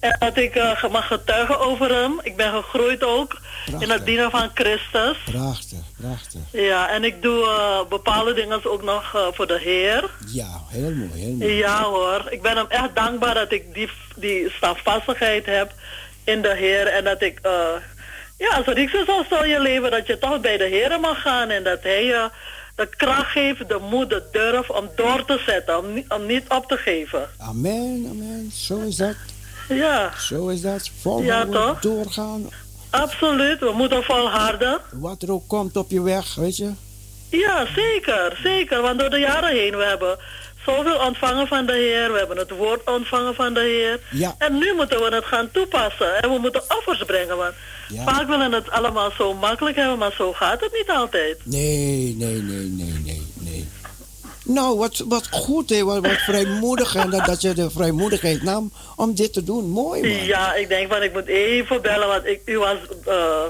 En 0.00 0.16
dat 0.18 0.36
ik 0.36 0.54
eh, 0.54 0.84
mag 0.90 1.06
getuigen 1.06 1.58
over 1.60 1.94
hem. 1.94 2.20
Ik 2.22 2.36
ben 2.36 2.52
gegroeid 2.52 3.04
ook 3.04 3.38
in 3.78 3.90
het 3.90 4.04
dienen 4.06 4.30
van 4.30 4.50
Christus. 4.54 5.16
Prachtig, 5.24 5.78
prachtig. 6.00 6.40
Ja, 6.52 6.88
en 6.90 7.04
ik 7.04 7.22
doe 7.22 7.44
eh, 7.44 7.80
bepaalde 7.88 8.34
dingen 8.34 8.64
ook 8.64 8.82
nog 8.82 9.14
eh, 9.14 9.26
voor 9.32 9.46
de 9.46 9.58
Heer. 9.58 10.10
Ja, 10.26 10.60
heel 10.68 10.90
mooi, 10.90 11.10
heel 11.14 11.32
mooi. 11.32 11.54
Ja 11.54 11.82
hoor, 11.82 12.26
ik 12.30 12.42
ben 12.42 12.56
hem 12.56 12.66
echt 12.68 12.94
dankbaar 12.94 13.34
dat 13.34 13.52
ik 13.52 13.74
die, 13.74 13.90
die 14.16 14.50
standvastigheid 14.56 15.46
heb 15.46 15.72
in 16.24 16.42
de 16.42 16.54
Heer. 16.56 16.86
En 16.86 17.04
dat 17.04 17.22
ik, 17.22 17.38
ja, 18.38 18.48
als 18.56 18.66
er 18.66 18.74
niks 18.74 18.92
is 18.92 19.06
als 19.08 19.42
in 19.42 19.48
je 19.48 19.60
leven, 19.60 19.90
dat 19.90 20.06
je 20.06 20.18
toch 20.18 20.40
bij 20.40 20.56
de 20.56 20.66
Heer 20.66 21.00
mag 21.00 21.20
gaan. 21.22 21.50
En 21.50 21.64
dat 21.64 21.82
Hij 21.82 22.04
je 22.04 22.30
de 22.74 22.88
kracht 22.96 23.30
geeft, 23.30 23.68
de 23.68 23.78
moed, 23.90 24.10
de 24.10 24.22
durf 24.32 24.70
om 24.70 24.88
door 24.96 25.24
te 25.24 25.40
zetten, 25.46 25.78
om, 25.78 25.92
niet- 25.94 26.12
om 26.12 26.26
niet 26.26 26.44
op 26.48 26.68
te 26.68 26.76
geven. 26.76 27.28
Amen, 27.38 28.06
amen. 28.10 28.50
Zo 28.54 28.78
is 28.80 28.96
dat. 28.96 29.14
Ja, 29.76 30.12
Zo 30.18 30.48
is 30.48 30.60
dat. 30.60 30.90
Volhouden, 31.00 31.52
Ja, 31.52 31.66
toch? 31.66 31.80
doorgaan. 31.80 32.48
absoluut. 32.90 33.58
We 33.60 33.72
moeten 33.74 34.02
volharden. 34.02 34.80
Wat 34.92 35.22
er 35.22 35.32
ook 35.32 35.48
komt 35.48 35.76
op 35.76 35.90
je 35.90 36.02
weg, 36.02 36.34
weet 36.34 36.56
je. 36.56 36.70
Ja, 37.30 37.66
zeker, 37.74 38.38
zeker. 38.42 38.82
Want 38.82 38.98
door 38.98 39.10
de 39.10 39.18
jaren 39.18 39.50
heen, 39.50 39.76
we 39.76 39.84
hebben 39.84 40.18
zoveel 40.66 40.98
ontvangen 41.06 41.46
van 41.46 41.66
de 41.66 41.72
Heer. 41.72 42.12
We 42.12 42.18
hebben 42.18 42.36
het 42.36 42.50
woord 42.50 42.80
ontvangen 42.90 43.34
van 43.34 43.54
de 43.54 43.60
Heer. 43.60 44.00
Ja. 44.10 44.34
En 44.38 44.58
nu 44.58 44.74
moeten 44.74 44.98
we 44.98 45.14
het 45.14 45.24
gaan 45.24 45.50
toepassen. 45.52 46.22
En 46.22 46.30
we 46.32 46.38
moeten 46.38 46.62
offers 46.78 47.04
brengen. 47.04 47.36
Want 47.36 47.54
Ja. 47.88 48.04
vaak 48.04 48.26
willen 48.28 48.52
het 48.52 48.70
allemaal 48.70 49.10
zo 49.18 49.34
makkelijk 49.34 49.76
hebben, 49.76 49.98
maar 49.98 50.12
zo 50.16 50.32
gaat 50.32 50.60
het 50.60 50.72
niet 50.72 50.90
altijd. 50.90 51.36
Nee, 51.44 52.14
nee, 52.18 52.42
nee, 52.42 52.42
nee, 52.42 52.66
nee, 52.66 52.86
nee. 52.92 52.99
Nou, 54.52 54.78
wat, 54.78 55.04
wat 55.08 55.26
goed, 55.30 55.70
hè. 55.70 55.84
Wat, 55.84 56.06
wat 56.06 56.18
vrijmoedig. 56.18 56.94
En 56.94 57.10
dat, 57.10 57.24
dat 57.24 57.40
je 57.40 57.54
de 57.54 57.70
vrijmoedigheid 57.70 58.42
nam 58.42 58.72
om 58.96 59.14
dit 59.14 59.32
te 59.32 59.44
doen. 59.44 59.70
Mooi, 59.70 60.00
man. 60.00 60.24
Ja, 60.24 60.54
ik 60.54 60.68
denk 60.68 60.92
van 60.92 61.02
ik 61.02 61.12
moet 61.12 61.26
even 61.26 61.82
bellen, 61.82 62.08
want 62.08 62.26
ik, 62.26 62.40
u 62.44 62.58
was, 62.58 62.76
eh, 63.06 63.44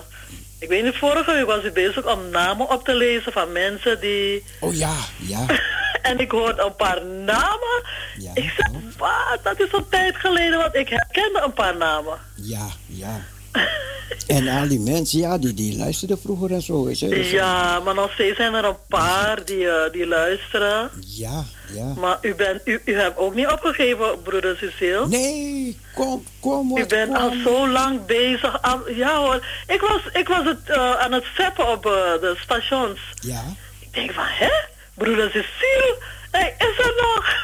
ik 0.58 0.68
weet 0.68 0.84
niet, 0.84 0.96
vorige 0.96 1.32
week 1.32 1.46
was 1.46 1.64
u 1.64 1.70
bezig 1.70 2.12
om 2.12 2.28
namen 2.30 2.70
op 2.70 2.84
te 2.84 2.94
lezen 2.94 3.32
van 3.32 3.52
mensen 3.52 4.00
die... 4.00 4.44
Oh 4.60 4.74
ja, 4.74 4.94
ja. 5.18 5.46
en 6.10 6.18
ik 6.18 6.30
hoorde 6.30 6.62
een 6.62 6.76
paar 6.76 7.04
namen. 7.04 7.82
Ja, 8.18 8.30
ik 8.34 8.52
zeg, 8.56 8.70
klopt. 8.70 8.96
wat, 8.96 9.38
dat 9.42 9.60
is 9.60 9.72
een 9.72 9.88
tijd 9.88 10.16
geleden, 10.16 10.58
want 10.58 10.74
ik 10.74 10.88
herkende 10.88 11.40
een 11.44 11.52
paar 11.52 11.76
namen. 11.76 12.18
Ja, 12.34 12.66
ja. 12.86 13.20
En 14.26 14.48
al 14.48 14.68
die 14.68 14.80
mensen, 14.80 15.18
ja, 15.18 15.38
die, 15.38 15.54
die 15.54 15.76
luisterden 15.76 16.20
vroeger 16.20 16.52
en 16.52 16.62
zo. 16.62 16.84
Weet 16.84 16.98
je. 16.98 17.08
Dus, 17.08 17.30
Ja, 17.30 17.80
maar 17.80 17.94
nog 17.94 18.12
steeds 18.12 18.36
zijn 18.36 18.54
er 18.54 18.64
een 18.64 18.76
paar 18.88 19.44
die, 19.44 19.68
eh, 19.68 19.92
die 19.92 20.06
luisteren. 20.06 20.90
Ja, 21.06 21.44
ja. 21.74 21.84
Maar 21.96 22.18
u, 22.22 22.34
bent, 22.34 22.60
u, 22.64 22.80
u 22.84 22.94
hebt 22.98 23.18
ook 23.18 23.34
niet 23.34 23.46
opgegeven, 23.46 24.22
broeder 24.22 24.56
Cecile. 24.56 25.08
Nee, 25.08 25.78
kom, 25.94 26.24
kom, 26.40 26.76
U 26.76 26.80
wat, 26.80 26.88
bent 26.88 27.16
al 27.16 27.32
zo 27.44 27.68
lang 27.68 28.06
bezig. 28.06 28.62
Al- 28.62 28.90
ja 28.90 29.16
hoor, 29.18 29.46
ik 29.66 29.80
was, 29.80 30.00
ik 30.12 30.28
was 30.28 30.44
het, 30.44 30.60
eh, 30.76 30.92
aan 30.94 31.12
het 31.12 31.24
zeppen 31.36 31.68
op 31.68 31.86
eh, 31.86 31.92
de 31.92 32.36
stations. 32.42 33.00
Ja, 33.20 33.42
Ik 33.80 33.94
denk 33.94 34.12
van, 34.12 34.24
hè? 34.26 34.50
Broeder 34.94 35.26
Cecile? 35.30 35.96
Hij 36.30 36.54
is 36.58 36.78
er 36.86 36.94
nog. 36.96 37.34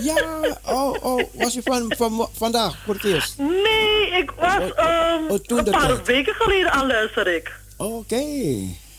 Ja, 0.00 0.14
oh, 0.64 1.04
oh, 1.04 1.22
was 1.32 1.54
je 1.54 1.62
van, 1.64 1.94
van 1.96 2.28
vandaag 2.36 2.76
voor 2.84 2.94
het 2.94 3.04
eerst? 3.04 3.38
Nee, 3.38 4.10
ik 4.10 4.30
was 4.30 4.72
oh, 4.76 5.38
toen 5.42 5.58
een 5.58 5.64
paar 5.64 5.86
tijd. 5.86 6.06
weken 6.06 6.34
geleden 6.34 6.72
aan 6.72 6.86
luister 6.86 7.26
ik. 7.34 7.52
Oké. 7.76 8.24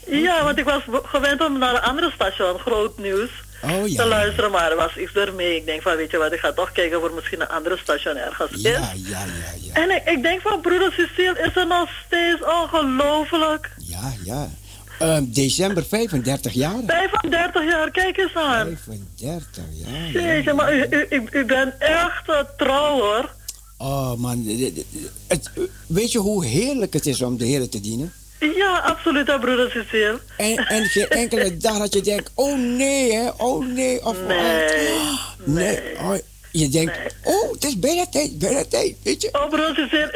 Ja, 0.06 0.44
want 0.44 0.58
ik 0.58 0.66
was 0.66 0.82
gewend 1.04 1.46
om 1.46 1.58
naar 1.58 1.74
een 1.74 1.82
andere 1.82 2.12
station, 2.12 2.60
Groot 2.60 2.98
Nieuws, 2.98 3.30
Oh 3.64 3.84
te 3.84 3.92
ja. 3.92 4.06
luisteren. 4.06 4.52
Maar 4.52 4.72
er 4.72 4.78
was 4.78 4.98
iets 4.98 5.14
ermee. 5.14 5.56
Ik 5.56 5.66
denk 5.66 5.82
van, 5.82 5.96
weet 5.96 6.12
je 6.12 6.18
wat, 6.18 6.32
ik 6.32 6.40
ga 6.40 6.52
toch 6.52 6.72
kijken 6.72 7.00
voor 7.00 7.12
misschien 7.14 7.42
een 7.42 7.50
andere 7.50 7.78
station 7.78 8.16
ergens 8.16 8.52
is. 8.52 8.62
Ja, 8.62 8.72
ja, 8.72 8.92
ja, 8.96 9.26
ja. 9.62 9.74
En 9.74 9.90
ik, 9.90 10.06
ik 10.06 10.24
denk 10.24 10.42
van, 10.42 10.62
broeder 10.62 10.92
Cecile 10.92 11.40
is 11.40 11.56
er 11.56 11.68
nog 11.68 11.90
steeds 12.06 12.42
ongelooflijk. 12.44 13.70
Ja, 13.78 14.14
ja. 14.24 14.50
Ehm, 15.02 15.24
december 15.28 15.84
35 15.84 16.54
jaar. 16.54 16.80
35 16.86 17.64
jaar, 17.64 17.92
kijk 17.92 18.18
eens 18.18 18.36
aan. 18.36 18.78
35 18.84 19.64
jaar. 19.74 20.12
ja. 20.14 20.22
Jeetje, 20.22 20.54
maar 20.54 20.76
u, 20.76 21.06
u, 21.32 21.46
bent 21.46 21.74
echt 21.80 22.30
uh, 22.30 22.40
trouw 22.58 23.00
hoor. 23.00 23.30
Oh 23.78 24.16
man, 24.16 24.46
het, 25.28 25.52
weet 25.88 26.12
je 26.12 26.20
hoe 26.20 26.46
heerlijk 26.46 26.94
het 26.94 27.06
is 27.06 27.22
om 27.22 27.38
de 27.38 27.46
Heer 27.46 27.70
te 27.70 27.80
dienen? 27.80 28.14
Ja, 28.40 28.78
absoluut, 28.78 29.28
hè, 29.28 29.40
broeder 29.40 29.72
Cecile. 29.72 30.20
En, 30.38 30.56
en 30.58 30.86
geen 30.86 31.08
enkele 31.08 31.58
dag 31.58 31.78
dat 31.78 31.94
je 31.94 32.02
denkt, 32.02 32.32
oh 32.34 32.58
nee, 32.58 33.14
hè, 33.14 33.30
oh 33.38 33.66
nee. 33.66 34.06
Of, 34.06 34.18
Nee, 34.28 34.88
oh, 34.88 35.30
nee. 35.46 35.80
Oh, 36.00 36.16
je 36.52 36.70
denkt, 36.70 36.98
oh, 37.24 37.52
het 37.52 37.64
is 37.66 37.80
bijna 37.80 38.06
tijd, 38.06 38.40
bijna 38.40 38.64
tijd, 38.70 38.96
weet 39.04 39.22
je. 39.22 39.30
Oh, 39.32 39.60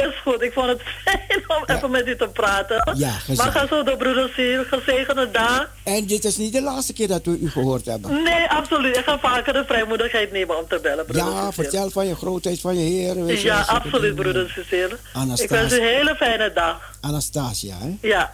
is 0.07 0.15
goed. 0.23 0.41
Ik 0.41 0.53
vond 0.53 0.67
het 0.67 0.81
fijn 1.05 1.43
om 1.47 1.63
Ja. 1.67 1.75
even 1.75 1.91
met 1.91 2.07
u 2.07 2.15
te 2.15 2.27
praten. 2.27 2.93
Ja, 2.97 3.09
gezellig. 3.09 3.53
maar 3.53 3.61
ga 3.61 3.67
zo 3.67 3.83
door, 3.83 3.97
broeder 3.97 4.29
Cecile. 4.29 4.65
Gezegende 4.69 5.31
dag. 5.31 5.69
En 5.83 6.05
dit 6.05 6.23
is 6.25 6.37
niet 6.37 6.53
de 6.53 6.61
laatste 6.61 6.93
keer 6.93 7.07
dat 7.07 7.25
we 7.25 7.37
u 7.41 7.49
gehoord 7.49 7.85
hebben. 7.85 8.23
Nee, 8.23 8.47
absoluut. 8.49 8.97
Ik 8.97 9.03
ga 9.03 9.19
vaker 9.19 9.53
de 9.53 9.63
vrijmoedigheid 9.67 10.31
nemen 10.31 10.57
om 10.57 10.67
te 10.67 10.79
bellen, 10.81 11.05
broeder 11.05 11.31
Ja, 11.33 11.51
vertel 11.51 11.89
van 11.89 12.07
je 12.07 12.15
grootheid, 12.15 12.59
van 12.59 12.77
je 12.77 12.89
Heer. 12.89 13.25
weet 13.25 13.41
je, 13.41 13.47
Ja, 13.47 13.61
absoluut, 13.61 14.15
broeder 14.15 14.49
Cecile. 14.49 14.87
Ik 14.87 14.97
Anastasia. 15.13 15.57
wens 15.57 15.73
u 15.73 15.77
een 15.77 15.83
hele 15.95 16.15
fijne 16.15 16.51
dag. 16.53 16.93
Anastasia, 17.01 17.75
hè? 17.79 17.95
Ja. 18.07 18.29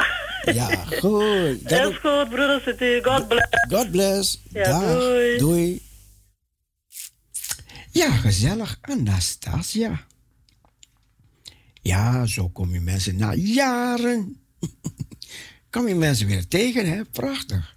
Ja, 0.54 0.68
goed. 1.00 1.70
Dat 1.70 1.80
is 1.90 1.96
goed, 2.02 2.30
broeder 2.30 2.62
Cecile. 2.66 3.00
God 3.04 3.28
bless. 3.28 3.48
God 3.70 3.92
bless. 3.92 4.42
Ja. 4.54 4.80
Doei. 5.38 5.82
Ja, 7.92 8.12
gezellig. 8.12 8.78
Anastasia. 8.82 10.06
Ja, 11.82 12.26
zo 12.26 12.50
kom 12.50 12.74
je 12.74 12.80
mensen 12.80 13.16
na 13.16 13.34
jaren. 13.34 14.38
kom 15.72 15.88
je 15.88 15.96
mensen 15.96 16.28
weer 16.28 16.48
tegen, 16.48 16.90
hè? 16.90 17.06
Prachtig. 17.06 17.76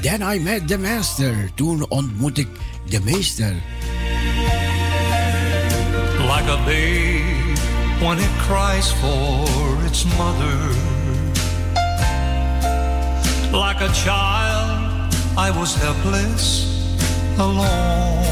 Then 0.00 0.22
I 0.22 0.38
met 0.38 0.68
the 0.68 0.78
master. 0.78 1.54
Toen 1.54 1.90
ontmoet 1.90 2.38
ik 2.38 2.48
de 2.88 3.00
meester. 3.00 3.62
like 6.26 6.48
a 6.48 6.56
babe 6.64 7.58
when 8.00 8.18
it 8.18 8.30
cries 8.46 8.90
for 8.92 9.84
its 9.86 10.04
mother. 10.16 10.83
A 13.84 13.92
child, 13.92 15.14
I 15.36 15.50
was 15.50 15.74
helpless, 15.74 16.64
alone. 17.38 18.24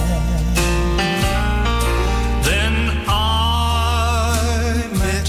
Then 2.42 2.74
I 3.06 4.32
met 5.02 5.28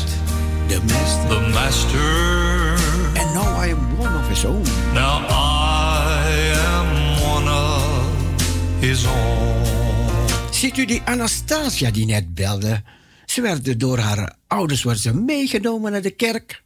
De 0.67 0.79
meester. 0.81 1.27
the 1.27 1.39
master. 1.53 2.75
And 3.19 3.33
now 3.33 3.63
I 3.63 3.67
am 3.71 3.97
one 3.97 4.15
of 4.15 4.27
his 4.29 4.45
own. 4.45 4.63
Now 4.93 5.27
I 5.29 6.53
am 6.71 6.87
one 7.33 7.47
of 7.47 8.79
his 8.79 9.05
own. 9.05 10.27
Ziet 10.51 10.77
u 10.77 10.85
die 10.85 11.01
Anastasia 11.05 11.91
die 11.91 12.05
net 12.05 12.33
belde? 12.33 12.81
Ze 13.25 13.41
werd 13.41 13.79
door 13.79 13.97
haar 13.97 14.35
ouders 14.47 14.83
werd 14.83 14.99
ze 14.99 15.15
meegenomen 15.15 15.91
naar 15.91 16.01
de 16.01 16.15
kerk. 16.15 16.63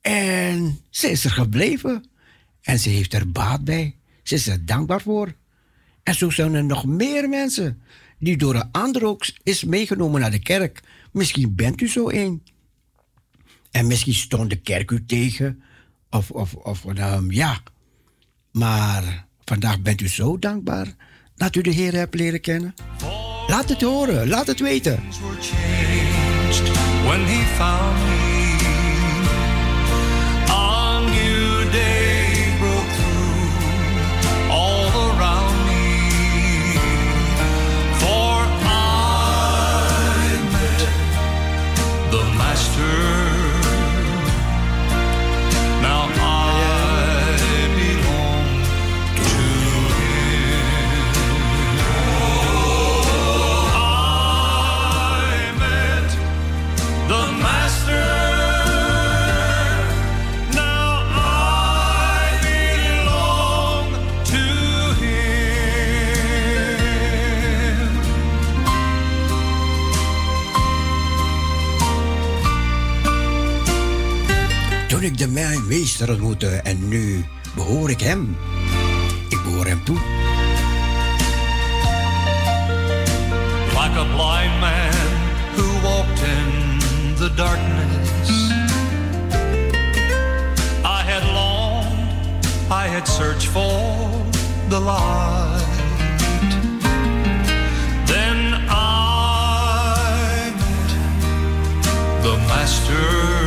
En 0.00 0.80
ze 0.90 1.10
is 1.10 1.24
er 1.24 1.30
gebleven. 1.30 2.09
En 2.62 2.78
ze 2.78 2.88
heeft 2.88 3.14
er 3.14 3.30
baat 3.30 3.64
bij. 3.64 3.96
Ze 4.22 4.34
is 4.34 4.46
er 4.46 4.66
dankbaar 4.66 5.00
voor. 5.00 5.34
En 6.02 6.14
zo 6.14 6.30
zijn 6.30 6.54
er 6.54 6.64
nog 6.64 6.84
meer 6.84 7.28
mensen 7.28 7.82
die 8.18 8.36
door 8.36 8.54
een 8.54 8.68
ander 8.72 9.06
ook 9.06 9.26
is 9.42 9.64
meegenomen 9.64 10.20
naar 10.20 10.30
de 10.30 10.42
kerk. 10.42 10.80
Misschien 11.12 11.54
bent 11.54 11.80
u 11.80 11.88
zo 11.88 12.10
een. 12.10 12.42
En 13.70 13.86
misschien 13.86 14.14
stond 14.14 14.50
de 14.50 14.56
kerk 14.56 14.90
u 14.90 15.04
tegen. 15.06 15.62
Of, 16.10 16.30
of, 16.30 16.54
of 16.54 16.84
um, 16.84 17.30
ja. 17.32 17.62
Maar 18.52 19.26
vandaag 19.44 19.80
bent 19.80 20.00
u 20.00 20.08
zo 20.08 20.38
dankbaar 20.38 20.94
dat 21.34 21.56
u 21.56 21.60
de 21.60 21.70
Heer 21.70 21.94
hebt 21.94 22.14
leren 22.14 22.40
kennen. 22.40 22.74
Laat 23.46 23.68
het 23.68 23.80
horen, 23.80 24.28
laat 24.28 24.46
het 24.46 24.60
weten. 24.60 25.02
Master. 42.80 43.19
Toen 75.00 75.08
ik 75.08 75.18
de 75.18 75.58
meester 75.68 76.10
ontmoette 76.10 76.46
en 76.46 76.88
nu 76.88 77.24
behoor 77.54 77.90
ik 77.90 78.00
hem. 78.00 78.36
Ik 79.28 79.42
behoor 79.44 79.66
hem 79.66 79.84
toe. 79.84 79.96
like 83.72 83.96
a 83.96 84.04
blind 84.04 84.60
man 84.60 84.92
who 85.54 85.80
walked 85.82 86.22
in 86.22 86.78
the 87.16 87.34
darkness. 87.34 88.50
I 90.84 91.02
had 91.10 91.24
longed, 91.32 92.46
I 92.70 92.86
had 92.86 93.08
searched 93.08 93.48
for 93.48 94.08
the 94.68 94.80
light. 94.80 95.76
Then 98.06 98.54
I 98.68 100.52
met 100.58 100.90
the 102.22 102.36
Master. 102.48 103.39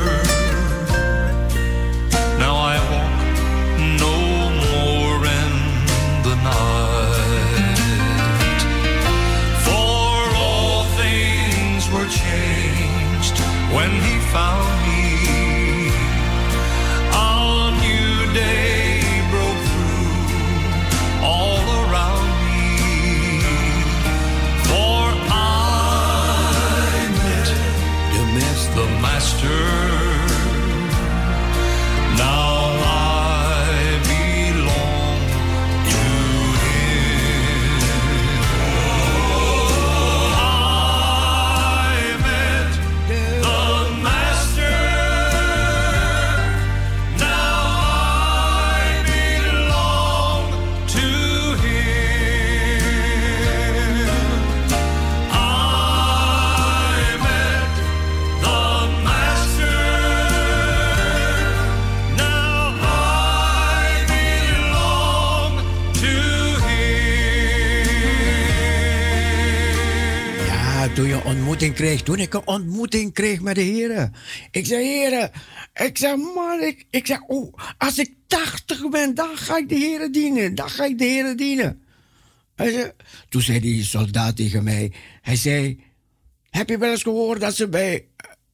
The 29.44 29.83
toen 70.94 71.08
je 71.08 71.24
ontmoeting 71.24 71.74
kreeg, 71.74 72.02
toen 72.02 72.20
ik 72.20 72.34
een 72.34 72.48
ontmoeting 72.48 73.14
kreeg 73.14 73.42
met 73.42 73.56
de 73.56 73.62
heren. 73.62 74.14
Ik 74.52 74.66
zei, 74.66 74.86
heren, 74.86 75.32
ik 75.74 75.98
zeg, 75.98 76.16
man, 76.16 76.62
ik, 76.62 76.86
ik 76.90 77.08
zeg, 77.08 77.22
oh, 77.22 77.54
als 77.78 77.98
ik 77.98 78.14
80 78.28 78.90
ben, 78.90 79.16
dan 79.16 79.38
ga 79.38 79.58
ik 79.58 79.70
de 79.70 79.76
heren 79.76 80.12
dienen. 80.12 80.56
Dan 80.56 80.70
ga 80.70 80.86
ik 80.86 80.98
de 80.98 81.06
heren 81.06 81.38
dienen. 81.38 81.82
Hij 82.56 82.72
zei, 82.72 82.92
toen 83.30 83.42
zei 83.42 83.60
die 83.60 83.84
soldaat 83.84 84.36
tegen 84.36 84.64
mij, 84.64 84.92
hij 85.22 85.36
zei, 85.36 85.84
heb 86.50 86.70
je 86.70 86.78
wel 86.78 86.92
eens 86.92 87.04
gehoord 87.04 87.42
dat 87.42 87.56
ze 87.56 87.68
bij, 87.68 88.08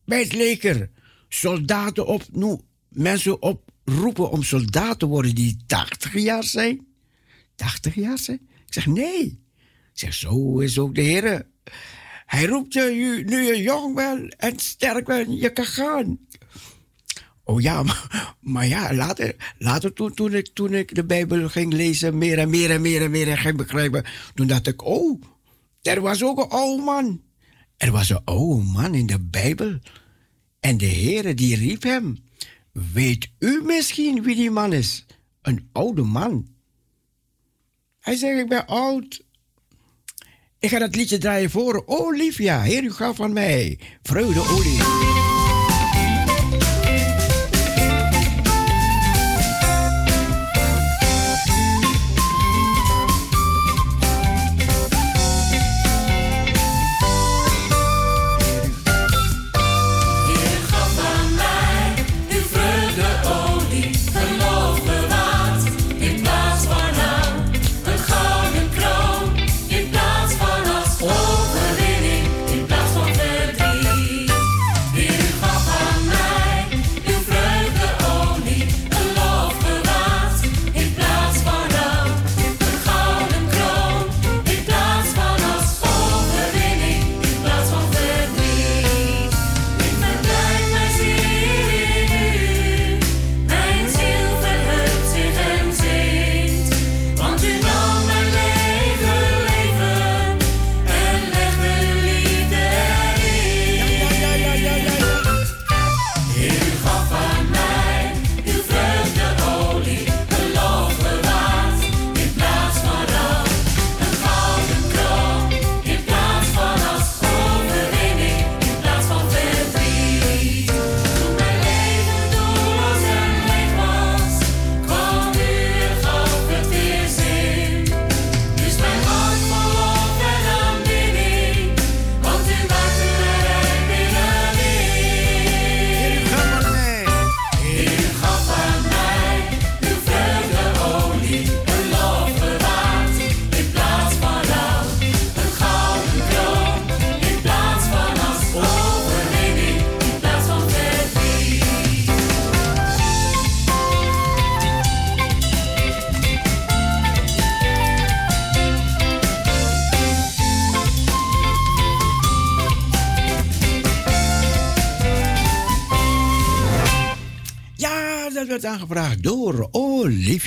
bij 0.05 0.19
het 0.19 0.33
leger 0.33 0.89
soldaten 1.27 2.07
op, 2.07 2.23
nu, 2.31 2.57
mensen 2.89 3.41
oproepen 3.41 4.29
om 4.31 4.43
soldaat 4.43 4.99
te 4.99 5.05
worden 5.05 5.35
die 5.35 5.57
80 5.65 6.13
jaar 6.13 6.43
zijn? 6.43 6.87
80 7.55 7.95
jaar 7.95 8.17
zijn? 8.17 8.39
Ik 8.65 8.73
zeg, 8.73 8.85
nee. 8.85 9.23
Ik 9.93 9.99
zeg, 9.99 10.13
zo 10.13 10.59
is 10.59 10.79
ook 10.79 10.95
de 10.95 11.01
Heer. 11.01 11.47
Hij 12.29 12.45
roept 12.45 12.73
je, 12.73 13.23
nu 13.25 13.41
je 13.41 13.61
jong 13.61 13.95
bent 13.95 14.35
en 14.35 14.59
sterk 14.59 15.05
bent, 15.05 15.41
je 15.41 15.53
kan 15.53 15.65
gaan. 15.65 16.19
Oh 17.43 17.61
ja, 17.61 17.83
maar, 18.39 18.67
ja, 18.67 18.93
later, 18.93 19.35
later 19.57 19.93
toen, 19.93 20.13
toen, 20.13 20.33
ik, 20.33 20.47
toen 20.53 20.73
ik 20.73 20.95
de 20.95 21.05
Bijbel 21.05 21.49
ging 21.49 21.73
lezen, 21.73 22.17
meer 22.17 22.37
en 22.37 22.49
meer 22.49 22.71
en 22.71 22.81
meer 22.81 23.01
en 23.01 23.11
meer 23.11 23.27
en 23.27 23.37
ging 23.37 23.57
begrijpen, 23.57 24.05
toen 24.33 24.47
dacht 24.47 24.67
ik, 24.67 24.85
oh, 24.85 25.21
er 25.81 26.01
was 26.01 26.23
ook 26.23 26.37
een 26.37 26.49
oude 26.49 26.83
man. 26.83 27.21
Er 27.77 27.91
was 27.91 28.09
een 28.09 28.23
oude 28.23 28.63
man 28.63 28.93
in 28.93 29.05
de 29.05 29.19
Bijbel. 29.19 29.79
En 30.59 30.77
de 30.77 30.89
Heere 30.89 31.33
die 31.33 31.55
riep 31.55 31.83
hem. 31.83 32.17
Weet 32.71 33.29
u 33.39 33.61
misschien 33.65 34.23
wie 34.23 34.35
die 34.35 34.51
man 34.51 34.73
is? 34.73 35.05
Een 35.41 35.69
oude 35.71 36.03
man. 36.03 36.47
Hij 37.99 38.15
zegt, 38.15 38.39
ik 38.39 38.49
ben 38.49 38.67
oud. 38.67 39.27
Ik 40.59 40.69
ga 40.69 40.79
dat 40.79 40.95
liedje 40.95 41.17
draaien 41.17 41.49
voor 41.49 41.83
Olivia. 41.85 42.61
Heer, 42.61 42.83
u 42.83 42.91
gaf 42.91 43.15
van 43.15 43.33
mij. 43.33 43.79
Vreugde 44.01 44.39
olie. 44.39 45.18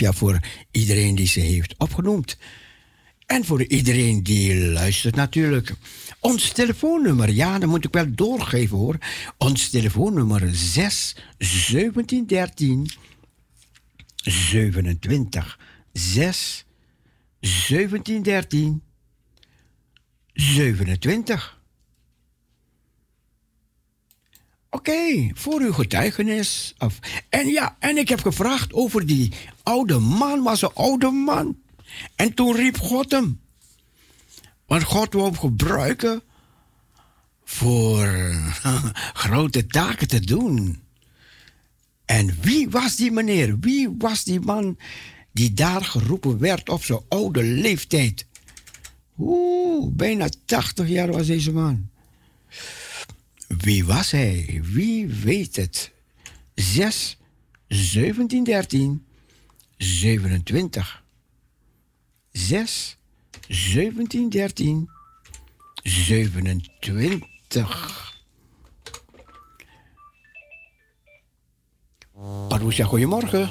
Olivia 0.03 0.19
voor 0.19 0.39
iedereen 0.71 1.15
die 1.15 1.27
ze 1.27 1.41
heeft 1.41 1.75
opgenoemd. 1.79 2.37
En 3.27 3.45
voor 3.45 3.63
iedereen 3.63 4.23
die 4.23 4.67
luistert 4.67 5.15
natuurlijk. 5.15 5.75
Ons 6.21 6.51
telefoonnummer, 6.51 7.31
ja, 7.31 7.59
dat 7.59 7.69
moet 7.69 7.85
ik 7.85 7.93
wel 7.93 8.15
doorgeven 8.15 8.77
hoor. 8.77 8.99
Ons 9.39 9.71
telefoonnummer 9.71 10.49
6 10.53 11.17
17 11.39 12.27
13 12.27 12.91
27 14.17 15.59
6 15.93 16.65
17 17.41 18.23
13 18.23 18.83
27. 20.33 21.61
Oké, 24.75 25.31
voor 25.35 25.61
uw 25.61 25.73
getuigenis. 25.73 26.75
Of, 26.79 26.99
en 27.29 27.47
ja, 27.47 27.77
en 27.79 27.97
ik 27.97 28.09
heb 28.09 28.21
gevraagd 28.21 28.73
over 28.73 29.07
die 29.07 29.33
oude 29.63 29.99
man, 29.99 30.43
was 30.43 30.63
een 30.63 30.75
oude 30.75 31.11
man. 31.11 31.57
En 32.17 32.35
toen 32.35 32.57
riep 32.57 32.79
God 32.79 33.11
hem. 33.11 33.41
Want 34.67 34.83
God 34.83 35.13
wil 35.13 35.25
hem 35.25 35.39
gebruiken 35.39 36.23
voor 37.45 38.07
grote 39.25 39.67
taken 39.67 40.09
te 40.09 40.21
doen. 40.21 40.83
En 42.05 42.37
wie 42.41 42.71
was 42.71 42.97
die 42.97 43.11
meneer? 43.11 43.59
Wie 43.59 43.95
was 43.99 44.25
die 44.25 44.41
man 44.41 44.79
die 45.33 45.53
daar 45.53 45.85
geroepen 45.85 46.39
werd 46.39 46.69
op 46.69 46.85
zo'n 46.85 47.05
oude 47.09 47.43
leeftijd? 47.43 48.27
Oeh, 49.19 49.93
bijna 49.93 50.29
80 50.45 50.89
jaar 50.89 51.13
was 51.13 51.27
deze 51.27 51.53
man. 51.53 51.89
Wie 53.47 53.85
was 53.85 54.11
hij? 54.11 54.61
Wie 54.63 55.07
weet 55.07 55.57
het? 55.57 55.93
6, 56.55 57.19
17, 57.69 58.45
13, 58.45 59.05
27. 59.83 61.01
6, 62.33 62.97
17, 63.49 64.29
13, 64.31 64.89
27. 65.83 68.13
Parousia, 72.49 72.85
goedemorgen. 72.85 73.49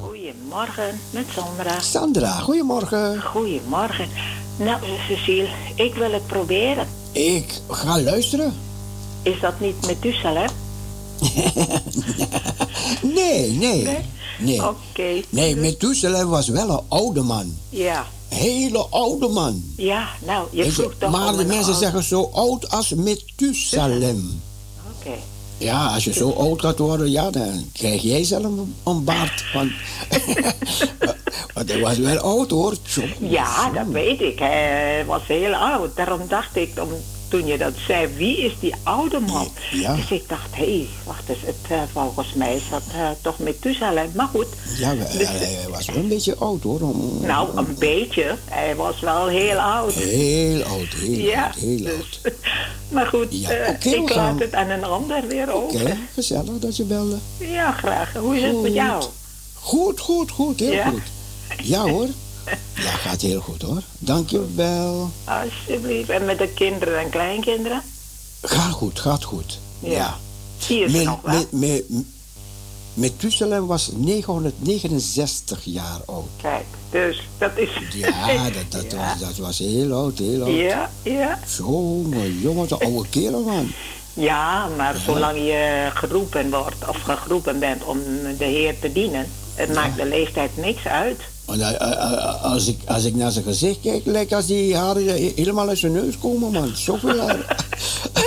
Goedemorgen, 0.00 0.98
met 1.10 1.26
Sandra. 1.34 1.80
Sandra, 1.80 2.30
goedemorgen. 2.30 3.22
Goedemorgen. 3.22 4.08
Nou, 4.58 4.80
Cecile, 5.08 5.48
ik 5.74 5.94
wil 5.94 6.12
het 6.12 6.26
proberen. 6.26 6.86
Ik 7.12 7.60
ga 7.68 8.00
luisteren. 8.00 8.52
Is 9.22 9.40
dat 9.40 9.60
niet 9.60 9.86
Methuselah? 9.86 10.48
Nee, 13.02 13.50
nee. 13.50 13.82
Nee? 13.82 14.14
Nee. 14.38 14.62
Oké. 14.68 15.22
Nee, 15.28 15.56
Methuselah 15.56 16.28
was 16.28 16.48
wel 16.48 16.70
een 16.70 16.80
oude 16.88 17.20
man. 17.22 17.56
Ja, 17.68 18.06
Hele 18.28 18.78
oude 18.90 19.28
man. 19.28 19.64
ja, 19.76 20.08
nou, 20.26 20.48
je 20.50 20.72
vroeg 20.72 20.92
toch 20.98 21.10
maar 21.10 21.30
de 21.36 21.44
mensen 21.44 21.56
oude- 21.64 21.78
zeggen 21.78 22.02
zo 22.04 22.30
oud 22.34 22.70
als 22.70 22.94
Methusalem. 22.94 24.42
Oké. 24.98 25.14
Ja, 25.58 25.86
als 25.94 26.04
je 26.04 26.12
zo 26.12 26.30
oud 26.30 26.60
gaat 26.60 26.78
worden, 26.78 27.10
ja, 27.10 27.30
dan 27.30 27.70
krijg 27.72 28.02
jij 28.02 28.24
zelf 28.24 28.42
een, 28.44 28.74
een 28.84 29.04
baard. 29.04 29.44
Want, 29.54 29.70
want 31.54 31.68
hij 31.68 31.80
was 31.80 31.98
wel 31.98 32.18
oud 32.18 32.50
hoor. 32.50 32.74
Tjoh. 32.82 33.04
Ja, 33.20 33.70
dat 33.70 33.86
weet 33.86 34.20
ik. 34.20 34.38
Hij 34.38 35.04
was 35.06 35.20
heel 35.26 35.54
oud. 35.54 35.96
Daarom 35.96 36.20
dacht 36.28 36.56
ik, 36.56 36.70
om, 36.82 36.88
toen 37.28 37.46
je 37.46 37.58
dat 37.58 37.72
zei, 37.86 38.06
wie 38.16 38.36
is 38.38 38.52
die 38.60 38.74
oude 38.82 39.18
man? 39.20 39.48
Ja. 39.72 39.94
Dus 39.94 40.10
ik 40.10 40.28
dacht, 40.28 40.48
hé, 40.56 40.64
hey, 40.64 40.86
wacht 41.04 41.28
eens, 41.28 41.38
het, 41.44 41.56
eh, 41.68 41.80
volgens 41.92 42.32
mij 42.34 42.54
is 42.56 42.62
dat 42.70 42.82
eh, 42.94 43.08
toch 43.22 43.38
Methuselah. 43.38 44.04
Maar 44.14 44.26
goed, 44.26 44.46
Ja, 44.78 44.96
wel, 44.96 45.06
hij, 45.08 45.24
hij 45.24 45.66
was 45.70 45.86
wel 45.86 45.96
een 45.96 46.08
beetje 46.08 46.36
oud 46.36 46.62
hoor. 46.62 46.80
Om- 46.80 47.18
nou, 47.26 47.56
een 47.56 47.74
beetje. 47.78 48.34
Hij 48.44 48.76
was 48.76 49.00
wel 49.00 49.26
heel 49.26 49.56
oud. 49.58 49.92
Heel 49.92 50.62
oud, 50.62 50.92
heel 50.94 51.18
Ja, 51.18 51.44
oud, 51.44 51.54
heel 51.54 51.86
oud. 51.86 52.18
dus, 52.22 52.32
maar 52.88 53.06
goed, 53.06 53.26
Ja, 53.30 53.50
eh, 53.50 53.92
ik 53.92 54.10
gaan- 54.10 54.16
laat 54.32 54.38
het 54.40 54.54
aan 54.54 54.70
een 54.70 54.84
ander 54.84 55.26
weer 55.28 55.54
Oké, 55.54 55.76
over. 55.76 55.96
gezellig 56.14 56.58
dat 56.60 56.76
je 56.76 56.82
belde. 56.84 57.16
Ja, 57.38 57.72
graag. 57.72 58.12
Hoe 58.12 58.36
is 58.36 58.42
het 58.42 58.62
met 58.62 58.72
jou? 58.74 59.04
Goed, 59.54 60.00
goed, 60.00 60.30
goed, 60.30 60.60
heel 60.60 60.82
goed. 60.82 61.02
Ja 61.62 61.80
hoor. 61.88 62.06
Ja, 62.74 62.90
gaat 62.90 63.20
heel 63.20 63.40
goed 63.40 63.62
hoor. 63.62 63.82
Dankjewel. 63.98 65.10
Alsjeblieft. 65.24 66.08
En 66.08 66.24
met 66.24 66.38
de 66.38 66.48
kinderen 66.48 66.98
en 66.98 67.10
kleinkinderen? 67.10 67.82
Gaat 68.42 68.72
goed, 68.72 69.00
gaat 69.00 69.24
goed. 69.24 69.58
Ja. 69.78 70.16
Zie 70.58 70.78
je 70.78 70.88
ze 70.88 70.96
Met, 70.96 71.04
nog 71.04 71.20
wel? 71.22 71.34
met, 71.34 71.50
met, 71.50 71.84
Methuselah 72.94 73.66
was 73.66 73.90
969 73.94 75.60
jaar 75.64 76.00
oud. 76.06 76.28
Kijk, 76.42 76.64
dus 76.90 77.28
dat 77.38 77.50
is... 77.54 77.70
Ja, 77.92 78.50
dat, 78.50 78.52
dat, 78.68 78.92
Ja. 78.92 79.08
Was, 79.08 79.18
dat 79.18 79.36
was 79.36 79.58
heel 79.58 79.92
oud, 79.92 80.18
heel 80.18 80.42
oud. 80.42 80.54
Ja, 80.54 80.90
ja. 81.02 81.38
Jongen, 81.56 82.40
jongen, 82.40 82.66
een 82.70 82.78
oude 82.78 83.08
kerel 83.08 83.42
man. 83.42 83.72
Ja, 84.14 84.68
maar 84.76 84.96
zolang 84.96 85.36
je 85.36 85.90
geroepen 85.94 86.50
wordt 86.50 86.88
of 86.88 87.00
geroepen 87.02 87.58
bent 87.58 87.84
om 87.84 87.98
de 88.38 88.44
Heer 88.44 88.78
te 88.78 88.92
dienen, 88.92 89.26
het 89.54 89.74
maakt 89.74 89.96
de 89.96 90.06
leeftijd 90.06 90.56
niks 90.56 90.86
uit. 90.86 91.20
Want, 91.46 91.60
eh, 91.60 91.68
eh, 91.80 91.92
eh, 91.92 92.42
als, 92.42 92.66
ik, 92.66 92.78
als 92.86 93.04
ik 93.04 93.14
naar 93.14 93.30
zijn 93.30 93.44
gezicht 93.44 93.80
kijk, 93.80 94.04
lijkt 94.06 94.32
als 94.32 94.46
die 94.46 94.76
haren 94.76 95.06
he- 95.06 95.32
helemaal 95.36 95.68
uit 95.68 95.78
zijn 95.78 95.92
neus 95.92 96.18
komen, 96.18 96.52
man. 96.52 96.76
Zoveel 96.76 97.18
haren. 97.20 97.44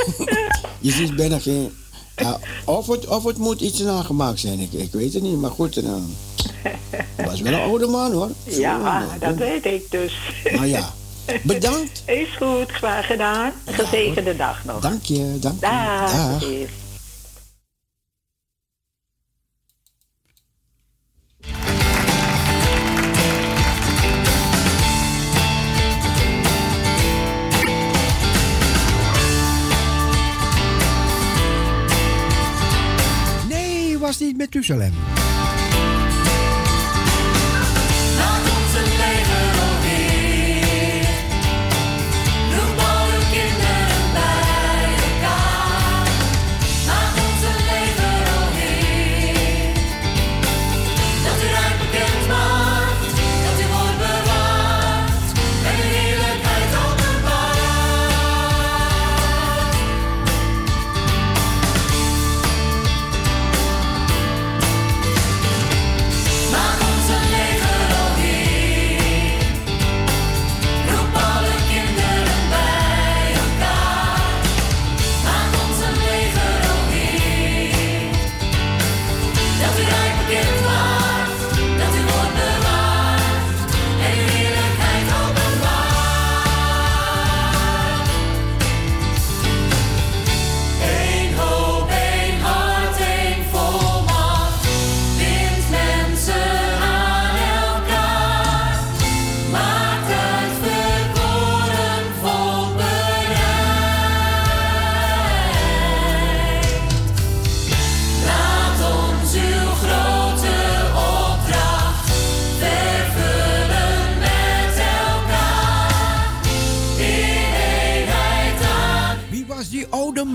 je 0.80 0.92
ziet 0.92 1.16
bijna 1.16 1.40
geen... 1.40 1.72
Ja, 2.16 2.40
of, 2.66 2.88
het, 2.88 3.08
of 3.08 3.24
het 3.24 3.38
moet 3.38 3.62
iets 3.62 3.80
nagemaakt 3.80 4.40
zijn, 4.40 4.60
ik, 4.60 4.74
ik 4.74 4.92
weet 4.92 5.14
het 5.14 5.24
niet. 5.24 5.38
Maar 5.42 5.52
goed, 5.52 5.78
uh, 5.78 5.94
was 7.26 7.42
wel 7.42 7.54
een 7.54 7.60
oude 7.60 7.88
man, 7.88 8.12
hoor. 8.12 8.30
Ja, 8.44 9.06
dat 9.20 9.36
weet 9.36 9.66
ik 9.66 9.92
dus. 9.92 10.14
Maar 10.56 10.68
ja, 10.68 10.94
bedankt. 11.44 12.04
Is 12.06 12.28
goed, 12.38 12.72
graag 12.72 13.06
gedaan. 13.06 13.52
Gezegende 13.66 14.36
dag 14.36 14.66
nog. 14.66 14.80
Dank 14.82 15.04
je, 15.04 15.38
dank 15.40 15.56
je. 15.56 15.60
Dag. 15.68 16.12
Dag. 16.12 16.44
Was 34.10 34.20
niet 34.20 34.38
Methuselem. 34.38 34.94
Laat 35.16 35.29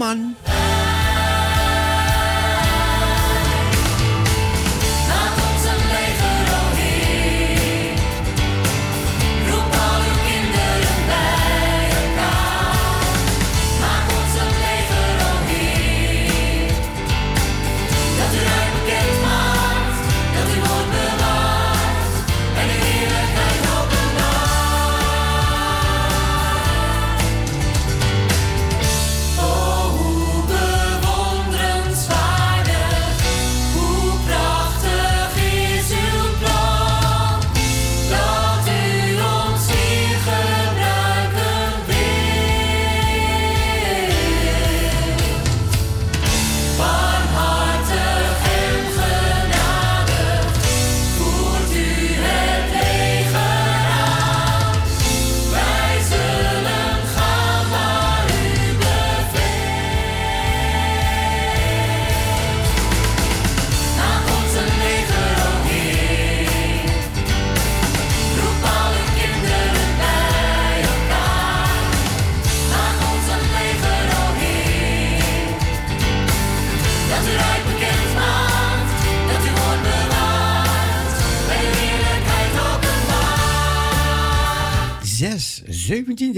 die 0.05 0.44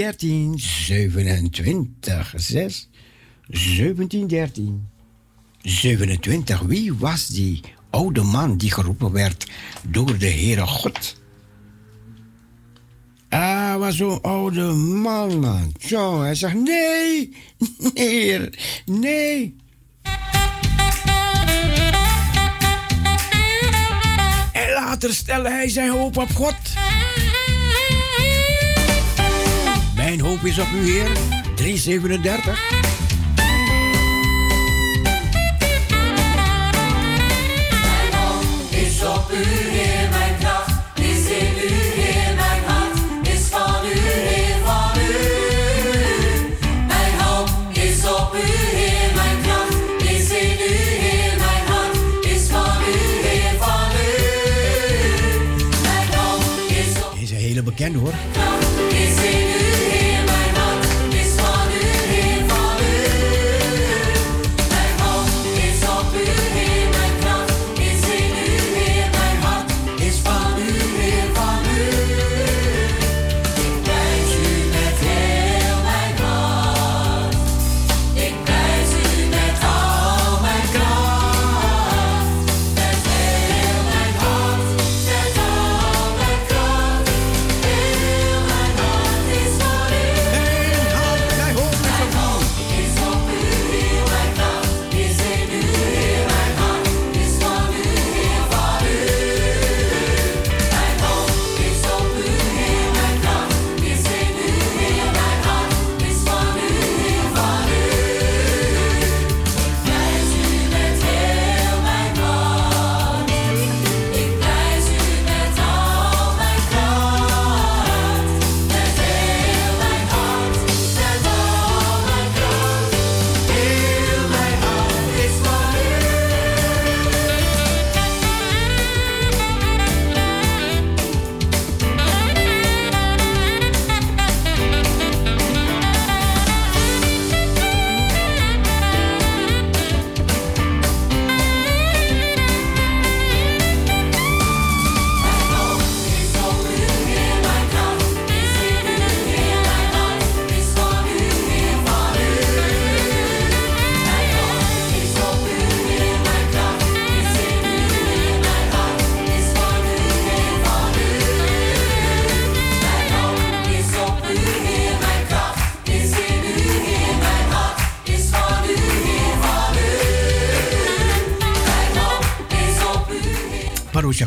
13, 0.07 0.59
27. 0.59 2.33
6, 2.37 2.89
17, 3.49 4.27
13, 4.27 4.89
27. 5.63 6.61
Wie 6.61 6.95
was 6.95 7.27
die 7.27 7.61
oude 7.91 8.23
man 8.23 8.57
die 8.57 8.71
geroepen 8.71 9.13
werd 9.13 9.47
door 9.83 10.19
de 10.19 10.31
Heere 10.31 10.67
God? 10.67 11.17
Ah, 13.29 13.77
was 13.79 13.97
zo'n 13.97 14.21
oude 14.21 14.73
man, 14.73 15.39
man. 15.39 15.73
Zo, 15.79 16.21
hij 16.21 16.35
zegt, 16.35 16.55
nee, 16.55 17.37
nee, 17.95 18.51
nee. 18.85 19.57
En 24.53 24.73
later 24.73 25.15
stelde 25.15 25.51
hij 25.51 25.69
zijn 25.69 25.91
hoop 25.91 26.17
op 26.17 26.31
God. 26.35 26.55
Mijn 30.07 30.21
hoop 30.21 30.45
is 30.45 30.59
op 30.59 30.69
u, 30.75 30.91
Heer. 30.91 31.11
337. 31.55 32.59
Is 38.71 39.03
op 39.05 39.31
u, 39.33 39.45
Heer, 39.45 40.09
mijn 40.11 40.37
kracht. 40.39 40.71
Is 40.95 41.29
in 41.29 41.55
u, 41.65 41.75
Heer, 42.01 42.35
mijn 42.35 42.63
hart. 42.65 42.99
Is 43.29 43.41
van 43.41 43.85
u, 43.85 43.99
Heer, 43.99 44.57
van 44.65 45.01
u. 45.01 45.15
Mijn 46.87 47.21
hoop 47.21 47.49
is 47.73 48.05
op 48.09 48.35
u, 48.35 48.77
Heer, 48.77 49.15
mijn 49.15 49.43
kracht. 49.43 50.03
Is 50.11 50.31
in 50.31 50.59
u, 50.71 50.75
Heer, 51.05 51.37
mijn 51.37 51.67
hart. 51.67 52.25
Is 52.25 52.47
van 52.49 52.81
u, 52.81 53.27
Heer, 53.27 53.59
van 53.59 53.91
u. 53.91 54.13
Mijn 55.83 56.15
hoop 56.19 56.43
is 56.69 57.03
op 57.05 57.13
Deze 57.13 57.23
is 57.23 57.31
een 57.31 57.37
hele 57.37 57.63
bekende 57.63 57.99
hoor. 57.99 58.15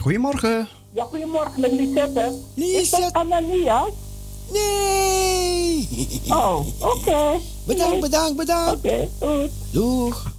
Goedemorgen. 0.10 0.68
Ja, 0.94 1.04
goedemorgen 1.04 1.62
met 1.62 1.72
Lisette. 1.72 2.40
Is 2.56 2.64
Lisette. 2.66 3.02
dat 3.02 3.14
Ananias? 3.14 3.90
Nee. 4.52 5.88
Oh, 6.28 6.66
oké. 6.80 7.40
Bedankt, 7.66 7.92
Nee. 7.92 8.00
bedankt, 8.00 8.36
bedankt. 8.36 8.86
Oké, 8.86 9.10
goed. 9.20 9.50
Doeg. 9.72 10.32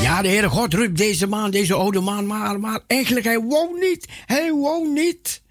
Ja, 0.00 0.22
de 0.22 0.28
Heere 0.28 0.48
God 0.48 0.74
roept 0.74 0.96
deze 0.96 1.26
man, 1.26 1.50
deze 1.50 1.74
oude 1.74 2.00
man, 2.00 2.26
maar, 2.26 2.60
maar 2.60 2.80
eigenlijk 2.86 3.26
hij 3.26 3.40
wou 3.40 3.78
niet. 3.80 4.06
Hij 4.26 4.54
wou 4.54 4.88
niet. 4.88 5.41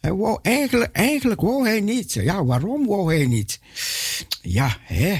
Hij 0.00 0.12
wou 0.12 0.38
eigenlijk, 0.42 0.92
eigenlijk 0.92 1.40
wou 1.40 1.68
hij 1.68 1.80
niet. 1.80 2.12
Ja, 2.12 2.44
waarom 2.44 2.86
wou 2.86 3.14
hij 3.14 3.26
niet? 3.26 3.60
Ja, 4.42 4.76
hè. 4.80 5.18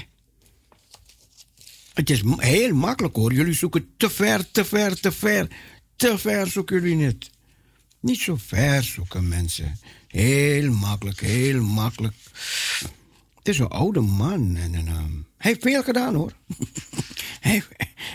Het 1.94 2.10
is 2.10 2.22
heel 2.36 2.74
makkelijk 2.74 3.16
hoor. 3.16 3.32
Jullie 3.32 3.54
zoeken 3.54 3.90
te 3.96 4.10
ver, 4.10 4.50
te 4.50 4.64
ver, 4.64 5.00
te 5.00 5.12
ver. 5.12 5.48
Te 5.96 6.18
ver 6.18 6.46
zoeken 6.46 6.80
jullie 6.80 6.96
niet. 7.06 7.30
Niet 8.00 8.20
zo 8.20 8.36
ver 8.36 8.82
zoeken 8.82 9.28
mensen. 9.28 9.78
Heel 10.08 10.72
makkelijk, 10.72 11.20
heel 11.20 11.62
makkelijk. 11.62 12.14
Het 13.38 13.48
is 13.48 13.58
een 13.58 13.68
oude 13.68 14.00
man. 14.00 14.56
En, 14.56 14.74
en, 14.74 14.86
ehm, 14.86 15.12
hij 15.36 15.50
heeft 15.50 15.62
veel 15.62 15.82
gedaan 15.82 16.14
hoor. 16.14 16.32
hij, 17.40 17.62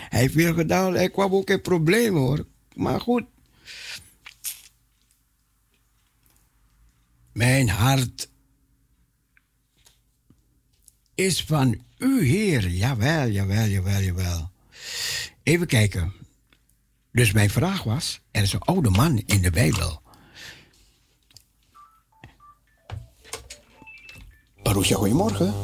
hij 0.08 0.20
heeft 0.20 0.34
veel 0.34 0.54
gedaan. 0.54 0.94
Hij 0.94 1.10
kwam 1.10 1.34
ook 1.34 1.50
in 1.50 1.60
problemen 1.60 2.20
hoor. 2.20 2.46
Maar 2.74 3.00
goed. 3.00 3.24
Mijn 7.34 7.68
hart 7.68 8.28
is 11.14 11.44
van 11.44 11.84
u, 11.98 12.26
Heer. 12.26 12.68
Jawel, 12.68 13.28
jawel, 13.28 13.66
jawel, 13.66 14.00
jawel. 14.00 14.50
Even 15.42 15.66
kijken. 15.66 16.12
Dus 17.12 17.32
mijn 17.32 17.50
vraag 17.50 17.82
was: 17.82 18.20
er 18.30 18.42
is 18.42 18.52
een 18.52 18.60
oude 18.60 18.90
man 18.90 19.22
in 19.26 19.42
de 19.42 19.50
Bijbel. 19.50 20.02
Marusha, 24.62 24.94
goedemorgen. 24.96 25.54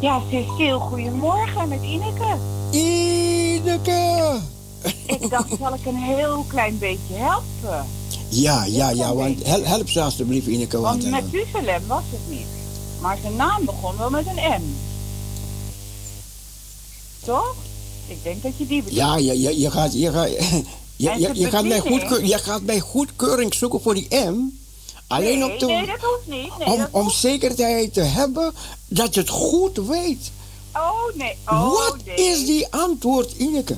Ja, 0.00 0.20
Cecile, 0.30 0.78
goedemorgen 0.78 1.68
met 1.68 1.82
Ineke. 1.82 2.38
Ineke! 2.72 4.40
Ik 5.06 5.30
dacht, 5.30 5.56
zal 5.58 5.74
ik 5.74 5.84
een 5.86 5.96
heel 5.96 6.44
klein 6.48 6.78
beetje 6.78 7.14
helpen? 7.14 7.99
Ja, 8.30 8.64
ja, 8.64 8.90
ja, 8.90 9.14
want 9.14 9.46
help, 9.46 9.64
help 9.64 9.88
ze 9.90 10.00
alsjeblieft, 10.00 10.46
Ineke. 10.46 10.80
Want, 10.80 11.02
Want 11.02 11.14
eh, 11.14 11.22
Methuselem 11.22 11.82
was 11.86 12.02
het 12.10 12.36
niet. 12.38 12.46
Maar 13.00 13.18
zijn 13.22 13.36
naam 13.36 13.64
begon 13.64 13.96
wel 13.96 14.10
met 14.10 14.26
een 14.26 14.34
M. 14.60 14.62
Toch? 17.24 17.54
Ik 18.06 18.22
denk 18.22 18.42
dat 18.42 18.52
je 18.56 18.66
die 18.66 18.82
bedoelt. 18.82 18.98
ja, 18.98 19.16
je, 19.16 19.40
je, 19.40 19.60
je, 19.60 19.70
gaat, 19.70 19.92
je, 19.92 20.10
gaat, 20.12 20.28
je, 20.96 21.30
je, 21.34 21.50
gaat 21.50 21.68
bij 21.68 21.80
goedkeur, 21.80 22.24
je 22.24 22.38
gaat 22.38 22.62
bij 22.64 22.80
goedkeuring 22.80 23.54
zoeken 23.54 23.80
voor 23.82 23.94
die 23.94 24.08
M. 24.14 24.36
Alleen 25.06 25.38
nee, 25.38 25.52
om, 25.52 25.58
te, 25.58 25.66
nee, 25.66 25.86
dat 25.86 25.96
hoeft 26.00 26.26
niet. 26.40 26.58
Nee, 26.58 26.68
om, 26.68 26.78
dat 26.78 26.88
om 26.90 27.02
hoeft- 27.02 27.16
zekerheid 27.16 27.94
te 27.94 28.00
hebben 28.00 28.52
dat 28.88 29.14
je 29.14 29.20
het 29.20 29.28
goed 29.28 29.76
weet. 29.76 30.30
Oh, 30.74 31.14
nee. 31.14 31.36
Oh, 31.46 31.70
Wat 31.72 31.96
nee. 32.04 32.14
is 32.16 32.46
die 32.46 32.66
antwoord, 32.72 33.32
Ineke? 33.36 33.76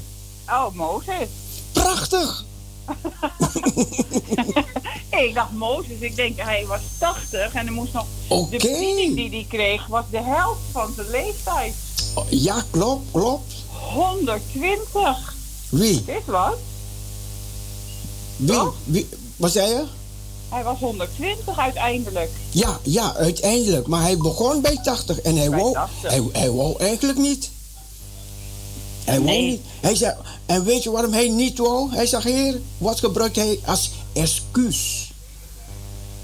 Oh, 0.49 0.75
Mozes. 0.75 1.29
Prachtig! 1.73 2.45
ik 5.27 5.35
dacht 5.35 5.53
Mozes, 5.53 5.99
ik 6.01 6.17
denk 6.17 6.41
hij 6.41 6.67
was 6.67 6.81
80 6.99 7.55
en 7.55 7.67
hij 7.67 7.75
moest 7.75 7.93
nog. 7.93 8.07
De 8.29 8.47
bediening 8.51 9.17
die 9.17 9.31
hij 9.31 9.47
kreeg 9.49 9.87
was 9.87 10.05
de 10.11 10.23
helft 10.23 10.61
van 10.73 10.93
zijn 10.95 11.11
leeftijd. 11.11 11.75
Oh, 12.15 12.25
Ja, 12.31 12.65
klopt, 12.71 13.11
klopt. 13.11 13.53
120. 13.93 15.35
Wie? 15.69 16.05
Dit 16.05 16.25
wat? 16.27 16.57
Wie? 18.37 18.47
Toch? 18.49 18.75
Wie? 18.85 19.09
Wat 19.37 19.53
zei 19.53 19.69
je? 19.69 19.85
Hij 20.49 20.63
was 20.65 20.79
120 20.79 21.59
uiteindelijk. 21.59 22.31
Ja, 22.51 22.79
ja, 22.83 23.15
uiteindelijk. 23.17 23.87
Maar 23.87 24.03
hij 24.03 24.17
begon 24.17 24.61
bij 24.61 24.79
80 24.83 25.21
en 25.21 25.37
hij 25.37 25.49
Bij 25.49 25.59
wou, 25.59 25.73
80. 25.73 26.11
hij, 26.11 26.23
hij 26.33 26.51
wou 26.51 26.79
eigenlijk 26.79 27.19
niet. 27.19 27.51
Hij 29.05 29.15
wou 29.21 29.25
Nee. 29.31 29.43
niet. 29.51 29.61
Hij 29.81 29.95
zei, 29.95 30.15
en 30.47 30.65
weet 30.65 30.83
je 30.83 30.91
waarom 30.91 31.13
hij 31.13 31.29
niet 31.29 31.59
wou? 31.59 31.91
Hij 31.95 32.07
zegt, 32.07 32.25
heer, 32.25 32.61
wat 32.79 32.99
gebruikt 32.99 33.37
hij 33.37 33.61
als 33.67 33.91
excuus? 34.13 35.11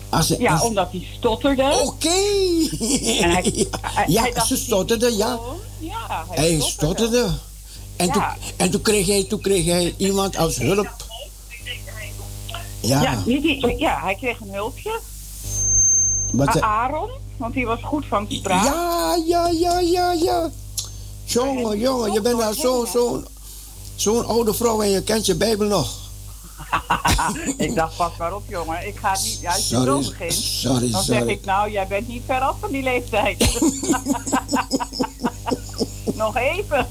Als 0.08 0.28
Ja, 0.28 0.62
omdat 0.62 0.88
hij 0.90 1.06
stotterde. 1.16 1.80
Oké. 1.84 2.08
Hij, 2.08 3.42
hij- 3.82 4.04
ja, 4.08 4.22
hij 4.22 4.32
ze 4.46 4.56
stotterde, 4.56 5.16
ja. 5.16 5.38
Ja, 5.78 6.24
Hij 6.30 6.60
stotterde. 6.60 7.28
En, 7.96 8.06
Ja. 8.06 8.12
toen, 8.12 8.22
en 8.56 8.70
toen, 8.70 8.82
kreeg 8.82 9.06
hij, 9.06 9.24
toen 9.24 9.40
kreeg 9.40 9.64
hij 9.66 9.94
iemand 9.96 10.36
als 10.36 10.56
hulp. 10.58 11.06
Ja, 12.80 13.02
Ja, 13.02 13.22
die- 13.24 13.86
hij 13.88 14.14
kreeg 14.20 14.40
een 14.40 14.52
hulpje. 14.52 15.00
wat, 16.32 16.56
A- 16.56 16.60
Aaron, 16.60 17.10
want 17.36 17.54
hij 17.54 17.64
was 17.64 17.78
goed 17.82 18.04
van 18.08 18.26
spraak. 18.28 18.64
Ja, 18.64 19.16
ja, 19.26 19.48
ja, 19.48 19.80
ja, 19.80 20.12
ja. 20.12 20.50
Jongen, 21.28 21.78
jongen, 21.78 22.12
je 22.12 22.20
bent 22.20 22.38
nou 22.38 22.54
zo'n 22.54 22.86
zo, 22.86 23.22
zo'n 23.94 24.26
oude 24.26 24.54
vrouw 24.54 24.82
en 24.82 24.88
je 24.88 25.02
kent 25.02 25.26
je 25.26 25.34
Bijbel 25.34 25.66
nog. 25.66 25.96
ik 27.56 27.74
dacht, 27.74 27.96
pas 27.96 28.10
maar 28.18 28.34
op 28.34 28.42
jongen, 28.48 28.86
ik 28.86 28.96
ga 28.96 29.16
niet, 29.22 29.38
ja, 29.40 29.52
als 29.52 29.68
je 29.68 29.74
zo 29.74 29.84
Sorry, 29.84 30.08
begint, 30.08 30.32
sorry, 30.32 30.90
dan 30.90 31.02
zeg 31.02 31.18
sorry. 31.18 31.32
ik 31.32 31.44
nou, 31.44 31.70
jij 31.70 31.86
bent 31.86 32.08
niet 32.08 32.22
ver 32.26 32.40
af 32.40 32.56
van 32.60 32.70
die 32.70 32.82
leeftijd. 32.82 33.38
nog 36.14 36.36
even. 36.36 36.86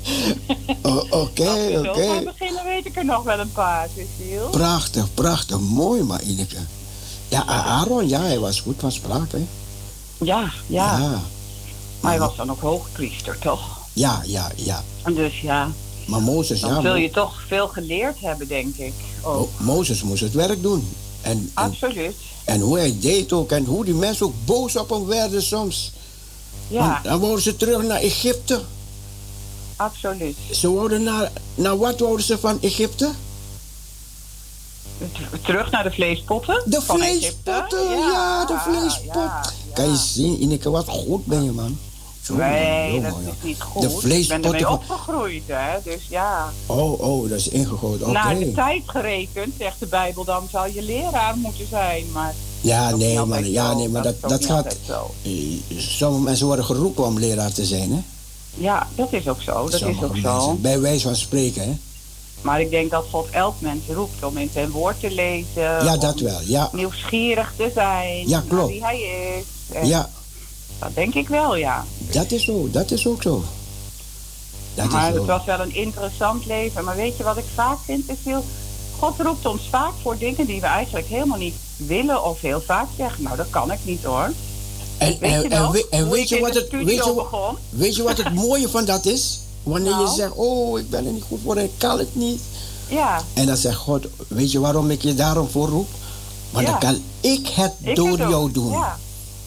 O- 0.82 1.06
Oké, 1.10 1.48
Als 1.50 1.82
we 1.82 1.90
oké. 1.90 2.24
beginnen, 2.24 2.64
weet 2.64 2.86
ik 2.86 2.96
er 2.96 3.06
nog 3.06 3.24
wel 3.24 3.40
een 3.40 3.52
paar, 3.52 3.88
Cecile. 3.96 4.50
Prachtig, 4.50 5.14
prachtig, 5.14 5.60
mooi 5.60 6.04
maar 6.04 6.22
Ineke. 6.22 6.58
Ja, 7.28 7.46
Aaron, 7.46 8.08
ja, 8.08 8.22
hij 8.22 8.40
was 8.40 8.60
goed 8.62 8.76
van 8.80 8.92
spraak, 8.92 9.32
hè. 9.32 9.46
Ja, 10.18 10.52
ja, 10.68 10.98
ja, 11.00 11.22
maar 12.00 12.12
hij 12.12 12.20
was 12.20 12.36
dan 12.36 12.52
ook 12.52 12.62
hoogpriester, 12.62 13.40
toch? 13.40 13.77
Ja, 13.98 14.22
ja. 14.26 14.52
ja. 14.56 14.84
En 15.04 15.14
dus 15.14 15.42
ja, 15.42 15.72
Maar 16.06 16.22
Mozes, 16.22 16.60
dan 16.60 16.70
ja, 16.74 16.82
zul 16.82 16.92
Mo- 16.92 16.98
je 16.98 17.10
toch 17.10 17.42
veel 17.48 17.68
geleerd 17.68 18.20
hebben, 18.22 18.48
denk 18.48 18.76
ik. 18.78 18.94
Mo- 19.24 19.50
Mozes 19.58 20.04
moest 20.04 20.22
het 20.22 20.34
werk 20.34 20.62
doen. 20.62 20.90
En, 21.22 21.32
en, 21.32 21.52
absoluut. 21.54 22.16
en 22.44 22.60
hoe 22.62 22.78
hij 22.78 22.98
deed 23.00 23.34
ook, 23.34 23.52
en 23.52 23.66
hoe 23.66 23.86
die 23.86 23.94
mensen 23.94 24.26
ook 24.26 24.34
boos 24.46 24.76
op 24.76 24.90
hem 24.90 25.06
werden 25.06 25.42
soms. 25.44 25.92
Ja, 26.68 26.80
Want 26.90 27.04
dan 27.04 27.20
wouden 27.20 27.42
ze 27.44 27.56
terug 27.56 27.84
naar 27.84 28.00
Egypte. 28.00 28.62
absoluut. 29.76 30.38
Ze 30.52 30.72
wouden 30.74 31.04
naar, 31.04 31.32
naar 31.56 31.78
wat 31.78 32.00
wouden 32.00 32.26
ze 32.26 32.38
van 32.38 32.62
Egypte? 32.62 33.10
Terug 35.44 35.72
naar 35.72 35.84
de 35.84 35.92
vleespotten. 35.92 36.64
De 36.66 36.82
van 36.82 36.98
vleespotten, 36.98 37.80
Egypte. 37.80 37.98
ja, 38.12 38.46
de 38.46 38.58
vleespot. 38.70 39.14
ja, 39.14 39.52
Kan 39.74 39.86
je 39.86 39.92
ja. 39.92 39.98
zien, 39.98 40.42
Ineke, 40.42 40.70
wat 40.70 40.88
goed 40.88 41.26
ben 41.26 41.44
je, 41.44 41.52
man. 41.52 41.78
Nee, 42.30 42.94
jongen, 42.94 43.12
dat 43.12 43.34
is 43.42 43.48
niet 43.48 43.62
goed. 43.62 43.82
De 43.82 43.88
Ik 43.88 43.94
ben 43.94 44.02
vleespotten 44.02 44.54
ermee 44.54 44.70
opgegroeid, 44.70 45.44
hè. 45.46 45.78
Dus 45.84 46.02
ja, 46.10 46.52
Oh, 46.66 47.00
oh, 47.02 47.30
dat 47.30 47.40
is 47.40 47.48
ingegoten. 47.48 48.02
Oké. 48.08 48.12
naar 48.12 48.40
de 48.40 48.52
tijd 48.52 48.82
gerekend, 48.86 49.54
zegt 49.60 49.80
de 49.80 49.86
Bijbel, 49.86 50.24
dan 50.24 50.48
zou 50.52 50.74
je 50.74 50.82
leraar 50.82 51.38
moeten 51.38 51.68
zijn. 51.70 52.06
Maar 52.14 52.34
Ja, 52.62 52.96
nee, 52.96 53.26
maar, 53.26 53.46
ja, 53.46 53.74
nee, 53.74 53.90
maar 53.90 54.04
dat, 54.04 54.16
dat 54.22 54.46
gaat... 54.46 54.78
zo. 54.86 55.12
eh, 55.24 55.32
Sommige 55.78 56.24
mensen 56.24 56.46
worden 56.46 56.66
geroepen 56.66 57.06
om 57.06 57.20
leraar 57.20 57.52
te 57.52 57.66
zijn, 57.66 57.92
hè? 57.92 58.00
Ja, 58.54 58.88
dat 58.96 59.14
is 59.14 59.28
ook 59.28 59.42
zo. 59.42 59.70
Dat 59.70 59.80
Sommige 59.80 60.00
is 60.00 60.06
ook 60.06 60.14
mensen. 60.22 60.42
zo. 60.42 60.54
Bij 60.60 60.80
wijze 60.80 61.04
van 61.08 61.16
spreken, 61.16 61.62
hè? 61.64 61.76
Maar 62.42 62.62
ik 62.62 62.70
denk 62.70 62.92
dat 62.92 63.06
God 63.12 63.28
elk 63.32 63.56
mens 63.60 63.82
roept 63.94 64.24
om 64.24 64.38
in 64.38 64.50
zijn 64.54 64.70
woord 64.72 65.00
te 65.00 65.12
lezen. 65.12 65.62
Ja, 65.86 65.98
dat 65.98 66.20
wel, 66.20 66.40
ja. 66.46 66.70
Nieuwsgierig 66.74 67.54
te 67.58 67.72
zijn. 67.74 68.28
Ja, 68.30 68.44
klopt. 68.48 68.70
Wie 68.72 68.84
hij 68.84 69.00
is. 69.02 69.76
En 69.76 69.88
Ja, 69.88 70.10
Dat 70.80 70.96
denk 70.96 71.14
ik 71.14 71.28
wel, 71.28 71.56
ja. 71.56 71.86
dat 72.12 72.32
is 72.32 72.44
zo, 72.44 72.68
dat 72.72 72.92
is 72.92 73.08
ook 73.08 73.22
zo. 73.22 73.44
Dat 74.76 74.90
maar 74.92 75.08
is 75.08 75.14
zo. 75.14 75.20
het 75.20 75.30
was 75.30 75.46
wel 75.46 75.60
een 75.60 75.76
interessant 75.76 76.46
leven. 76.46 76.84
Maar 76.84 76.96
weet 76.96 77.18
je 77.18 77.24
wat 77.24 77.38
ik 77.38 77.46
vaak 77.56 77.78
vind, 77.86 78.04
Cecile? 78.08 78.42
God 79.00 79.14
roept 79.20 79.46
ons 79.46 79.62
vaak 79.70 79.92
voor 80.02 80.18
dingen 80.18 80.46
die 80.46 80.62
we 80.62 80.68
eigenlijk 80.68 81.08
helemaal 81.08 81.38
niet 81.38 81.56
willen 81.76 82.24
of 82.24 82.42
heel 82.42 82.62
vaak 82.62 82.88
zeggen. 82.98 83.24
Nou, 83.24 83.38
dat 83.38 83.50
kan 83.50 83.72
ik 83.72 83.80
niet 83.84 84.04
hoor. 84.04 84.32
En, 84.98 85.08
Weet 85.20 85.20
je 85.20 85.26
en, 85.28 85.52
en, 85.52 85.62
nog, 85.62 85.72
we- 85.72 85.88
en 85.90 86.04
hoe 86.04 86.14
weet, 86.14 86.30
je 86.30 86.40
wat 86.40 86.54
het, 86.56 86.72
weet, 86.72 86.90
je, 86.90 87.14
wat- 87.14 87.16
begon? 87.16 87.56
weet 87.70 87.96
je 87.96 88.04
wat 88.04 88.18
het 88.18 88.34
mooie 88.46 88.70
van 88.70 88.86
dat 88.86 89.06
is? 89.06 89.40
Wanneer 89.64 89.90
je 89.92 89.96
Nou? 90.04 90.16
zegt, 90.16 90.32
oh, 90.36 90.80
ik 90.80 90.90
ben 90.90 91.06
er 91.06 91.12
niet 91.12 91.24
goed 91.28 91.40
voor, 91.44 91.58
ik 91.58 91.72
kan 91.78 91.98
het 92.00 92.16
niet. 92.16 92.42
Ja, 92.90 93.22
En 93.34 93.46
dan 93.46 93.58
zegt 93.58 93.78
God, 93.78 94.06
weet 94.28 94.52
je 94.52 94.60
waarom 94.60 94.90
ik 94.92 95.02
je 95.02 95.14
daarom 95.16 95.50
voor 95.50 95.68
roep? 95.70 95.88
Want 96.52 96.66
Ja. 96.68 96.72
dan 96.72 96.80
kan 96.80 97.02
ik 97.22 97.48
het 97.48 97.74
ik 97.82 97.96
door 97.96 98.10
het 98.20 98.30
jou 98.30 98.52
doen. 98.52 98.72
Ja. 98.72 98.98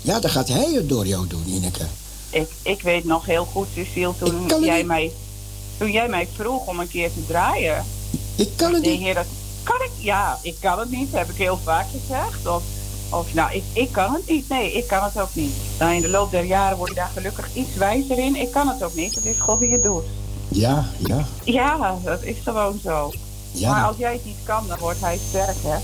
Ja. 0.02 0.20
dan 0.20 0.30
gaat 0.30 0.48
hij 0.48 0.72
het 0.72 0.88
door 0.88 1.06
jou 1.06 1.26
doen, 1.26 1.44
Ineke. 1.46 1.86
Ik, 2.30 2.50
ik 2.62 2.82
weet 2.82 3.04
nog 3.04 3.26
heel 3.26 3.44
goed, 3.44 3.66
Cecile, 3.74 4.12
toen 4.18 4.64
jij, 4.64 4.76
niet. 4.76 4.86
mij, 4.86 5.12
toen 5.78 5.90
jij 5.90 6.08
mij 6.08 6.28
vroeg 6.34 6.66
om 6.66 6.80
een 6.80 6.88
keer 6.88 7.12
te 7.12 7.26
draaien. 7.26 7.84
Ik 8.36 8.48
kan 8.56 8.74
het 8.74 8.82
niet. 8.82 9.00
heer, 9.00 9.14
dat 9.14 9.26
kan 9.62 9.76
ik? 9.82 9.90
Ja, 9.98 10.38
ik 10.42 10.56
kan 10.60 10.78
het 10.78 10.90
niet, 10.90 11.12
heb 11.12 11.30
ik 11.30 11.36
heel 11.36 11.58
vaak 11.64 11.86
gezegd. 11.90 12.46
Of, 12.46 12.62
of 13.10 13.34
nou, 13.34 13.52
ik, 13.52 13.62
ik 13.72 13.92
kan 13.92 14.12
het 14.12 14.28
niet. 14.28 14.48
Nee, 14.48 14.72
ik 14.72 14.86
kan 14.86 15.04
het 15.04 15.20
ook 15.20 15.34
niet. 15.34 15.52
Nou, 15.78 15.94
in 15.94 16.00
de 16.00 16.08
loop 16.08 16.30
der 16.30 16.44
jaren 16.44 16.76
word 16.76 16.88
je 16.88 16.94
daar 16.94 17.10
gelukkig 17.14 17.48
iets 17.54 17.74
wijzer 17.74 18.18
in. 18.18 18.36
Ik 18.36 18.50
kan 18.50 18.68
het 18.68 18.82
ook 18.82 18.94
niet. 18.94 19.14
Het 19.14 19.24
is 19.24 19.36
God 19.38 19.60
die 19.60 19.72
het 19.72 19.82
doet. 19.82 20.04
Ja, 20.48 20.88
ja. 21.06 21.26
Ja, 21.44 21.98
dat 22.04 22.22
is 22.22 22.36
gewoon 22.44 22.80
zo. 22.82 23.12
ja 23.52 23.70
maar 23.70 23.84
als 23.84 23.96
jij 23.96 24.12
het 24.12 24.24
niet 24.24 24.36
kan, 24.42 24.66
dan 24.68 24.78
wordt 24.78 25.00
hij 25.00 25.18
sterk, 25.28 25.56
hè? 25.62 25.78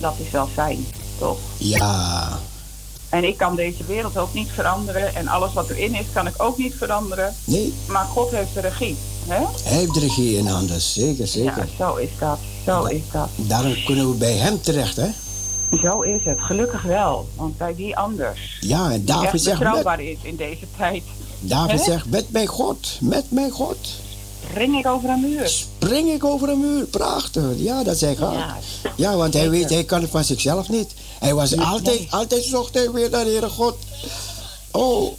Dat 0.00 0.14
is 0.18 0.30
wel 0.30 0.46
fijn, 0.54 0.86
toch? 1.18 1.38
ja. 1.56 2.38
En 3.08 3.24
ik 3.24 3.36
kan 3.36 3.56
deze 3.56 3.84
wereld 3.84 4.18
ook 4.18 4.34
niet 4.34 4.48
veranderen. 4.54 5.14
En 5.14 5.28
alles 5.28 5.52
wat 5.52 5.70
erin 5.70 5.94
is, 5.94 6.06
kan 6.12 6.26
ik 6.26 6.34
ook 6.36 6.58
niet 6.58 6.74
veranderen. 6.74 7.34
Nee, 7.44 7.74
Maar 7.88 8.04
God 8.04 8.30
heeft 8.30 8.54
de 8.54 8.60
regie, 8.60 8.96
hè? 9.26 9.44
hij 9.62 9.76
heeft 9.76 9.94
de 9.94 10.00
regie 10.00 10.36
in 10.36 10.46
handen, 10.46 10.80
zeker, 10.80 11.26
zeker. 11.26 11.68
Ja, 11.78 11.84
zo 11.84 11.96
is 11.96 12.08
dat. 12.18 12.38
Zo 12.64 12.84
is 12.84 13.02
dat. 13.12 13.28
Daarom 13.36 13.74
kunnen 13.84 14.10
we 14.10 14.16
bij 14.16 14.32
hem 14.32 14.60
terecht, 14.60 14.96
hè? 14.96 15.08
Zo 15.82 16.00
is 16.00 16.24
het. 16.24 16.38
Gelukkig 16.40 16.82
wel. 16.82 17.28
Want 17.34 17.58
bij 17.58 17.74
die 17.74 17.96
anders. 17.96 18.58
Ja, 18.60 18.90
en 18.90 19.04
David 19.04 19.40
zegt, 19.42 19.58
met, 19.58 19.68
betrouwbaar 19.68 20.00
is 20.00 20.18
in 20.22 20.36
deze 20.36 20.66
tijd. 20.76 21.02
David 21.40 21.80
zegt, 21.80 22.06
met 22.06 22.30
mijn 22.30 22.46
God, 22.46 22.98
met 23.00 23.24
mijn 23.30 23.50
God, 23.50 23.78
Ring 24.56 24.78
ik 24.78 24.86
over 24.86 25.08
een 25.08 25.20
muur. 25.20 25.48
spring 25.48 26.10
ik 26.12 26.24
over 26.24 26.48
een 26.48 26.60
muur. 26.60 26.84
Prachtig, 26.84 27.42
ja, 27.56 27.82
dat 27.82 27.98
zei 27.98 28.16
God. 28.16 28.32
Ja. 28.32 28.56
Ja, 28.96 29.16
want 29.16 29.34
hij 29.34 29.50
weet, 29.50 29.70
hij 29.70 29.84
kan 29.84 30.00
het 30.00 30.10
van 30.10 30.24
zichzelf 30.24 30.68
niet. 30.68 30.90
Hij 31.18 31.34
was 31.34 31.50
Nee, 31.50 31.66
altijd, 31.66 31.98
nee. 31.98 32.08
altijd 32.10 32.44
zocht 32.44 32.74
hij 32.74 32.90
weer 32.90 33.10
naar 33.10 33.24
de 33.24 33.30
Heere 33.30 33.48
God. 33.48 33.76
Oh, 34.70 35.12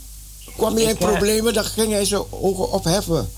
kwam 0.57 0.73
hij 0.73 0.83
in 0.83 0.89
Ik, 0.89 0.99
eh, 1.01 1.07
problemen, 1.07 1.53
dan 1.53 1.63
ging 1.63 1.91
hij 1.91 2.05
zijn 2.05 2.21
ogen 2.29 2.71
opheffen. 2.71 3.29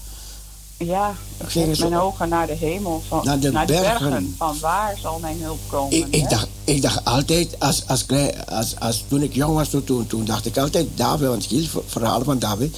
Ja, 0.78 1.14
ik 1.38 1.50
Ging 1.50 1.78
mijn 1.80 1.98
ogen 2.00 2.30
naar 2.30 2.48
de 2.48 2.54
hemel. 2.54 3.02
Van, 3.08 3.22
Naar 3.24 3.40
de 3.40 3.52
bergen. 3.66 4.36
Van 4.38 4.58
waar 4.60 4.98
zal 5.02 5.20
mijn 5.20 5.42
hulp 5.42 5.60
komen? 5.68 5.98
Ik, 5.98 6.06
ik, 6.10 6.30
dacht, 6.30 6.48
ik 6.64 6.82
dacht 6.82 7.06
altijd, 7.06 7.56
als, 7.60 7.84
als, 7.88 8.06
klein, 8.06 8.46
als, 8.46 8.76
als, 8.80 9.04
toen 9.08 9.22
ik 9.22 9.34
jong 9.36 9.56
was, 9.56 9.70
toen, 9.70 10.08
toen, 10.08 10.26
dacht 10.26 10.46
ik 10.46 10.58
altijd, 10.58 10.88
David, 10.96 11.28
want 11.28 11.44
ik 11.44 11.50
hield 11.50 11.70
verhalen 11.88 12.26
van 12.26 12.40
David. 12.40 12.78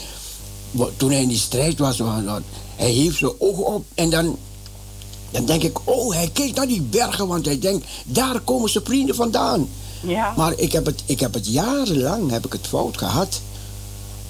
Toen 0.97 1.11
hij 1.11 1.21
in 1.21 1.27
die 1.27 1.37
strijd 1.37 1.79
was, 1.79 1.97
wa- 1.97 2.23
wa- 2.23 2.41
hij 2.81 2.89
hief 2.89 3.17
zijn 3.17 3.31
ogen 3.37 3.65
op 3.65 3.85
en 3.93 4.09
dan, 4.09 4.37
dan 5.31 5.45
denk 5.45 5.63
ik, 5.63 5.79
oh, 5.83 6.13
hij 6.13 6.29
keek 6.33 6.55
naar 6.55 6.67
die 6.67 6.81
bergen, 6.81 7.27
want 7.27 7.45
hij 7.45 7.59
denkt, 7.59 7.87
daar 8.05 8.39
komen 8.39 8.69
zijn 8.69 8.83
vrienden 8.83 9.15
vandaan. 9.15 9.69
Ja, 10.03 10.33
Maar 10.37 10.53
ik 10.55 10.71
heb 10.71 10.85
het, 10.85 11.03
ik 11.05 11.19
heb 11.19 11.33
het 11.33 11.47
jarenlang 11.47 12.31
heb 12.31 12.45
ik 12.45 12.53
het 12.53 12.67
fout 12.67 12.97
gehad. 12.97 13.41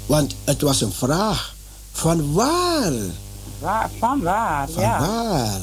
Want 0.05 0.35
het 0.43 0.61
was 0.61 0.81
een 0.81 0.91
vraag. 0.91 1.55
Van 1.91 2.33
waar? 2.33 2.93
waar, 3.59 3.89
van 3.99 4.21
waar? 4.21 4.69
Van 4.69 4.83
ja. 4.83 4.99
waar? 4.99 5.61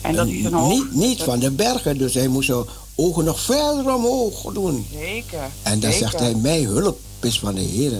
En 0.00 0.14
dat 0.14 0.26
is 0.26 0.44
een 0.44 0.52
hoog. 0.52 0.68
niet, 0.68 0.94
niet 0.94 1.22
van 1.22 1.38
de 1.38 1.50
bergen, 1.50 1.98
dus 1.98 2.14
hij 2.14 2.28
moest 2.28 2.46
zijn 2.46 2.64
ogen 2.94 3.24
nog 3.24 3.40
verder 3.40 3.94
omhoog 3.94 4.52
doen. 4.52 4.86
Zeker. 4.92 5.50
En 5.62 5.80
dan 5.80 5.92
zeker. 5.92 6.08
zegt 6.08 6.20
hij, 6.22 6.34
mijn 6.34 6.64
hulp 6.64 6.98
is 7.20 7.38
van 7.38 7.54
de 7.54 7.60
Heer. 7.60 7.92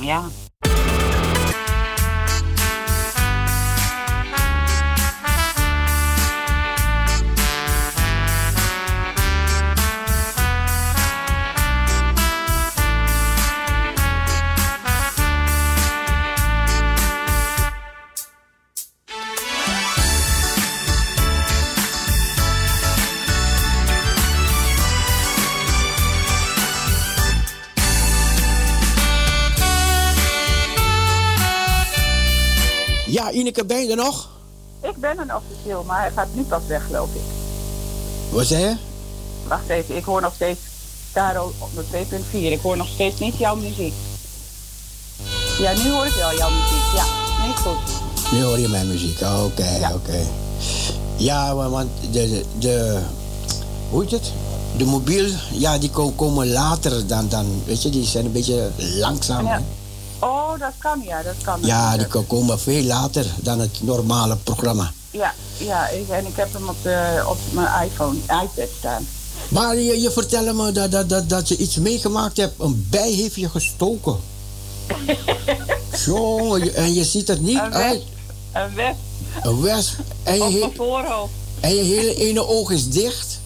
Ja. 0.00 0.30
Ja, 33.54 33.58
Ineke, 33.60 33.64
ben 33.74 33.82
je 33.84 33.90
er 33.90 33.96
nog? 34.04 34.28
Ik 34.80 34.96
ben 34.96 35.18
een 35.18 35.34
officieel, 35.34 35.84
maar 35.86 36.00
hij 36.00 36.10
gaat 36.10 36.26
nu 36.34 36.42
pas 36.42 36.60
weg, 36.66 36.86
geloof 36.86 37.08
ik. 37.14 37.20
Wat 38.30 38.46
zei 38.46 38.62
je? 38.64 38.76
Wacht 39.48 39.68
even, 39.68 39.96
ik 39.96 40.04
hoor 40.04 40.20
nog 40.20 40.34
steeds 40.34 40.60
Karel 41.12 41.52
op 41.58 41.68
de 41.74 41.84
2.4. 42.30 42.32
Ik 42.32 42.60
hoor 42.62 42.76
nog 42.76 42.88
steeds 42.88 43.20
niet 43.20 43.36
jouw 43.38 43.56
muziek. 43.56 43.92
Ja, 45.58 45.72
nu 45.72 45.90
hoor 45.90 46.06
ik 46.06 46.12
wel 46.12 46.36
jouw 46.36 46.50
muziek. 46.50 46.94
Ja, 46.94 47.04
niet 47.46 47.56
goed. 47.56 48.32
Nu 48.32 48.42
hoor 48.44 48.58
je 48.58 48.68
mijn 48.68 48.88
muziek. 48.88 49.20
Oké, 49.44 49.76
Ja. 49.80 49.94
oké. 49.94 50.26
Ja, 51.16 51.54
want 51.54 51.90
de, 52.10 52.44
de. 52.58 53.00
Hoe 53.90 54.02
heet 54.02 54.10
het? 54.10 54.32
De 54.76 54.84
mobiel, 54.84 55.26
ja, 55.52 55.78
die 55.78 55.90
ko- 55.90 56.10
komen 56.10 56.48
later 56.52 57.06
dan, 57.06 57.28
dan... 57.28 57.62
Weet 57.66 57.82
je, 57.82 57.90
die 57.90 58.04
zijn 58.04 58.24
een 58.24 58.32
beetje 58.32 58.70
langzaam. 58.76 59.46
Ja. 59.46 59.62
Oh, 60.22 60.58
dat 60.58 60.72
kan, 60.78 61.00
ja, 61.04 61.22
dat 61.22 61.34
kan. 61.42 61.58
Ja, 61.62 61.96
die 61.96 62.06
ko- 62.06 62.22
komen 62.22 62.60
veel 62.60 62.82
later 62.82 63.26
dan 63.36 63.58
het 63.60 63.78
normale 63.82 64.36
programma. 64.36 64.92
Ja, 65.10 65.34
ja 65.56 65.88
ik, 65.88 66.08
en 66.08 66.26
ik 66.26 66.36
heb 66.36 66.52
hem 66.52 66.68
op, 66.68 66.76
de, 66.82 67.24
op 67.28 67.38
mijn 67.50 67.84
iPhone, 67.90 68.16
iPad 68.18 68.68
staan. 68.78 69.06
Maar 69.48 69.76
je, 69.76 70.00
je 70.00 70.10
vertelde 70.10 70.52
me 70.52 70.72
dat, 70.72 70.90
dat, 70.90 71.08
dat, 71.08 71.28
dat 71.28 71.48
je 71.48 71.56
iets 71.56 71.76
meegemaakt 71.76 72.36
hebt. 72.36 72.60
Een 72.60 72.86
bij 72.90 73.10
heeft 73.10 73.34
je 73.34 73.48
gestoken. 73.48 74.16
Je- 76.06 76.72
en 76.74 76.94
je 76.94 77.04
ziet 77.04 77.28
er 77.28 77.40
niet 77.40 77.58
Een 77.58 77.74
uit. 77.74 78.02
een 78.52 78.74
wesp 78.74 78.96
Een 79.42 79.60
wesp. 79.62 79.98
En 80.22 80.34
je, 80.34 80.42
op 80.44 80.50
mijn 80.60 80.72
voorhoofd. 80.76 81.32
en 81.60 81.74
je 81.74 81.82
hele 81.82 82.14
ene 82.14 82.46
oog 82.46 82.70
is 82.70 82.88
dicht. 82.90 83.40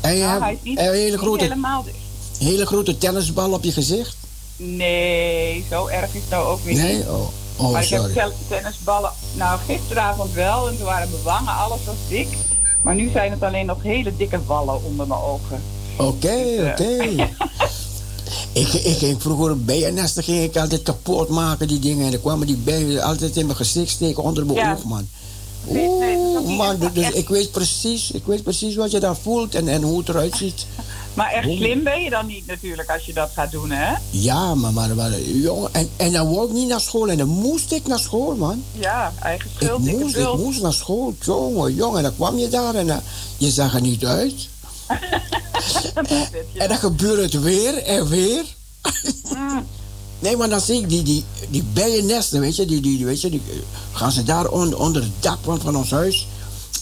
En 0.00 0.14
je 0.16 0.22
Nou, 0.22 0.40
hij 0.40 0.48
hebt 0.50 0.62
is 0.64 0.68
niet, 0.70 0.78
een 0.78 0.90
hele 0.92 1.18
grote, 1.18 1.42
helemaal 1.44 1.82
dicht. 1.82 1.96
hele 2.38 2.66
grote 2.66 2.98
tennisbal 2.98 3.52
op 3.52 3.64
je 3.64 3.72
gezicht. 3.72 4.16
Nee, 4.56 5.64
zo 5.70 5.86
erg 5.86 6.14
is 6.14 6.20
het 6.20 6.30
nou 6.30 6.46
ook 6.46 6.60
weer 6.64 6.74
Nee? 6.74 6.96
niet. 6.96 7.06
Oh, 7.06 7.28
oh 7.56 7.72
maar 7.72 7.82
ik 7.82 7.88
heb 7.88 8.12
tel- 8.14 8.32
tennisballen, 8.48 9.10
nou 9.34 9.58
gisteravond 9.66 10.32
wel, 10.32 10.68
en 10.68 10.76
toen 10.76 10.86
waren 10.86 11.08
mijn 11.10 11.22
wangen, 11.22 11.54
alles 11.56 11.78
was 11.86 11.94
dik. 12.08 12.28
Maar 12.82 12.94
nu 12.94 13.10
zijn 13.10 13.30
het 13.30 13.42
alleen 13.42 13.66
nog 13.66 13.82
hele 13.82 14.16
dikke 14.16 14.40
wallen 14.46 14.84
onder 14.84 15.06
mijn 15.06 15.20
ogen. 15.20 15.62
Oké, 15.96 16.44
Dus, 16.56 16.70
oké. 16.70 16.98
eh, 16.98 17.26
ik, 18.62 18.72
ik 18.72 18.96
ging 18.98 19.22
vroeger 19.22 19.64
bijennesten 19.64 20.22
ging 20.22 20.42
ik 20.42 20.56
altijd 20.56 20.82
kapot 20.82 21.28
maken, 21.28 21.68
die 21.68 21.78
dingen. 21.78 22.04
En 22.04 22.10
dan 22.10 22.20
kwamen 22.20 22.46
die 22.46 22.56
bijen 22.56 23.02
altijd 23.02 23.36
in 23.36 23.44
mijn 23.46 23.56
gezicht 23.58 23.90
steken, 23.90 24.22
onder 24.22 24.46
mijn 24.46 24.58
Ja. 24.58 24.72
oog, 24.72 24.84
man. 24.84 25.08
Oeh, 25.68 26.38
niet 26.46 26.56
man, 26.56 26.90
dus, 26.92 27.10
ik 27.10 27.28
weet 27.28 27.50
precies, 27.50 28.10
ik 28.10 28.22
weet 28.26 28.42
precies 28.42 28.76
wat 28.76 28.90
je 28.90 29.00
daar 29.00 29.16
voelt 29.16 29.54
en, 29.54 29.68
en 29.68 29.82
hoe 29.82 29.98
het 29.98 30.08
eruit 30.08 30.36
ziet. 30.36 30.66
Maar 31.16 31.30
echt 31.32 31.48
slim 31.56 31.82
ben 31.82 32.02
je 32.02 32.10
dan 32.10 32.26
niet 32.26 32.46
natuurlijk 32.46 32.90
als 32.90 33.04
je 33.04 33.12
dat 33.12 33.30
gaat 33.34 33.50
doen, 33.50 33.70
hè? 33.70 33.94
Ja, 34.10 34.54
maar, 34.54 34.72
maar, 34.72 34.94
maar 34.94 35.20
jongen, 35.20 35.74
en, 35.74 35.90
en 35.96 36.12
dan 36.12 36.30
wou 36.34 36.46
ik 36.46 36.52
niet 36.52 36.68
naar 36.68 36.80
school 36.80 37.08
en 37.08 37.18
dan 37.18 37.28
moest 37.28 37.72
ik 37.72 37.86
naar 37.86 37.98
school, 37.98 38.34
man. 38.34 38.62
Ja, 38.72 39.12
eigen 39.22 39.50
Ik 39.50 39.56
schuld, 39.62 39.84
dikke 39.84 40.00
moest, 40.00 40.16
ik 40.16 40.36
moest 40.36 40.62
naar 40.62 40.72
school, 40.72 41.14
jongen, 41.20 41.74
jongen. 41.74 41.96
En 41.96 42.02
dan 42.02 42.14
kwam 42.14 42.38
je 42.38 42.48
daar 42.48 42.74
en 42.74 42.90
eh, 42.90 42.96
je 43.36 43.50
zag 43.50 43.74
er 43.74 43.80
niet 43.80 44.04
uit. 44.04 44.48
En 46.54 46.68
dan 46.68 46.76
gebeurt 46.78 47.32
het 47.32 47.42
weer 47.42 47.82
en 47.82 48.08
weer. 48.08 48.44
Mm. 49.34 49.66
Nee, 50.18 50.36
maar 50.36 50.48
dan 50.48 50.60
zie 50.60 50.80
ik 50.80 50.88
die, 50.88 51.02
die, 51.02 51.24
die 51.50 51.62
bijennesten, 51.72 52.40
weet 52.40 52.56
je, 52.56 52.64
die, 52.66 52.80
die, 52.80 53.04
weet 53.04 53.20
je, 53.20 53.30
die 53.30 53.42
eh, 53.50 53.56
gaan 53.92 54.12
ze 54.12 54.22
daar 54.22 54.48
onder, 54.48 54.78
onder 54.78 55.02
het 55.02 55.12
dak 55.20 55.38
van, 55.42 55.60
van 55.60 55.76
ons 55.76 55.90
huis. 55.90 56.26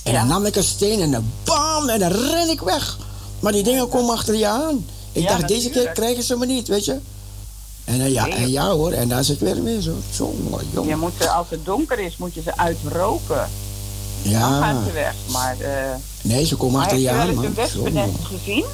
En 0.02 0.12
Ja. 0.12 0.18
dan 0.18 0.28
nam 0.28 0.44
ik 0.46 0.56
een 0.56 0.64
steen 0.64 1.00
en 1.00 1.10
dan 1.10 1.24
bam, 1.44 1.88
en 1.88 1.98
dan 1.98 2.10
ren 2.12 2.48
ik 2.50 2.60
weg. 2.60 2.98
Maar 3.44 3.52
die 3.52 3.62
dingen 3.62 3.88
komen 3.88 4.14
achter 4.14 4.34
je 4.36 4.46
aan. 4.46 4.86
Ik 5.12 5.22
Ja, 5.22 5.28
dacht, 5.36 5.48
deze 5.48 5.70
keer 5.70 5.88
krijgen 5.92 6.22
ze 6.22 6.36
me 6.36 6.46
niet, 6.46 6.68
weet 6.68 6.84
je. 6.84 6.98
En, 7.84 8.00
eh, 8.00 8.12
ja, 8.12 8.28
en 8.28 8.50
ja 8.50 8.70
hoor, 8.70 8.92
en 8.92 9.08
daar 9.08 9.18
is 9.20 9.28
het 9.28 9.38
weer 9.38 9.62
mee 9.62 9.82
zo. 9.82 9.92
Jongen, 10.16 10.58
Je 10.60 10.66
jongen. 10.72 10.98
moet 10.98 11.12
ze, 11.20 11.28
als 11.30 11.46
het 11.50 11.64
donker 11.64 11.98
is, 11.98 12.16
moet 12.16 12.34
je 12.34 12.42
ze 12.42 12.56
uitroken. 12.56 13.48
Dan 14.22 14.32
Ja, 14.32 14.60
gaan 14.60 14.84
ze 14.86 14.92
weg. 14.92 15.14
Maar, 15.30 15.56
eh 15.60 15.94
nee, 16.22 16.46
ze 16.46 16.56
komen 16.56 16.80
achter 16.80 16.96
heb 16.96 17.04
je 17.04 17.10
je 17.10 17.12
wel 17.14 17.22
aan, 17.22 17.28
eens 17.28 17.36
man. 17.36 17.44
een 17.44 17.54
wespennest 17.54 18.24
gezien? 18.24 18.64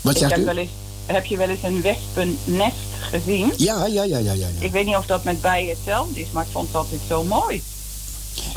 Wat 0.00 0.12
Ik 0.12 0.18
zegt 0.18 0.30
heb, 0.30 0.40
u? 0.40 0.44
wel 0.44 0.56
eens, 0.56 0.70
heb 1.06 1.24
je 1.24 1.36
wel 1.36 1.48
eens 1.48 1.62
een 1.62 1.82
wespennest 1.82 2.76
gezien? 3.00 3.52
Ja, 3.56 3.86
ja, 3.86 4.02
ja, 4.04 4.18
ja, 4.18 4.18
ja. 4.18 4.32
ja. 4.32 4.46
Ik 4.58 4.72
weet 4.72 4.86
niet 4.86 4.96
of 4.96 5.06
dat 5.06 5.24
met 5.24 5.40
bijen 5.40 5.68
hetzelfde 5.76 6.20
is, 6.20 6.26
maar 6.32 6.42
ik 6.44 6.48
vond 6.52 6.66
het 6.66 6.76
altijd 6.76 7.00
zo 7.08 7.22
mooi. 7.24 7.62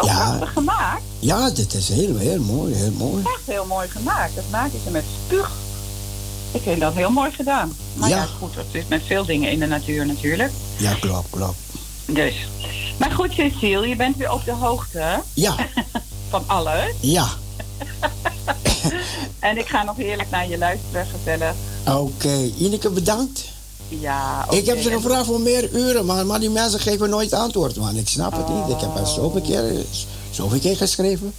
Ja. 0.02 0.14
prachtig 0.30 0.54
gemaakt. 0.54 1.02
Ja, 1.20 1.50
dit 1.50 1.74
is 1.74 1.90
heel, 1.90 2.18
heel 2.18 2.42
mooi, 2.42 2.74
heel 2.74 2.92
mooi. 2.92 3.24
Echt 3.24 3.42
heel 3.46 3.66
mooi 3.66 3.88
gemaakt. 3.90 4.36
Dat 4.36 4.44
maken 4.52 4.80
ze 4.86 4.92
met 4.92 5.04
spuug. 5.26 5.52
Ik 6.52 6.62
vind 6.62 6.80
dat 6.80 6.94
heel 6.94 7.10
mooi 7.12 7.32
gedaan. 7.32 7.76
Maar 7.94 8.10
ja, 8.10 8.16
Ja. 8.16 8.28
goed, 8.40 8.54
dat 8.56 8.66
is 8.72 8.84
met 8.88 9.02
veel 9.06 9.26
dingen 9.26 9.52
in 9.52 9.60
de 9.60 9.66
natuur 9.68 10.06
natuurlijk. 10.06 10.52
Ja, 10.78 10.94
klopt, 10.94 11.30
klopt. 11.30 11.58
Dus. 12.06 12.34
Maar 12.98 13.12
goed, 13.12 13.32
Cecile, 13.34 13.88
je 13.88 13.96
bent 13.96 14.18
weer 14.18 14.32
op 14.32 14.46
de 14.46 14.52
hoogte 14.52 15.22
Ja, 15.34 15.56
van 16.30 16.44
alles. 16.48 16.94
ja. 17.00 17.28
En 19.40 19.58
ik 19.58 19.68
ga 19.68 19.84
nog 19.84 19.96
heerlijk 19.96 20.30
naar 20.30 20.50
je 20.50 20.58
luisteren 20.58 21.08
vertellen. 21.08 21.56
Oké, 21.88 22.52
Ineke, 22.58 22.90
bedankt. 22.90 23.44
Ja, 23.90 24.46
Ik 24.50 24.66
heb 24.66 24.82
ze 24.82 24.92
gevraagd 24.92 25.26
voor 25.26 25.40
meer 25.42 25.70
uren, 25.74 26.06
maar, 26.06 26.26
maar 26.26 26.40
die 26.40 26.50
mensen 26.50 26.80
geven 26.80 27.10
nooit 27.10 27.34
antwoord, 27.34 27.76
man. 27.76 27.96
Ik 27.96 28.08
snap 28.08 28.32
het 28.32 28.48
niet. 28.50 28.76
Ik 28.76 28.82
heb 28.82 28.98
er 28.98 29.08
zoveel 29.08 29.42
keer, 29.42 29.86
zoveel 30.30 30.60
keer 30.60 30.78
geschreven. 30.78 31.34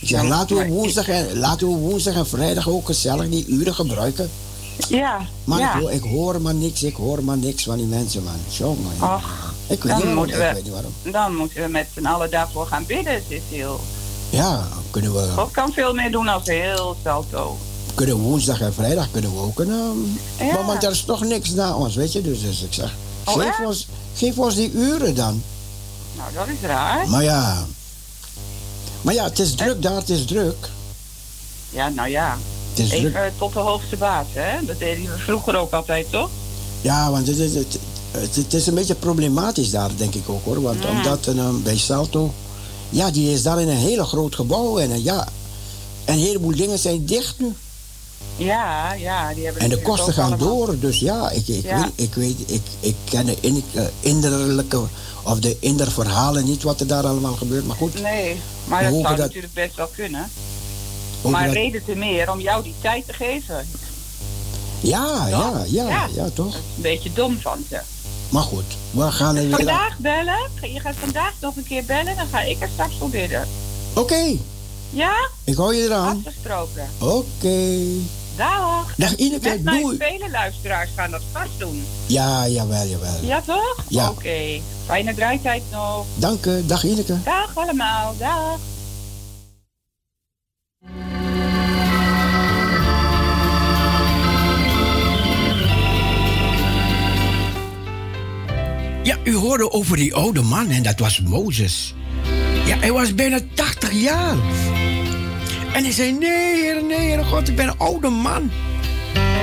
Ik 0.00 0.08
zeg, 0.08 0.22
laten 0.22 0.56
we, 0.56 0.66
woensdag 0.68 1.08
en, 1.08 1.38
laten 1.38 1.66
we 1.68 1.74
woensdag 1.78 2.14
en 2.14 2.26
vrijdag 2.26 2.68
ook 2.68 2.86
gezellig 2.86 3.28
die 3.28 3.46
uren 3.46 3.74
gebruiken. 3.74 4.30
Ja, 4.88 5.18
Maar 5.44 5.58
ja. 5.58 5.74
ik, 5.74 5.80
hoor, 5.80 5.90
ik 5.90 6.02
hoor 6.02 6.40
maar 6.40 6.54
niks, 6.54 6.82
ik 6.82 6.94
hoor 6.96 7.24
maar 7.24 7.36
niks 7.38 7.64
van 7.64 7.76
die 7.76 7.86
mensen, 7.86 8.22
man. 8.22 8.32
Jongen, 8.48 8.92
joh. 8.98 9.12
Ach, 9.12 9.54
ik 9.66 9.82
weet 9.82 9.92
dan 9.92 9.94
niet 9.96 10.04
waarom, 10.04 10.14
moeten 10.14 10.36
ik 10.36 10.42
we- 10.48 10.54
weet 10.54 10.62
niet 10.64 10.72
waarom. 10.72 10.92
dan 11.12 11.36
moeten 11.36 11.62
we 11.62 11.68
met 11.68 11.86
z'n 11.94 12.06
allen 12.06 12.30
daarvoor 12.30 12.66
gaan 12.66 12.84
bidden, 12.86 13.22
Cecile. 13.28 13.76
Ja, 14.30 14.68
kunnen 14.90 15.12
we, 15.14 15.28
God 15.36 15.50
kan 15.50 15.72
veel 15.72 15.94
meer 15.94 16.10
doen 16.10 16.28
als 16.28 16.42
heel 16.46 16.96
salto. 17.04 17.56
Kunnen 17.98 18.16
woensdag 18.16 18.60
en 18.60 18.74
vrijdag 18.74 19.10
kunnen 19.10 19.32
we 19.34 19.38
ook 19.40 19.58
een... 19.60 20.18
Ja. 20.38 20.52
maar, 20.52 20.64
maar 20.64 20.82
er 20.82 20.90
is 20.90 21.02
toch 21.02 21.24
niks 21.24 21.50
na 21.50 21.74
ons, 21.74 21.94
weet 21.94 22.12
je. 22.12 22.22
Dus, 22.22 22.40
dus 22.40 22.62
ik 22.62 22.72
zeg, 22.72 22.94
Oh, 23.24 23.34
geef, 23.34 23.66
ons, 23.66 23.86
geef 24.14 24.38
ons 24.38 24.54
die 24.54 24.72
uren 24.72 25.14
dan. 25.14 25.42
Nou, 26.16 26.32
dat 26.34 26.46
is 26.46 26.68
raar. 26.68 27.08
Maar 27.08 27.22
ja. 27.22 27.66
Maar 29.02 29.14
ja, 29.14 29.24
het 29.24 29.38
is 29.38 29.54
druk 29.54 29.82
daar, 29.82 29.96
het 29.96 30.10
is 30.10 30.24
druk. 30.24 30.68
Ja, 31.70 31.88
nou 31.88 32.08
ja. 32.08 32.38
Het 32.70 32.78
is 32.78 32.90
Even 32.90 33.10
druk. 33.10 33.22
eh, 33.22 33.30
tot 33.38 33.52
de 33.52 33.58
hoogste 33.58 33.96
baas, 33.96 34.26
hè? 34.32 34.64
Dat 34.66 34.78
deden 34.78 35.02
we 35.04 35.18
vroeger 35.18 35.56
ook 35.56 35.72
altijd, 35.72 36.06
toch? 36.10 36.30
Ja, 36.80 37.10
want 37.10 37.26
het, 37.26 37.38
is- 37.38 37.54
het, 37.54 37.78
het, 38.10 38.36
het 38.36 38.54
is 38.54 38.66
een 38.66 38.74
beetje 38.74 38.94
problematisch 38.94 39.70
daar, 39.70 39.90
denk 39.96 40.14
ik 40.14 40.28
ook 40.28 40.44
hoor. 40.44 40.62
Want 40.62 40.84
omdat 40.86 41.26
eh, 41.26 41.48
bij 41.62 41.76
Salto, 41.78 42.32
ja, 42.90 43.10
die 43.10 43.32
is 43.32 43.42
daar 43.42 43.60
in 43.60 43.68
een 43.68 43.76
hele 43.76 44.04
groot 44.04 44.34
gebouw. 44.34 44.78
En 44.78 44.90
eh, 44.92 45.04
ja, 45.04 45.28
een 46.04 46.18
heleboel 46.18 46.56
dingen 46.56 46.78
zijn 46.78 47.04
dicht 47.06 47.34
nu. 47.38 47.54
Ja, 48.36 48.92
ja. 48.92 49.34
Die 49.34 49.44
hebben 49.44 49.62
En 49.62 49.68
de 49.68 49.82
kosten 49.82 50.12
gaan 50.12 50.32
allemaal- 50.32 50.56
door. 50.66 50.78
Dus 50.78 50.98
ja, 51.00 51.30
ik, 51.30 51.48
ik, 51.48 51.62
Ja. 51.64 51.80
Weet, 51.80 51.90
ik 51.94 52.14
weet, 52.14 52.36
ik, 52.46 52.62
ik 52.80 52.94
ken 53.04 53.26
de 53.26 53.36
in, 53.40 53.64
eh, 53.74 53.82
innerlijke 54.00 54.80
of 55.22 55.38
de 55.38 55.56
innerverhalen 55.60 56.44
niet 56.44 56.62
wat 56.62 56.80
er 56.80 56.86
daar 56.86 57.06
allemaal 57.06 57.34
gebeurt. 57.36 57.66
Maar 57.66 57.76
goed, 57.76 58.02
Nee, 58.02 58.40
maar 58.64 58.82
dat 58.82 58.92
zou 58.92 59.02
dat- 59.04 59.16
natuurlijk 59.18 59.54
best 59.54 59.76
wel 59.76 59.90
kunnen. 59.96 60.30
maar 61.22 61.44
dat- 61.46 61.54
reden 61.54 61.84
te 61.84 61.94
meer 61.94 62.30
om 62.32 62.40
jou 62.40 62.62
die 62.62 62.74
tijd 62.80 63.06
te 63.06 63.12
geven. 63.12 63.68
ja, 64.80 65.26
ja, 65.28 65.64
ja, 65.66 65.88
Ja. 65.88 66.08
ja, 66.14 66.28
toch? 66.34 66.54
Een 66.54 66.82
beetje 66.82 67.12
dom 67.12 67.38
van 67.40 67.64
ze. 67.68 67.78
Maar 68.28 68.42
goed, 68.42 68.64
we 68.90 69.10
gaan 69.12 69.36
er 69.36 69.46
weer... 69.46 69.56
Vandaag 69.56 69.98
bellen. 69.98 70.50
Je 70.72 70.80
gaat 70.80 70.94
vandaag 71.00 71.32
nog 71.40 71.56
een 71.56 71.64
keer 71.64 71.84
bellen. 71.84 72.16
Dan 72.16 72.26
ga 72.30 72.40
ik 72.40 72.60
er 72.62 72.68
straks 72.72 72.94
voor 72.98 73.08
bidden. 73.10 73.48
Oké, 73.94 74.36
Ja? 74.90 75.28
ik 75.44 75.56
hou 75.56 75.74
je 75.74 75.82
eraan. 75.82 76.16
Afgesproken. 76.26 76.88
Oké. 76.98 77.82
Dag. 78.36 78.94
Dag 78.96 79.16
Ineke, 79.16 79.48
Met 79.48 79.62
mij 79.62 79.80
doei. 79.80 79.96
vele 79.96 80.30
luisteraars 80.30 80.90
gaan 80.96 81.10
dat 81.10 81.22
vast 81.32 81.58
doen. 81.58 81.84
Ja, 82.06 82.48
jawel, 82.48 82.86
jawel. 82.86 83.14
Ja, 83.22 83.40
toch? 83.46 83.84
Ja. 83.88 84.10
Oké. 84.10 84.60
Fijne 84.86 85.14
draaitijd 85.14 85.62
nog. 85.72 86.06
Dank 86.14 86.46
u. 86.46 86.66
Dag 86.66 86.84
Ineke. 86.84 87.16
Dag 87.24 87.50
allemaal. 87.54 88.14
Dag. 88.18 88.58
Ja, 99.02 99.16
u 99.24 99.34
hoorde 99.34 99.70
over 99.72 99.96
die 99.96 100.14
oude 100.14 100.42
man 100.42 100.70
en 100.70 100.82
dat 100.82 100.98
was 100.98 101.20
Mozes. 101.20 101.94
Ja, 102.66 102.78
hij 102.78 102.92
was 102.92 103.14
bijna 103.14 103.38
80 103.54 103.92
jaar. 103.92 104.36
En 105.72 105.82
hij 105.82 105.92
zei, 105.92 106.12
nee, 106.12 106.54
heer, 106.54 106.84
nee, 106.84 106.98
heer 106.98 107.24
God, 107.24 107.48
ik 107.48 107.56
ben 107.56 107.68
een 107.68 107.78
oude 107.78 108.08
man. 108.08 108.50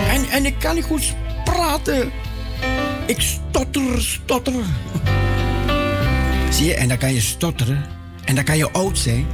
En, 0.10 0.30
en 0.30 0.46
ik 0.46 0.56
kan 0.60 0.76
niet 0.76 0.84
goed 0.84 1.16
praten. 1.44 2.12
Ik 3.06 3.22
stotter, 3.22 4.02
stotter. 4.02 4.64
Zie 6.50 6.66
je, 6.66 6.76
en 6.76 6.88
dan 6.88 6.98
kan 6.98 7.14
je 7.14 7.22
stotteren. 7.22 7.86
En 8.24 8.36
dan 8.36 8.44
kan 8.44 8.58
je 8.58 8.72
oud 8.72 8.98
zijn. 8.98 9.26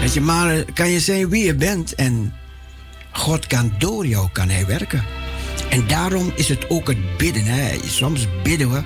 Weet 0.00 0.14
je, 0.14 0.20
maar 0.20 0.54
eh, 0.56 0.64
kan 0.74 0.88
je 0.90 1.00
zijn 1.00 1.28
wie 1.28 1.44
je 1.44 1.54
bent. 1.54 1.94
En 1.94 2.34
God 3.12 3.46
kan 3.46 3.72
door 3.78 4.06
jou 4.06 4.28
kan 4.32 4.48
hij 4.48 4.66
werken. 4.66 5.04
En 5.70 5.86
daarom 5.86 6.32
is 6.34 6.48
het 6.48 6.70
ook 6.70 6.88
het 6.88 7.16
bidden. 7.16 7.44
Hè. 7.44 7.78
Soms 7.86 8.26
bidden 8.42 8.70
we. 8.70 8.82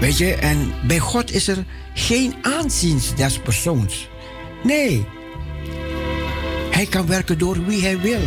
Weet 0.00 0.18
je, 0.18 0.34
en 0.34 0.72
bij 0.86 0.98
God 0.98 1.32
is 1.32 1.48
er 1.48 1.64
geen 1.94 2.34
aanzien 2.42 3.00
des 3.16 3.38
persoons. 3.38 4.08
Nee. 4.62 5.06
Hij 6.76 6.86
kan 6.86 7.06
werken 7.06 7.38
door 7.38 7.64
wie 7.64 7.82
hij 7.82 8.00
wil. 8.00 8.20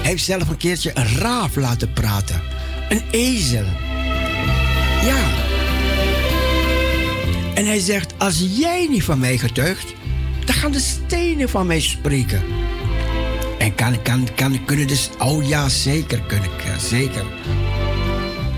Hij 0.00 0.10
heeft 0.10 0.24
zelf 0.24 0.48
een 0.48 0.56
keertje 0.56 0.90
een 0.94 1.18
raaf 1.18 1.56
laten 1.56 1.92
praten. 1.92 2.42
Een 2.88 3.02
ezel. 3.10 3.64
Ja. 5.02 5.24
En 7.54 7.66
hij 7.66 7.78
zegt, 7.78 8.14
als 8.18 8.44
jij 8.50 8.86
niet 8.90 9.04
van 9.04 9.18
mij 9.18 9.38
getuigt, 9.38 9.94
dan 10.44 10.54
gaan 10.54 10.72
de 10.72 10.80
stenen 10.80 11.48
van 11.48 11.66
mij 11.66 11.80
spreken. 11.80 12.42
En 13.58 13.74
kan, 13.74 14.02
kan, 14.02 14.28
kan, 14.34 14.64
kunnen 14.64 14.86
dus, 14.86 15.10
oh 15.18 15.48
ja, 15.48 15.68
zeker, 15.68 16.20
kunnen, 16.20 16.50
zeker. 16.80 17.24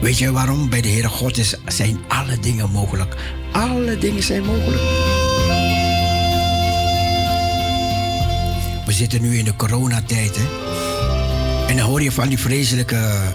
Weet 0.00 0.18
je 0.18 0.32
waarom? 0.32 0.68
Bij 0.68 0.80
de 0.80 0.88
Heere 0.88 1.08
God 1.08 1.36
is, 1.36 1.56
zijn 1.66 1.98
alle 2.08 2.38
dingen 2.38 2.70
mogelijk. 2.70 3.16
Alle 3.52 3.98
dingen 3.98 4.22
zijn 4.22 4.44
mogelijk. 4.44 5.22
We 8.86 8.92
zitten 8.92 9.20
nu 9.20 9.38
in 9.38 9.44
de 9.44 9.56
coronatijd, 9.56 10.36
hè. 10.36 10.46
En 11.66 11.76
dan 11.76 11.86
hoor 11.86 12.02
je 12.02 12.12
van 12.12 12.28
die 12.28 12.38
vreselijke, 12.38 13.34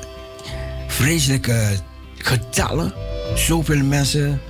vreselijke 0.88 1.78
getallen. 2.18 2.94
Zoveel 3.36 3.84
mensen, 3.84 4.42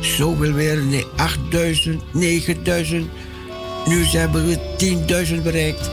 zoveel 0.00 0.52
weer, 0.52 0.82
nee, 0.82 1.04
8000, 1.16 2.02
9000. 2.12 3.10
Nu 3.86 4.04
hebben 4.04 4.46
we 4.46 4.58
10.000 5.36 5.42
bereikt. 5.42 5.90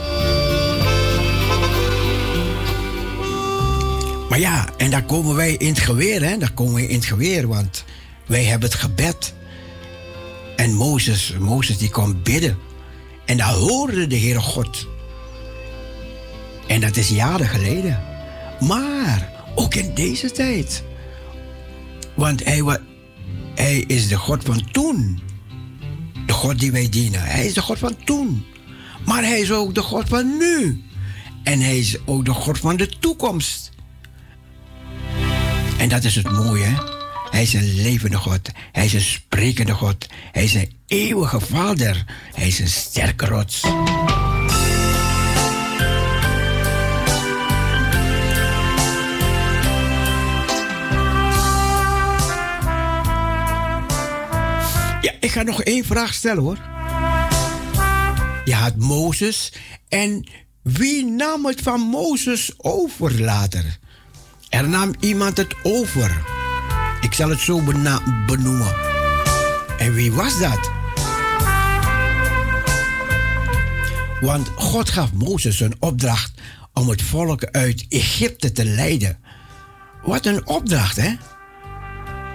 Maar 4.28 4.40
ja, 4.40 4.68
en 4.76 4.90
daar 4.90 5.04
komen 5.04 5.34
wij 5.34 5.52
in 5.52 5.68
het 5.68 5.78
geweer, 5.78 6.22
hè? 6.22 6.38
Daar 6.38 6.52
komen 6.52 6.74
we 6.74 6.88
in 6.88 6.94
het 6.94 7.04
geweer, 7.04 7.48
want 7.48 7.84
wij 8.26 8.44
hebben 8.44 8.68
het 8.68 8.78
gebed. 8.78 9.34
En 10.56 10.74
Mozes, 10.74 11.34
Mozes 11.38 11.78
die 11.78 11.90
kwam 11.90 12.22
bidden. 12.22 12.58
En 13.24 13.36
daar 13.36 13.52
hoorde 13.52 14.06
de 14.06 14.18
Heere 14.18 14.40
God. 14.40 14.88
En 16.66 16.80
dat 16.80 16.96
is 16.96 17.08
jaren 17.08 17.48
geleden. 17.48 18.02
Maar 18.60 19.30
ook 19.54 19.74
in 19.74 19.94
deze 19.94 20.30
tijd. 20.30 20.84
Want 22.14 22.44
hij, 22.44 22.78
hij 23.54 23.78
is 23.78 24.08
de 24.08 24.16
God 24.16 24.44
van 24.44 24.70
toen. 24.70 25.20
De 26.26 26.32
God 26.32 26.58
die 26.58 26.72
wij 26.72 26.88
dienen. 26.88 27.22
Hij 27.22 27.46
is 27.46 27.54
de 27.54 27.62
God 27.62 27.78
van 27.78 27.96
toen. 28.04 28.44
Maar 29.04 29.22
hij 29.22 29.40
is 29.40 29.52
ook 29.52 29.74
de 29.74 29.82
God 29.82 30.08
van 30.08 30.36
nu. 30.36 30.82
En 31.42 31.60
hij 31.60 31.78
is 31.78 31.96
ook 32.04 32.24
de 32.24 32.32
God 32.32 32.58
van 32.58 32.76
de 32.76 32.88
toekomst. 32.88 33.70
En 35.78 35.88
dat 35.88 36.04
is 36.04 36.14
het 36.14 36.30
mooie, 36.30 36.64
hè? 36.64 36.91
Hij 37.32 37.42
is 37.42 37.52
een 37.52 37.74
levende 37.74 38.16
God. 38.16 38.50
Hij 38.72 38.84
is 38.84 38.92
een 38.92 39.00
sprekende 39.00 39.72
God. 39.72 40.06
Hij 40.32 40.44
is 40.44 40.54
een 40.54 40.72
eeuwige 40.86 41.40
Vader. 41.40 42.04
Hij 42.34 42.46
is 42.46 42.58
een 42.58 42.68
sterke 42.68 43.26
rots. 43.26 43.60
Ja, 55.00 55.12
ik 55.20 55.30
ga 55.30 55.42
nog 55.42 55.62
één 55.62 55.84
vraag 55.84 56.14
stellen 56.14 56.42
hoor. 56.42 56.58
Je 58.44 58.54
had 58.54 58.76
Mozes. 58.76 59.52
En 59.88 60.28
wie 60.62 61.04
nam 61.04 61.46
het 61.46 61.60
van 61.60 61.80
Mozes 61.80 62.52
over 62.56 63.20
later? 63.20 63.78
Er 64.48 64.68
nam 64.68 64.94
iemand 65.00 65.36
het 65.36 65.54
over. 65.62 66.41
Ik 67.12 67.18
zal 67.18 67.30
het 67.30 67.40
zo 67.40 67.62
benoemen. 68.26 68.74
En 69.78 69.94
wie 69.94 70.12
was 70.12 70.38
dat? 70.38 70.70
Want 74.20 74.48
God 74.56 74.90
gaf 74.90 75.12
Mozes 75.12 75.60
een 75.60 75.74
opdracht 75.78 76.32
om 76.72 76.88
het 76.88 77.02
volk 77.02 77.44
uit 77.44 77.86
Egypte 77.88 78.52
te 78.52 78.64
leiden. 78.64 79.18
Wat 80.02 80.26
een 80.26 80.46
opdracht, 80.46 80.96
hè? 80.96 81.14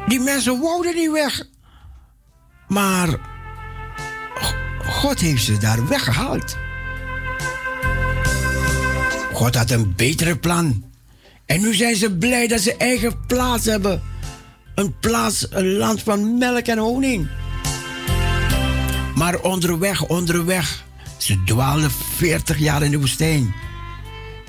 Die 0.08 0.20
mensen 0.20 0.62
wouden 0.62 0.96
niet 0.96 1.12
weg. 1.12 1.48
Maar 2.68 3.20
God 4.86 5.20
heeft 5.20 5.44
ze 5.44 5.58
daar 5.58 5.88
weggehaald. 5.88 6.58
God 9.34 9.56
had 9.56 9.70
een 9.70 9.96
betere 9.96 10.38
plan. 10.38 10.92
En 11.46 11.62
nu 11.62 11.74
zijn 11.74 11.96
ze 11.96 12.18
blij 12.18 12.48
dat 12.48 12.60
ze 12.60 12.78
eigen 12.78 13.26
plaats 13.26 13.66
hebben. 13.66 14.16
Een 14.78 15.00
plaats, 15.00 15.48
een 15.50 15.78
land 15.78 16.04
van 16.04 16.38
melk 16.38 16.66
en 16.66 16.78
honing. 16.78 17.28
Maar 19.16 19.42
onderweg, 19.42 20.08
onderweg. 20.08 20.84
Ze 21.18 21.44
dwaalden 21.44 21.92
40 21.92 22.58
jaar 22.58 22.84
in 22.84 22.92
de 22.92 23.00
woestijn. 23.00 23.56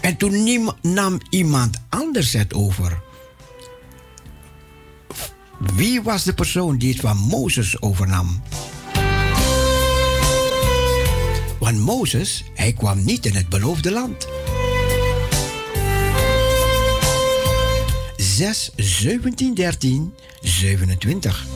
En 0.01 0.17
toen 0.17 0.73
nam 0.83 1.19
iemand 1.31 1.77
anders 1.89 2.33
het 2.33 2.55
over. 2.55 3.01
Wie 5.75 6.03
was 6.03 6.25
de 6.25 6.35
persoon 6.35 6.79
die 6.79 6.93
het 6.93 7.01
van 7.01 7.17
Mozes 7.17 7.83
overnam? 7.83 8.43
Want 11.59 11.79
Mozes, 11.79 12.45
hij 12.55 12.73
kwam 12.73 13.05
niet 13.05 13.27
in 13.27 13.35
het 13.35 13.49
beloofde 13.49 13.91
land. 13.91 14.27
6, 18.39 18.71
17, 18.77 19.55
13, 19.55 20.15
27. 20.43 21.47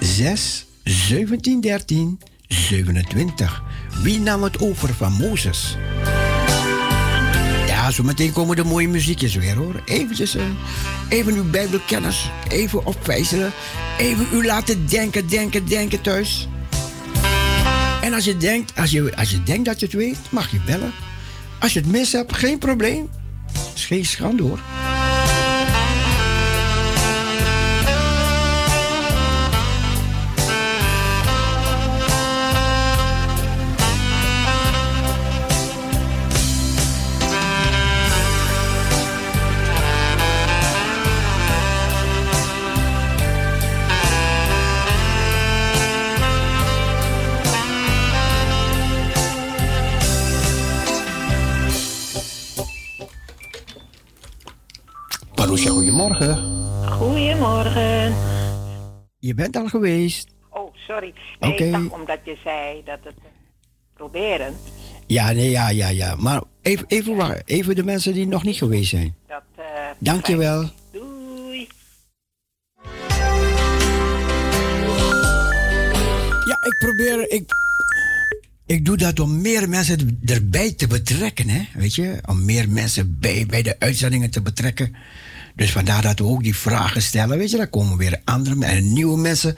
Zes, 0.00 0.66
17, 0.84 1.60
13, 1.60 2.20
27. 2.48 3.62
Wie 4.02 4.20
nam 4.20 4.42
het 4.42 4.60
over 4.60 4.94
van 4.94 5.12
Mozes? 5.12 5.76
Ja, 7.82 7.90
zo 7.90 8.02
meteen 8.02 8.32
komen 8.32 8.56
de 8.56 8.64
mooie 8.64 8.88
muziekjes 8.88 9.34
weer 9.34 9.54
hoor. 9.54 9.82
Eventjes, 9.84 10.34
eh, 10.34 10.42
even 11.08 11.34
uw 11.34 11.50
bijbelkennis, 11.50 12.30
even 12.48 12.86
opwijzelen. 12.86 13.52
Even 13.98 14.26
u 14.32 14.46
laten 14.46 14.86
denken, 14.88 15.28
denken, 15.28 15.66
denken 15.66 16.00
thuis. 16.00 16.48
En 18.02 18.14
als 18.14 18.24
je 18.24 18.36
denkt, 18.36 18.72
als 18.76 18.90
je, 18.90 19.16
als 19.16 19.30
je 19.30 19.42
denkt 19.42 19.64
dat 19.64 19.80
je 19.80 19.86
het 19.86 19.94
weet, 19.94 20.18
mag 20.30 20.50
je 20.50 20.60
bellen. 20.66 20.92
Als 21.60 21.72
je 21.72 21.80
het 21.80 21.88
mis 21.88 22.12
hebt, 22.12 22.36
geen 22.36 22.58
probleem. 22.58 23.08
is 23.74 23.84
geen 23.84 24.04
schande 24.04 24.42
hoor. 24.42 24.58
Je 59.32 59.38
bent 59.38 59.56
al 59.56 59.68
geweest. 59.68 60.28
Oh, 60.50 60.74
sorry. 60.74 61.14
Nee, 61.40 61.54
ik 61.54 61.72
dacht 61.72 61.88
omdat 61.90 62.18
je 62.24 62.36
zei 62.44 62.82
dat 62.84 62.98
het 63.02 63.14
proberen. 63.94 64.56
Ja, 65.06 65.32
nee, 65.32 65.50
ja, 65.50 65.68
ja, 65.68 65.88
ja. 65.88 66.14
Maar 66.16 66.42
even, 66.62 66.84
even 66.88 67.16
wachten. 67.16 67.42
Even 67.44 67.74
de 67.74 67.84
mensen 67.84 68.14
die 68.14 68.26
nog 68.26 68.42
niet 68.42 68.56
geweest 68.56 68.90
zijn. 68.90 69.14
Dat, 69.28 69.42
eh, 69.56 69.64
Dankjewel. 69.98 70.70
Doei. 70.92 71.68
Ja, 76.44 76.56
ik 76.66 76.76
probeer. 76.78 77.30
Ik, 77.30 77.44
ik 78.66 78.84
doe 78.84 78.96
dat 78.96 79.20
om 79.20 79.40
meer 79.40 79.68
mensen 79.68 80.20
erbij 80.24 80.72
te 80.72 80.86
betrekken, 80.86 81.48
hè? 81.48 81.62
Weet 81.74 81.94
je? 81.94 82.18
Om 82.28 82.44
meer 82.44 82.68
mensen 82.68 83.16
bij, 83.20 83.46
bij 83.46 83.62
de 83.62 83.76
uitzendingen 83.78 84.30
te 84.30 84.42
betrekken. 84.42 84.96
Dus 85.54 85.72
vandaar 85.72 86.02
dat 86.02 86.18
we 86.18 86.24
ook 86.24 86.42
die 86.42 86.56
vragen 86.56 87.02
stellen, 87.02 87.38
weet 87.38 87.50
je? 87.50 87.56
Dan 87.56 87.70
komen 87.70 87.96
weer 87.96 88.20
andere 88.24 88.64
en 88.64 88.92
nieuwe 88.92 89.18
mensen 89.18 89.54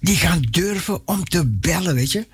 die 0.00 0.16
gaan 0.16 0.40
durven 0.50 1.06
om 1.06 1.24
te 1.24 1.46
bellen, 1.46 1.94
weet 1.94 2.12
je? 2.12 2.26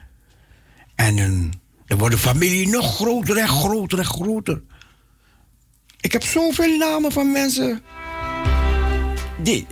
En 0.95 1.17
dan 1.17 1.99
wordt 1.99 2.15
de 2.15 2.21
familie 2.21 2.69
nog 2.69 2.95
groter 2.95 3.37
en 3.37 3.49
groter 3.49 3.99
en 3.99 4.05
groter. 4.05 4.63
Ik 6.01 6.13
heb 6.13 6.23
zoveel 6.23 6.77
namen 6.77 7.13
van 7.13 7.33
mensen 7.33 7.83
die, 9.43 9.67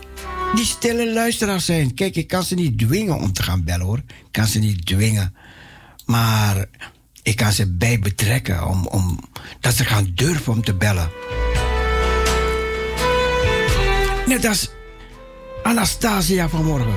die 0.55 0.65
stille 0.65 1.13
luisteraars 1.13 1.65
zijn. 1.65 1.93
Kijk, 1.93 2.15
ik 2.15 2.27
kan 2.27 2.43
ze 2.43 2.55
niet 2.55 2.77
dwingen 2.77 3.15
om 3.15 3.33
te 3.33 3.43
gaan 3.43 3.63
bellen 3.63 3.85
hoor. 3.85 3.97
Ik 3.97 4.31
kan 4.31 4.47
ze 4.47 4.59
niet 4.59 4.85
dwingen. 4.85 5.35
Maar 6.05 6.65
ik 7.23 7.35
kan 7.35 7.51
ze 7.51 7.71
bij 7.71 7.99
betrekken 7.99 8.67
om, 8.67 8.87
om 8.87 9.19
dat 9.59 9.75
ze 9.75 9.85
gaan 9.85 10.11
durven 10.15 10.53
om 10.53 10.63
te 10.63 10.73
bellen. 10.73 11.09
Net 14.27 14.45
als 14.45 14.69
Anastasia 15.63 16.49
vanmorgen. 16.49 16.93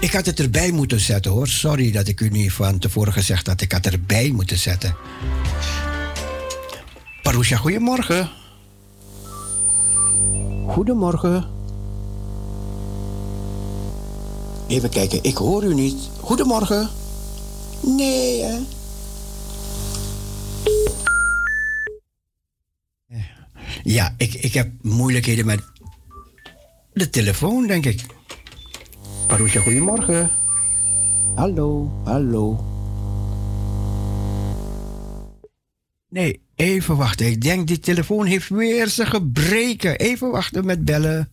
Ik 0.00 0.12
had 0.12 0.26
het 0.26 0.40
erbij 0.40 0.70
moeten 0.70 1.00
zetten 1.00 1.30
hoor. 1.30 1.48
Sorry 1.48 1.92
dat 1.92 2.08
ik 2.08 2.20
u 2.20 2.28
niet 2.28 2.52
van 2.52 2.78
tevoren 2.78 3.12
gezegd 3.12 3.46
had. 3.46 3.60
Ik 3.60 3.72
had 3.72 3.86
erbij 3.86 4.30
moeten 4.30 4.58
zetten. 4.58 4.96
Parusha, 7.22 7.56
goedemorgen. 7.56 8.30
Goedemorgen. 10.66 11.55
Even 14.68 14.90
kijken, 14.90 15.22
ik 15.22 15.36
hoor 15.36 15.64
u 15.64 15.74
niet. 15.74 16.08
Goedemorgen. 16.20 16.88
Nee, 17.80 18.42
hè? 18.42 18.58
Ja, 23.82 24.14
ik, 24.18 24.34
ik 24.34 24.54
heb 24.54 24.70
moeilijkheden 24.80 25.46
met 25.46 25.60
de 26.92 27.10
telefoon, 27.10 27.66
denk 27.66 27.86
ik. 27.86 28.04
Parusha, 29.26 29.60
goedemorgen. 29.60 30.30
Hallo, 31.34 31.90
hallo. 32.04 32.64
Nee, 36.08 36.40
even 36.54 36.96
wachten. 36.96 37.26
Ik 37.26 37.40
denk 37.42 37.66
die 37.66 37.78
telefoon 37.78 38.26
heeft 38.26 38.48
weer 38.48 38.88
zijn 38.88 39.08
gebreken. 39.08 39.98
Even 39.98 40.30
wachten 40.30 40.64
met 40.66 40.84
bellen. 40.84 41.30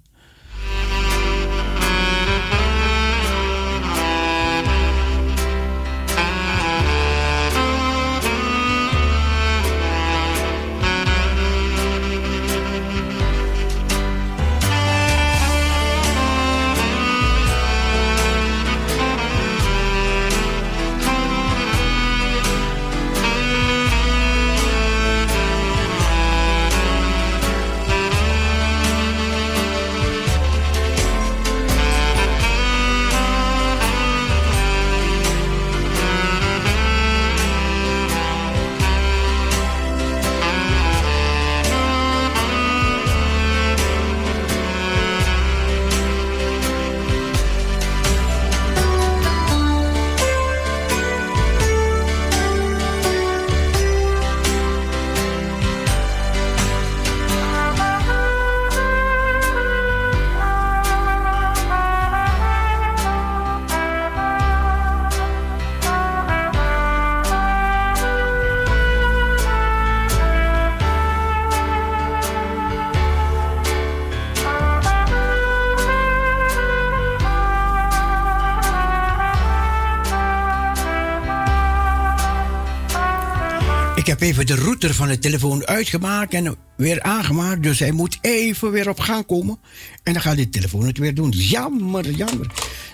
Even 84.23 84.45
de 84.45 84.55
router 84.55 84.93
van 84.93 85.07
de 85.07 85.19
telefoon 85.19 85.65
uitgemaakt 85.67 86.33
en 86.33 86.55
weer 86.77 87.01
aangemaakt. 87.01 87.63
Dus 87.63 87.79
hij 87.79 87.91
moet 87.91 88.17
even 88.21 88.71
weer 88.71 88.89
op 88.89 88.99
gang 88.99 89.25
komen. 89.25 89.59
En 90.03 90.13
dan 90.13 90.21
gaat 90.21 90.35
die 90.35 90.49
telefoon 90.49 90.85
het 90.85 90.97
weer 90.97 91.13
doen. 91.15 91.29
Jammer, 91.29 92.11
jammer. 92.11 92.47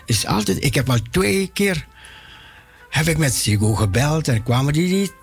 Is 0.06 0.26
altijd, 0.26 0.64
ik 0.64 0.74
heb 0.76 0.90
al 0.90 0.98
twee 1.12 1.50
keer 1.54 1.88
heb 2.90 3.08
ik 3.08 3.18
met 3.18 3.34
Sigo 3.34 3.74
gebeld 3.74 4.28
en 4.28 4.44
kwamen 4.44 4.74
die 4.74 4.94
niet 4.94 5.14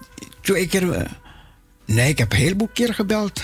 twee 0.40 0.66
keer. 0.66 0.92
eh, 0.92 1.10
Nee, 1.86 2.08
ik 2.08 2.18
heb 2.18 2.32
een 2.32 2.38
heleboel 2.38 2.70
keer 2.72 2.94
gebeld. 2.94 3.42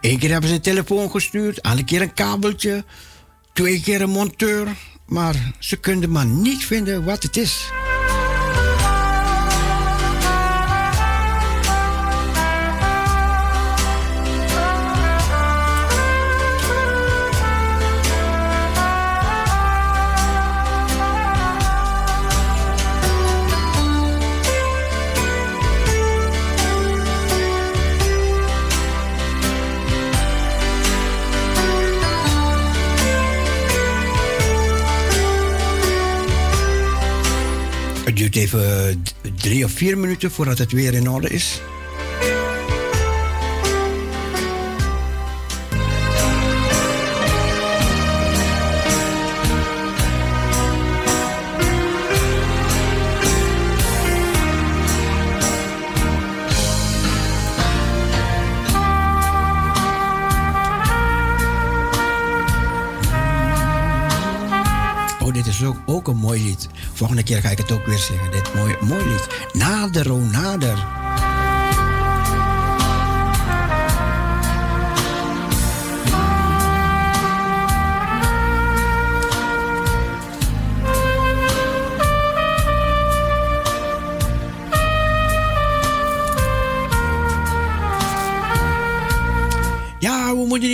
Eén 0.00 0.18
keer 0.18 0.30
hebben 0.30 0.48
ze 0.48 0.54
een 0.56 0.62
telefoon 0.62 1.10
gestuurd, 1.10 1.62
andere 1.62 1.84
keer 1.84 2.02
een 2.02 2.14
kabeltje, 2.14 2.84
twee 3.52 3.80
keer 3.82 4.00
een 4.00 4.10
monteur. 4.10 4.68
Maar 5.06 5.52
ze 5.58 5.76
konden 5.76 6.10
maar 6.10 6.26
niet 6.26 6.64
vinden 6.64 7.04
wat 7.04 7.22
het 7.22 7.36
is. 7.36 7.70
Duurt 38.32 38.52
even 38.52 39.02
drie 39.36 39.64
of 39.64 39.70
vier 39.70 39.98
minuten 39.98 40.30
voordat 40.30 40.58
het 40.58 40.72
weer 40.72 40.94
in 40.94 41.10
orde 41.10 41.28
is. 41.28 41.60
Is 65.60 65.66
ook, 65.66 65.76
ook 65.86 66.08
een 66.08 66.16
mooi 66.16 66.42
lied. 66.44 66.68
Volgende 66.92 67.22
keer 67.22 67.40
ga 67.40 67.50
ik 67.50 67.58
het 67.58 67.72
ook 67.72 67.86
weer 67.86 67.98
zingen. 67.98 68.30
Dit 68.30 68.54
mooi, 68.54 68.76
mooi 68.80 69.04
lied. 69.04 69.28
Nader, 69.52 70.12
oh 70.12 70.30
nader. 70.30 71.07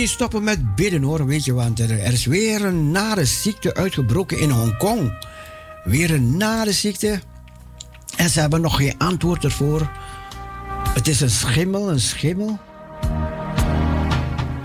Niet 0.05 0.13
stoppen 0.13 0.43
met 0.43 0.75
bidden 0.75 1.03
hoor, 1.03 1.25
weet 1.25 1.45
je, 1.45 1.53
want 1.53 1.79
er, 1.79 1.91
is 1.91 2.25
weer 2.25 2.65
een 2.65 2.91
nare 2.91 3.25
ziekte 3.25 3.73
uitgebroken 3.73 4.39
in 4.39 4.49
Hongkong. 4.49 5.13
Weer 5.83 6.13
een 6.13 6.37
nare 6.37 6.71
ziekte. 6.71 7.19
En 8.15 8.29
ze 8.29 8.39
hebben 8.39 8.61
nog 8.61 8.75
geen 8.75 8.97
antwoord 8.97 9.43
ervoor. 9.43 9.89
Het 10.93 11.07
is 11.07 11.21
een 11.21 11.29
schimmel, 11.29 11.89
een 11.89 11.99
schimmel. 11.99 12.59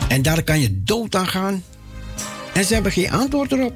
En 0.09 0.23
daar 0.23 0.43
kan 0.43 0.61
je 0.61 0.83
dood 0.83 1.15
aan 1.15 1.29
gaan. 1.29 1.63
En 2.53 2.65
ze 2.65 2.75
hebben 2.75 2.93
geen 2.93 3.11
antwoord 3.11 3.53
erop. 3.53 3.75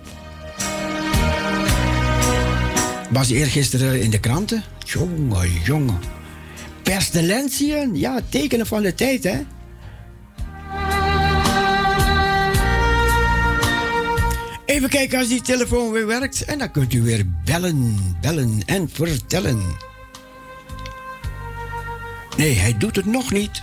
Was 3.11 3.31
eergisteren 3.31 4.01
in 4.01 4.11
de 4.11 4.20
kranten. 4.20 4.62
Jongen, 4.78 5.51
jongen. 5.65 5.99
Pestilentieën, 6.82 7.97
ja, 7.97 8.20
tekenen 8.28 8.66
van 8.66 8.82
de 8.82 8.95
tijd, 8.95 9.24
hè. 9.24 9.41
Even 14.65 14.89
kijken 14.89 15.19
als 15.19 15.28
die 15.28 15.43
telefoon 15.43 15.93
weer 15.93 16.07
werkt. 16.07 16.45
En 16.45 16.59
dan 16.59 16.70
kunt 16.70 16.93
u 16.93 17.03
weer 17.03 17.24
bellen, 17.45 17.99
bellen 18.20 18.62
en 18.66 18.89
vertellen. 18.89 19.62
Nee, 22.36 22.55
hij 22.55 22.77
doet 22.78 22.97
het 22.97 23.07
nog 23.07 23.32
niet. 23.32 23.62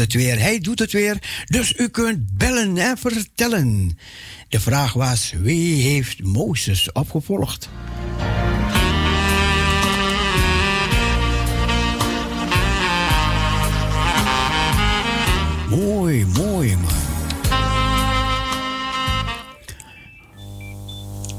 Het 0.00 0.12
weer. 0.12 0.38
Hij 0.38 0.58
doet 0.58 0.78
het 0.78 0.92
weer. 0.92 1.18
Dus 1.46 1.74
u 1.76 1.88
kunt 1.88 2.36
bellen 2.38 2.76
en 2.76 2.98
vertellen. 2.98 3.98
De 4.48 4.60
vraag 4.60 4.92
was: 4.92 5.32
wie 5.38 5.82
heeft 5.82 6.22
Mozes 6.22 6.92
opgevolgd? 6.92 7.68
Mooi, 15.68 16.26
mooi, 16.26 16.76
man. 16.76 16.90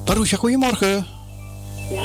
Parousia, 0.05 0.37
goedemorgen. 0.37 1.05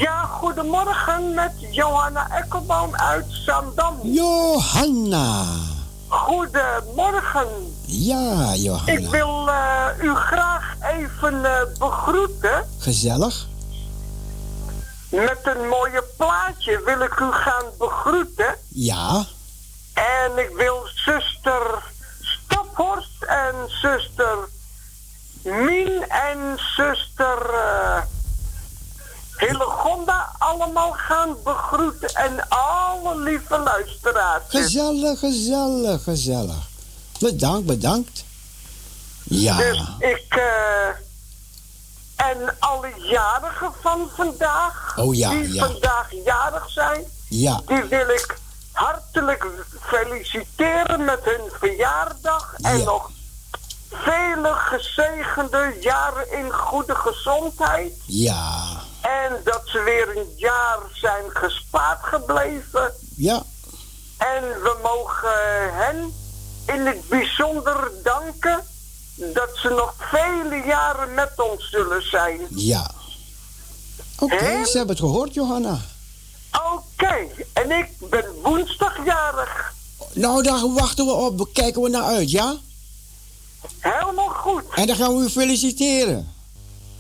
Ja, 0.01 0.23
goedemorgen 0.25 1.35
met 1.35 1.53
Johanna 1.71 2.29
Ekkelboom 2.31 2.95
uit 2.95 3.25
Zandam. 3.29 4.01
Johanna. 4.03 5.45
Goedemorgen. 6.09 7.75
Ja, 7.87 8.55
Johanna. 8.55 8.93
Ik 8.93 9.09
wil 9.09 9.49
eh, 9.49 9.87
u 10.03 10.15
graag 10.15 10.75
even 10.83 11.45
eh, 11.45 11.79
begroeten. 11.79 12.69
Gezellig. 12.79 13.47
Met 15.11 15.39
een 15.43 15.69
mooie 15.69 16.05
plaatje 16.17 16.83
wil 16.85 17.01
ik 17.01 17.21
u 17.21 17.33
gaan 17.33 17.65
begroeten. 17.79 18.55
Ja. 18.69 19.25
En 19.95 20.39
ik 20.39 20.51
wil 20.57 20.89
zuster 20.95 21.83
Staphorst 22.21 23.23
en 23.23 23.55
zuster 23.67 24.49
Mien 25.43 26.09
en 26.09 26.59
zuster 26.77 27.55
eh 27.55 28.03
Hillegonda 29.37 30.31
allemaal 30.39 30.93
gaan 30.93 31.37
begroeten. 31.45 32.09
En 32.15 32.49
alle 32.49 33.21
lieve 33.21 33.59
luisteraars. 33.59 34.43
Gezellig, 34.49 35.19
gezellig, 35.19 36.03
gezellig. 36.03 36.69
Bedankt, 37.21 37.67
bedankt. 37.67 38.25
Ja. 39.23 39.57
Dus 39.57 39.83
ik... 39.99 40.25
eh 40.29 41.05
en 42.17 42.55
alle 42.59 42.93
jarigen 42.97 43.73
van 43.81 44.09
vandaag. 44.17 44.95
Oh 44.99 45.15
ja, 45.15 45.31
Die 45.31 45.53
ja. 45.53 45.67
vandaag 45.67 46.09
jarig 46.25 46.71
zijn. 46.71 47.05
Ja. 47.29 47.61
Die 47.67 47.83
wil 47.83 48.09
ik 48.09 48.39
hartelijk 48.73 49.47
feliciteren 49.81 51.05
met 51.05 51.21
hun 51.23 51.51
verjaardag. 51.59 52.55
En 52.61 52.85
nog 52.85 53.11
vele 53.91 54.53
gezegende 54.55 55.77
jaren 55.81 56.33
in 56.33 56.53
goede 56.53 56.95
gezondheid. 56.95 57.93
Ja. 58.07 58.85
En 59.07 59.41
dat 59.45 59.63
ze 59.65 59.83
weer 59.83 60.17
een 60.17 60.33
jaar 60.37 60.79
zijn 60.93 61.25
gespaard 61.29 62.05
gebleven. 62.05 62.93
Ja. 63.17 63.43
En 64.17 64.43
we 64.43 64.79
mogen 64.83 65.75
hen 65.75 66.15
in 66.67 66.87
het 66.87 67.09
bijzonder 67.09 67.91
danken 68.03 68.65
dat 69.17 69.51
ze 69.55 69.69
nog 69.69 69.95
vele 69.99 70.63
jaren 70.67 71.15
met 71.15 71.33
ons 71.37 71.71
zullen 71.71 72.09
zijn. 72.09 72.41
Ja. 72.51 72.91
Oké, 74.19 74.65
ze 74.65 74.77
hebben 74.77 74.97
het 74.97 75.05
gehoord, 75.05 75.35
Johanna. 75.35 75.81
Oké, 76.73 77.27
en 77.53 77.71
ik 77.71 78.11
ben 78.11 78.25
woensdagjarig. 78.43 79.75
Nou, 80.13 80.43
daar 80.43 80.73
wachten 80.73 81.07
we 81.07 81.13
op. 81.13 81.49
Kijken 81.53 81.83
we 81.83 81.89
naar 81.89 82.03
uit, 82.03 82.31
ja? 82.31 82.57
Helemaal 83.79 84.29
goed. 84.29 84.65
En 84.75 84.87
dan 84.87 84.97
gaan 84.97 85.17
we 85.17 85.25
u 85.25 85.29
feliciteren. 85.29 86.35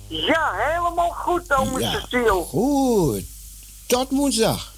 Ja, 0.08 0.50
helemaal 0.54 1.10
goed, 1.10 1.52
ome 1.52 1.80
Ja. 1.80 1.90
Cecile. 1.90 2.30
Goed. 2.48 3.24
Tot 3.86 4.10
woensdag. 4.10 4.72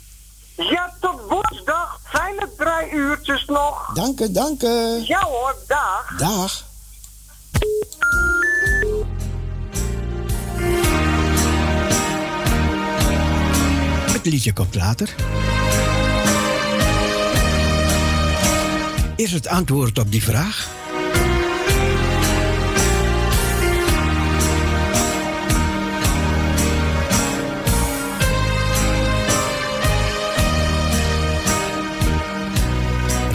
Ja, 0.57 0.95
tot 1.01 1.21
woensdag. 1.29 2.01
Fijne 2.05 2.49
drie 2.57 2.91
uurtjes 3.01 3.45
nog. 3.45 3.91
Dank 3.95 4.21
u, 4.21 4.33
dank 4.33 4.63
u. 4.63 5.03
Ja 5.07 5.21
hoor, 5.25 5.57
dag. 5.67 6.15
Dag. 6.19 6.67
Het 14.13 14.27
liedje 14.27 14.53
komt 14.53 14.75
later. 14.75 15.15
Is 19.17 19.33
het 19.33 19.47
antwoord 19.49 19.99
op 19.99 20.11
die 20.13 20.23
vraag? 20.23 20.69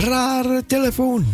Rare 0.04 0.66
telefoon. 0.66 1.26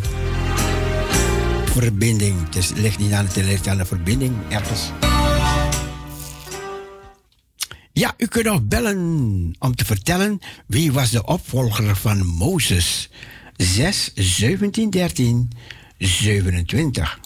Verbinding. 1.65 2.45
Het 2.45 2.55
is- 2.55 2.71
ligt 2.71 2.99
niet 2.99 3.11
aan 3.11 3.25
de 3.25 3.31
telefoon, 3.31 3.57
het 3.57 3.67
aan 3.67 3.77
de 3.77 3.85
verbinding 3.85 4.35
ergens. 4.49 4.91
Ja, 7.91 8.13
u 8.17 8.25
kunt 8.25 8.45
nog 8.45 8.63
bellen 8.63 9.55
om 9.59 9.75
te 9.75 9.85
vertellen 9.85 10.39
wie 10.67 10.91
was 10.91 11.11
de 11.11 11.25
opvolger 11.25 11.95
van 11.95 12.25
Mozes. 12.25 13.09
6, 13.55 14.11
17, 14.15 14.89
13, 14.89 15.51
27. 15.97 17.19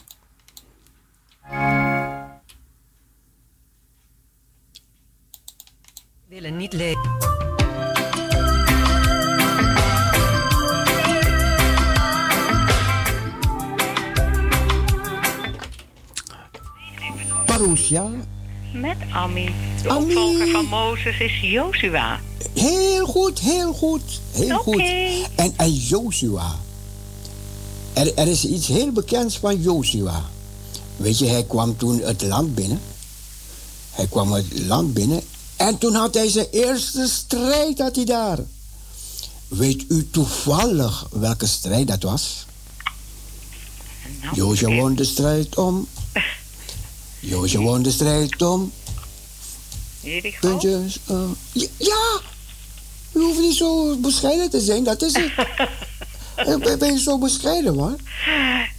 willen 6.28 6.58
niet 6.58 6.74
leven. 6.74 7.53
Parousia. 17.58 18.10
Met 18.74 18.98
Ami. 19.12 19.54
De 19.82 19.90
Ami. 19.90 20.16
opvolger 20.16 20.48
van 20.52 20.66
Mozes 20.66 21.20
is 21.20 21.40
Joshua. 21.42 22.20
Heel 22.54 23.06
goed, 23.06 23.40
heel 23.40 23.74
goed. 23.74 24.22
Heel 24.32 24.58
goed. 24.58 24.82
En, 25.36 25.54
en 25.56 25.74
Joshua. 25.74 26.56
Er, 27.94 28.14
er 28.16 28.28
is 28.28 28.46
iets 28.46 28.68
heel 28.68 28.92
bekends 28.92 29.38
van 29.38 29.62
Joshua. 29.62 30.22
Weet 30.98 31.20
je, 31.20 31.26
hij 31.26 31.44
kwam 31.44 31.78
toen 31.78 32.02
het 32.02 32.22
land 32.22 32.56
binnen. 32.56 32.80
Hij 33.92 34.08
kwam 34.08 34.32
het 34.32 34.60
land 34.60 34.94
binnen. 34.94 35.22
En 35.56 35.78
toen 35.78 35.94
had 35.94 36.14
hij 36.14 36.30
zijn 36.30 36.48
eerste 36.52 37.08
strijd 37.08 37.80
had 37.80 37.96
hij 37.96 38.06
daar. 38.06 38.40
Weet 39.48 39.86
u 39.90 40.08
toevallig 40.12 41.08
welke 41.12 41.48
strijd 41.48 41.88
dat 41.88 42.04
was? 42.04 42.46
Nou, 44.22 44.36
Joshua 44.36 44.76
won 44.76 44.96
de 44.96 45.04
strijd 45.04 45.58
om. 45.58 45.88
Joshua 47.24 47.62
won 47.62 47.82
de 47.82 47.92
strijd 47.92 48.42
om. 48.42 48.72
Jericho? 50.00 50.48
Puntjes. 50.48 51.00
eh, 51.08 51.18
ja, 51.52 51.68
ja! 51.78 52.20
U 53.14 53.22
hoeft 53.22 53.40
niet 53.40 53.56
zo 53.56 53.98
bescheiden 53.98 54.50
te 54.50 54.60
zijn, 54.60 54.84
dat 54.84 55.02
is 55.02 55.14
het. 55.16 55.32
Ben, 56.36 56.80
ben 56.80 56.94
je 56.94 57.00
zo 57.00 57.18
bescheiden, 57.18 57.76
man? 57.76 58.00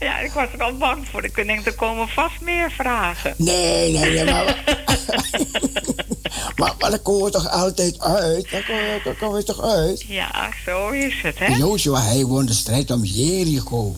Ja, 0.00 0.18
ik 0.18 0.30
was 0.32 0.48
er 0.52 0.62
al 0.62 0.76
bang 0.76 1.06
voor. 1.10 1.24
Ik 1.24 1.34
denk, 1.34 1.66
er 1.66 1.74
komen 1.74 2.08
vast 2.08 2.40
meer 2.40 2.70
vragen. 2.70 3.34
Nee, 3.36 3.92
nee, 3.92 4.10
nee, 4.10 4.24
maar... 4.24 4.64
maar, 6.56 6.74
maar 6.78 6.90
dan 6.90 7.02
komen 7.02 7.24
we 7.24 7.30
toch 7.30 7.50
altijd 7.50 8.00
uit? 8.00 8.50
Dan 8.50 8.62
komen 8.64 8.82
we, 8.82 9.00
dan 9.04 9.16
komen 9.16 9.36
we 9.36 9.44
toch 9.44 9.62
uit? 9.62 10.04
Ja, 10.08 10.50
zo 10.64 10.88
is 10.88 11.14
het, 11.22 11.38
hè? 11.38 11.46
Joshua, 11.46 12.00
hij 12.00 12.24
won 12.24 12.46
de 12.46 12.52
strijd 12.54 12.90
om 12.90 13.04
Jericho. 13.04 13.96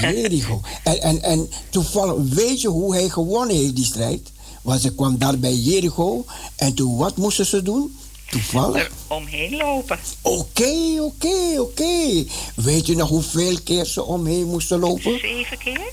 Jericho. 0.00 0.60
En, 0.84 1.00
en, 1.00 1.22
en 1.22 1.50
toevallig, 1.70 2.14
weet 2.34 2.60
je 2.60 2.68
hoe 2.68 2.94
hij 2.94 3.08
gewonnen 3.08 3.56
heeft, 3.56 3.76
die 3.76 3.84
strijd? 3.84 4.32
Want 4.62 4.80
ze 4.80 4.94
kwam 4.94 5.18
daar 5.18 5.38
bij 5.38 5.54
Jericho. 5.54 6.24
En 6.56 6.74
toen, 6.74 6.96
wat 6.96 7.16
moesten 7.16 7.46
ze 7.46 7.62
doen? 7.62 7.96
Toevallig? 8.30 8.90
omheen 9.06 9.56
lopen. 9.56 9.98
Oké, 10.22 11.00
oké, 11.00 11.60
oké. 11.60 12.24
Weet 12.54 12.86
je 12.86 12.96
nog 12.96 13.08
hoeveel 13.08 13.58
keer 13.64 13.84
ze 13.84 14.04
omheen 14.04 14.46
moesten 14.46 14.78
lopen? 14.78 15.18
Zeven 15.20 15.58
keer? 15.58 15.92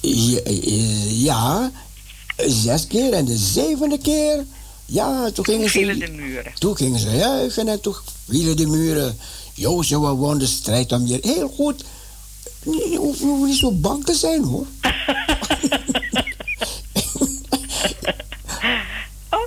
Ja, 0.00 0.40
ja, 1.08 1.70
zes 2.36 2.86
keer 2.86 3.12
en 3.12 3.24
de 3.24 3.36
zevende 3.36 3.98
keer. 3.98 4.44
Ja, 4.86 5.30
toen 5.30 5.44
gingen 5.44 5.68
vielen 5.68 5.94
ze. 5.98 6.04
de 6.04 6.12
muren. 6.12 6.52
Toen 6.58 6.76
gingen 6.76 7.00
ze 7.00 7.10
juichen 7.10 7.68
en 7.68 7.80
toen 7.80 7.94
vielen 8.28 8.56
de 8.56 8.66
muren. 8.66 9.18
Jozua 9.54 10.14
won 10.14 10.38
de 10.38 10.46
strijd 10.46 10.92
om 10.92 11.06
je. 11.06 11.18
Heel 11.22 11.48
goed. 11.48 11.84
Je 12.64 12.96
hoeft 12.98 13.18
je 13.18 13.24
hoeft 13.24 13.46
niet 13.46 13.58
zo 13.58 13.72
bang 13.72 14.04
te 14.04 14.14
zijn 14.14 14.44
hoor. 14.44 14.66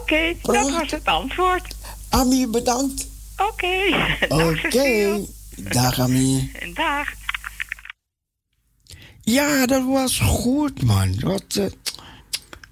Oké, 0.02 0.36
dat 0.42 0.72
was 0.72 0.92
het 0.92 1.06
antwoord. 1.06 1.76
Ami, 2.10 2.48
bedankt. 2.48 3.08
Oké. 3.38 3.78
Oké. 4.50 5.22
Dag, 5.58 6.00
Ami. 6.00 6.52
Dag. 6.74 7.08
Ja, 9.22 9.66
dat 9.66 9.84
was 9.86 10.20
goed, 10.20 10.84
man. 10.84 11.20
Wat, 11.20 11.56
eh, 11.56 11.66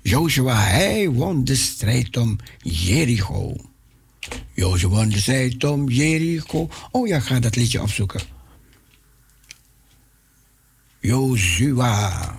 Joshua, 0.01 0.55
hij 0.55 1.09
won 1.09 1.43
de 1.43 1.55
strijd 1.55 2.17
om 2.17 2.37
Jericho. 2.61 3.55
Joshua 4.53 4.89
won 4.89 5.09
de 5.09 5.19
strijd 5.19 5.63
om 5.63 5.89
Jericho. 5.89 6.69
Oh 6.91 7.07
ja, 7.07 7.19
ga 7.19 7.39
dat 7.39 7.55
liedje 7.55 7.81
opzoeken. 7.81 8.32
Joshua. 11.03 12.35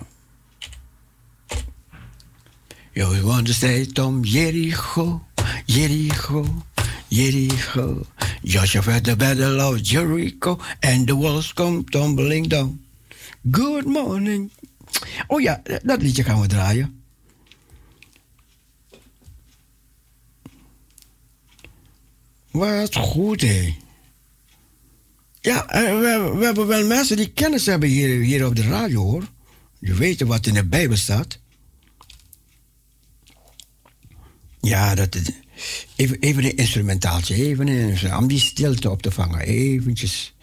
De 2.93 3.53
strijd 3.53 3.99
om 3.99 4.23
Jericho, 4.23 5.21
Jericho, 5.65 6.45
Jericho. 7.07 8.05
Joshua 8.41 8.81
fought 8.81 9.03
the 9.03 9.15
battle 9.15 9.61
of 9.61 9.81
Jericho 9.81 10.57
and 10.79 11.07
the 11.07 11.15
walls 11.15 11.53
come 11.53 11.83
tumbling 11.83 12.47
down. 12.47 12.79
Good 13.51 13.85
morning. 13.85 14.51
Oh 15.27 15.41
ja, 15.41 15.61
dat 15.83 16.01
liedje 16.01 16.23
gaan 16.23 16.41
we 16.41 16.47
draaien. 16.47 17.03
Wat 22.51 22.95
goed, 22.95 23.41
hé. 23.41 23.75
Ja, 25.45 25.69
eh, 25.69 25.99
we, 25.99 26.33
we 26.37 26.45
hebben 26.45 26.67
wel 26.67 26.85
mensen 26.85 27.17
die 27.17 27.31
kennis 27.31 27.65
hebben 27.65 27.89
hier, 27.89 28.19
hier 28.19 28.45
op 28.45 28.55
de 28.55 28.61
radio, 28.61 29.01
hoor. 29.01 29.29
Die 29.79 29.93
weten 29.93 30.27
wat 30.27 30.45
in 30.45 30.53
de 30.53 30.65
Bijbel 30.65 30.97
staat. 30.97 31.39
Ja, 34.61 34.95
dat 34.95 35.15
is... 35.15 35.31
Even, 35.95 36.19
even 36.19 36.43
een 36.43 36.55
instrumentaaltje, 36.55 37.35
even 37.35 37.67
een, 37.67 38.15
om 38.17 38.27
die 38.27 38.39
stilte 38.39 38.89
op 38.89 39.01
te 39.01 39.11
vangen. 39.11 39.39
Eventjes. 39.39 40.34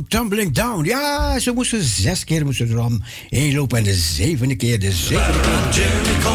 Come 0.00 0.08
tumbling 0.08 0.52
down. 0.52 0.84
Ja, 0.84 1.38
ze 1.38 1.52
moesten 1.52 1.82
zes 1.82 2.24
keer 2.24 2.44
moesten 2.44 2.66
ze 2.66 2.72
erom 2.72 3.02
heen 3.28 3.54
lopen. 3.54 3.78
En 3.78 3.84
de 3.84 3.94
zevende 3.94 4.56
keer, 4.56 4.78
de 4.80 4.92
zevende 4.92 5.40
keer. 5.40 5.82
Jericho, 5.82 6.32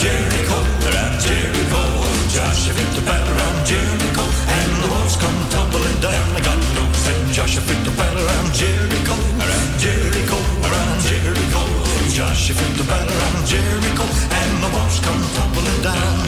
Jericho, 0.00 0.58
Jericho. 1.18 1.82
Joshua 2.34 2.72
fit 2.74 2.94
the 2.94 3.00
battle 3.00 3.34
around 3.34 3.66
Jericho, 3.66 4.24
and 4.56 4.72
the 4.82 4.88
walls 4.88 5.16
come 5.16 5.40
tumbling 5.50 6.00
down. 6.00 6.36
I 6.36 6.40
got 6.40 6.58
no 6.74 6.84
sense. 7.04 7.36
Joshua 7.36 7.62
fit 7.62 7.84
the 7.84 7.90
battle 7.90 8.24
around 8.26 8.52
Jericho, 8.54 9.14
around 9.44 9.78
Jericho, 9.78 10.38
around 10.66 11.00
Jericho. 11.08 11.62
Joshua 12.16 12.54
fit 12.54 12.76
the 12.76 12.84
battle 12.84 13.14
around 13.18 13.46
Jericho, 13.46 14.04
and 14.40 14.52
the 14.62 14.70
walls 14.74 14.98
come 15.06 15.22
tumbling 15.36 15.82
down. 15.82 16.26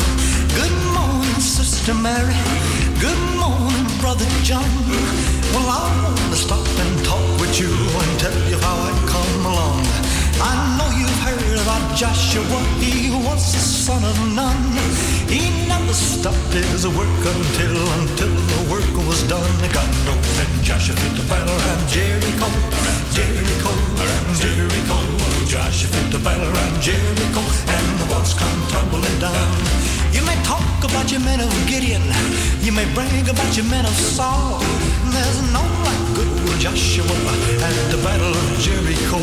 Good 0.61 0.77
morning, 0.97 1.40
Sister 1.40 1.94
Mary. 1.94 2.36
Good 3.01 3.23
morning, 3.36 3.66
Brother 4.07 4.31
John. 4.47 4.62
Well, 5.51 5.66
I 5.66 5.83
want 5.99 6.31
to 6.31 6.39
stop 6.39 6.62
and 6.62 6.95
talk 7.05 7.27
with 7.43 7.59
you 7.59 7.66
and 7.74 8.11
tell 8.23 8.39
you 8.47 8.55
how 8.62 8.78
I 8.78 8.95
come 9.03 9.51
along. 9.51 9.83
I 10.39 10.55
know 10.78 10.87
you've 10.95 11.20
heard 11.27 11.59
about 11.59 11.83
Joshua, 11.99 12.47
he 12.78 13.11
was 13.11 13.43
the 13.51 13.59
son 13.59 14.05
of 14.07 14.15
none. 14.31 14.62
He 15.27 15.51
never 15.66 15.93
stopped 15.93 16.55
his 16.55 16.87
work 16.87 17.23
until, 17.35 17.74
until 17.99 18.31
the 18.31 18.61
work 18.70 18.95
was 19.11 19.27
done. 19.27 19.43
God 19.74 19.91
knows 20.07 20.31
that 20.39 20.51
Joshua 20.62 20.95
fit 20.95 21.19
the 21.19 21.27
battle 21.27 21.51
around 21.51 21.83
Jericho, 21.91 22.47
around 22.47 23.07
Jericho, 23.11 23.74
around 23.74 24.31
Jericho. 24.39 24.99
Joshua 25.51 25.91
fit 25.91 26.12
the 26.15 26.23
battle 26.23 26.47
around 26.47 26.78
Jericho, 26.78 27.43
and 27.43 27.87
the 27.99 28.07
walls 28.15 28.35
come 28.39 28.61
tumbling 28.70 29.19
down. 29.19 29.95
You 30.17 30.25
may 30.25 30.39
talk 30.49 30.81
about 30.81 31.13
your 31.13 31.21
men 31.21 31.41
of 31.45 31.53
Gideon, 31.69 32.01
you 32.65 32.73
may 32.73 32.89
brag 32.95 33.29
about 33.29 33.53
your 33.55 33.69
men 33.69 33.85
of 33.85 33.93
Saul. 33.93 34.65
There's 35.13 35.41
no 35.53 35.61
like 35.85 36.05
good 36.17 36.33
Joshua 36.59 37.05
at 37.05 37.77
the 37.93 38.01
battle 38.01 38.33
of 38.33 38.47
Jericho. 38.57 39.21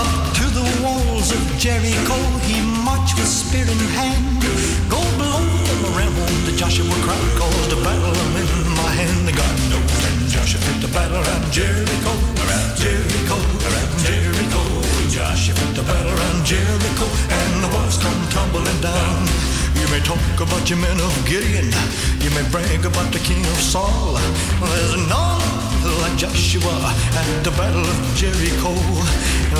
Up 0.00 0.32
to 0.40 0.44
the 0.56 0.64
walls 0.80 1.28
of 1.36 1.42
Jericho, 1.60 2.16
he 2.48 2.64
marched 2.80 3.12
with 3.20 3.28
spear 3.28 3.68
in 3.68 3.82
hand. 3.92 4.40
Go 4.88 5.04
below 5.20 5.44
them 5.68 5.80
around 5.92 6.16
the 6.48 6.56
Joshua 6.56 6.96
cried, 7.04 7.30
cause 7.36 7.68
the 7.68 7.76
battle 7.84 8.08
I'm 8.08 8.36
in 8.40 8.48
my 8.80 8.90
hand. 8.96 9.28
The 9.28 9.36
God 9.36 9.56
knows 9.68 10.00
that 10.00 10.16
Joshua 10.32 10.60
fit 10.64 10.80
the 10.80 10.88
battle 10.96 11.20
around 11.20 11.52
Jericho, 11.52 12.12
around 12.40 12.72
Jericho, 12.80 13.36
around 13.68 13.92
Jericho. 14.00 14.62
Joshua 15.12 15.54
fit 15.60 15.76
the 15.76 15.84
battle 15.84 16.08
around 16.16 16.40
Jericho, 16.48 17.06
and 17.36 17.52
the 17.64 17.68
walls 17.68 18.00
come 18.00 18.20
tumbling 18.32 18.80
down. 18.80 19.49
You 19.90 19.98
may 19.98 20.06
talk 20.06 20.38
about 20.38 20.70
your 20.70 20.78
men 20.78 21.00
of 21.02 21.10
Gideon, 21.26 21.66
you 22.22 22.30
may 22.30 22.46
brag 22.54 22.86
about 22.86 23.10
the 23.10 23.18
king 23.26 23.42
of 23.42 23.58
Saul. 23.58 24.14
There's 24.62 24.94
none 25.10 25.42
like 25.98 26.14
Joshua 26.14 26.94
at 27.18 27.26
the 27.42 27.50
battle 27.58 27.82
of 27.82 27.98
Jericho. 28.14 28.70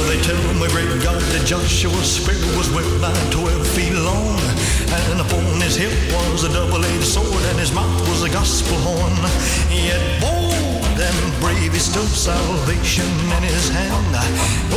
They 0.07 0.23
tell 0.23 0.39
my 0.55 0.71
great 0.71 0.87
God 1.03 1.19
that 1.35 1.43
Joshua's 1.51 2.07
spear 2.07 2.39
was 2.55 2.71
well 2.71 2.87
nigh 3.03 3.27
twelve 3.35 3.67
feet 3.75 3.91
long, 3.91 4.39
and 4.87 5.19
upon 5.19 5.59
his 5.67 5.75
hip 5.75 5.91
was 6.15 6.45
a 6.45 6.53
double-edged 6.55 7.03
sword, 7.03 7.43
and 7.51 7.59
his 7.59 7.75
mouth 7.75 7.91
was 8.07 8.23
a 8.23 8.31
gospel 8.31 8.79
horn. 8.87 9.19
Yet 9.67 9.99
bold 10.23 10.95
and 10.95 11.41
brave, 11.43 11.75
he 11.75 11.83
stood 11.83 12.07
salvation 12.07 13.11
in 13.35 13.43
his 13.43 13.67
hand. 13.69 14.15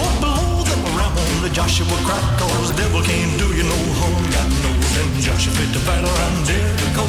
Oh, 0.01 0.17
below 0.17 0.65
them 0.65 0.81
around 0.97 1.13
the 1.45 1.53
Joshua 1.53 1.93
cried, 2.09 2.39
cause 2.41 2.73
the 2.73 2.77
devil 2.81 3.05
can't 3.05 3.37
do 3.37 3.53
you 3.53 3.69
no 3.69 3.77
harm. 4.01 4.25
God 4.33 4.49
knows, 4.65 4.82
and 4.99 5.21
Joshua 5.21 5.53
fit 5.53 5.71
the 5.73 5.83
battle 5.85 6.09
around 6.09 6.45
Jericho, 6.45 7.05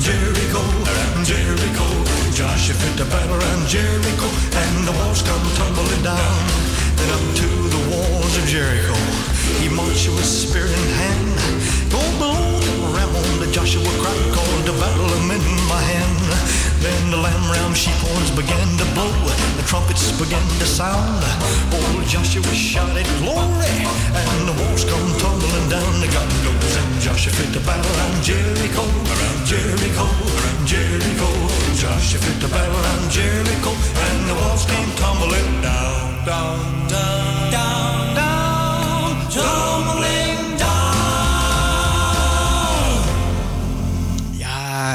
Jericho, 0.00 0.62
Jericho. 1.24 1.86
Joshua 2.32 2.74
fit 2.74 2.96
the 2.96 3.04
battle 3.10 3.36
around 3.36 3.66
Jericho, 3.68 4.28
and 4.62 4.88
the 4.88 4.92
walls 4.92 5.22
come 5.22 5.44
tumbling 5.58 6.02
down. 6.02 6.40
Then 6.96 7.10
up 7.12 7.24
to 7.40 7.48
the 7.74 7.82
walls 7.90 8.34
of 8.38 8.44
Jericho, 8.46 8.96
he 9.60 9.68
marched 9.68 10.08
with 10.08 10.24
spear 10.24 10.66
in 10.66 10.86
hand. 11.00 11.36
Go 11.90 12.00
below 12.16 12.60
them 12.60 12.80
around 12.94 13.40
the 13.40 13.48
Joshua 13.52 13.84
cried, 14.00 14.28
called 14.32 14.64
the 14.64 14.76
battle 14.80 15.10
in 15.18 15.28
my 15.68 15.82
hand. 15.82 16.27
Then 16.80 17.10
the 17.10 17.16
lamb 17.16 17.50
ram 17.50 17.74
sheep 17.74 17.98
horns 18.06 18.30
began 18.30 18.68
to 18.78 18.86
blow, 18.94 19.10
the 19.58 19.64
trumpets 19.66 20.12
began 20.14 20.46
to 20.62 20.66
sound. 20.66 21.24
Old 21.74 22.06
Joshua 22.06 22.54
shouted 22.54 23.06
glory, 23.18 23.74
and 24.14 24.48
the 24.48 24.54
walls 24.62 24.84
come 24.84 25.10
tumbling 25.18 25.68
down. 25.68 25.94
God 26.14 26.30
goes 26.46 26.76
and 26.78 27.00
Joshua 27.00 27.32
fit 27.32 27.52
the 27.52 27.60
battle 27.66 27.90
around 27.98 28.22
Jericho, 28.22 28.84
around 28.86 29.40
Jericho, 29.44 30.06
around 30.06 30.66
Jericho. 30.66 31.28
Joshua 31.74 32.20
fit 32.22 32.38
the 32.40 32.48
battle 32.48 32.78
around 32.78 33.10
Jericho, 33.10 33.72
and 33.74 34.20
the 34.30 34.34
walls 34.34 34.64
came 34.64 34.90
tumbling 35.02 35.50
down, 35.60 36.24
down, 36.24 36.88
down, 36.88 37.50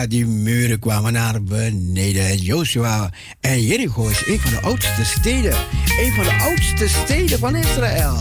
Die 0.07 0.25
muren 0.25 0.79
kwamen 0.79 1.13
naar 1.13 1.43
beneden. 1.43 2.37
Joshua 2.37 3.11
en 3.39 3.61
Jericho 3.61 4.07
is 4.07 4.27
een 4.27 4.39
van 4.39 4.51
de 4.51 4.61
oudste 4.61 5.05
steden. 5.05 5.53
Een 5.99 6.13
van 6.13 6.23
de 6.23 6.33
oudste 6.41 6.87
steden 6.87 7.39
van 7.39 7.55
Israël. 7.55 8.17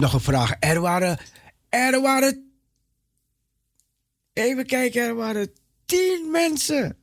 nog 0.00 0.12
een 0.12 0.20
vraag. 0.20 0.56
Er 0.60 0.80
waren, 0.80 1.18
er 1.68 2.00
waren, 2.00 2.52
even 4.32 4.66
kijken, 4.66 5.02
er 5.02 5.14
waren 5.14 5.52
tien 5.84 6.30
mensen. 6.30 6.96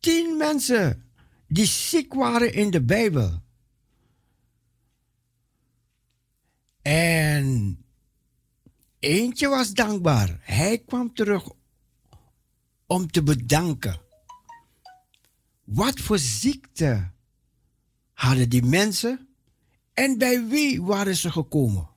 Tien 0.00 0.36
mensen 0.36 1.10
die 1.48 1.66
ziek 1.66 2.14
waren 2.14 2.52
in 2.52 2.70
de 2.70 2.82
Bijbel. 2.82 3.42
En 6.82 7.78
eentje 8.98 9.48
was 9.48 9.72
dankbaar. 9.72 10.38
Hij 10.40 10.78
kwam 10.78 11.14
terug 11.14 11.48
om 12.86 13.10
te 13.10 13.22
bedanken. 13.22 14.00
Wat 15.64 16.00
voor 16.00 16.18
ziekte 16.18 17.10
hadden 18.12 18.48
die 18.48 18.62
mensen? 18.62 19.27
En 19.98 20.18
bij 20.18 20.46
wie 20.46 20.82
waren 20.82 21.16
ze 21.16 21.30
gekomen? 21.30 21.88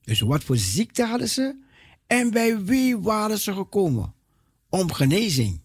Dus 0.00 0.20
wat 0.20 0.44
voor 0.44 0.56
ziekte 0.56 1.04
hadden 1.04 1.28
ze 1.28 1.56
en 2.06 2.30
bij 2.30 2.64
wie 2.64 2.98
waren 2.98 3.38
ze 3.38 3.52
gekomen? 3.52 4.14
Om 4.68 4.92
genezing. 4.92 5.60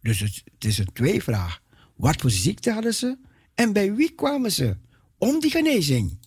Dus 0.00 0.20
het, 0.20 0.42
het 0.44 0.64
is 0.64 0.78
een 0.78 0.92
tweevraag. 0.92 1.62
Wat 1.96 2.20
voor 2.20 2.30
ziekte 2.30 2.72
hadden 2.72 2.94
ze 2.94 3.18
en 3.54 3.72
bij 3.72 3.94
wie 3.94 4.14
kwamen 4.14 4.52
ze? 4.52 4.76
Om 5.18 5.40
die 5.40 5.50
genezing. 5.50 6.18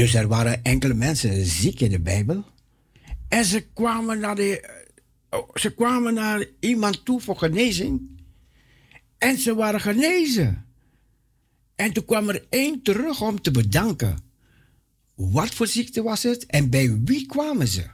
Dus 0.00 0.14
er 0.14 0.28
waren 0.28 0.62
enkele 0.64 0.94
mensen 0.94 1.44
ziek 1.44 1.80
in 1.80 1.90
de 1.90 2.00
Bijbel. 2.00 2.44
En 3.28 3.44
ze 3.44 3.60
kwamen 3.74 4.20
naar, 4.20 4.34
de, 4.34 4.70
oh, 5.30 5.48
ze 5.54 5.74
kwamen 5.74 6.14
naar 6.14 6.44
iemand 6.60 7.04
toe 7.04 7.20
voor 7.20 7.36
genezing. 7.36 8.22
En 9.18 9.38
ze 9.38 9.54
waren 9.54 9.80
genezen. 9.80 10.66
En 11.76 11.92
toen 11.92 12.04
kwam 12.04 12.28
er 12.28 12.46
één 12.50 12.82
terug 12.82 13.20
om 13.20 13.40
te 13.40 13.50
bedanken. 13.50 14.18
Wat 15.14 15.48
voor 15.48 15.66
ziekte 15.66 16.02
was 16.02 16.22
het 16.22 16.46
en 16.46 16.70
bij 16.70 17.00
wie 17.04 17.26
kwamen 17.26 17.68
ze? 17.68 17.84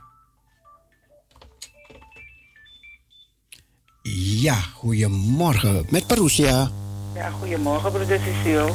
Ja, 4.42 4.54
goedemorgen. 4.54 5.86
Met 5.90 6.06
Parousia. 6.06 6.70
Ja, 7.14 7.30
goedemorgen, 7.30 7.92
broeder 7.92 8.20
Cecile. 8.20 8.72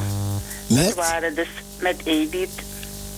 Met? 0.70 0.88
We 0.88 0.94
waren 0.96 1.36
dus 1.36 1.50
met 1.80 2.06
Edith. 2.06 2.70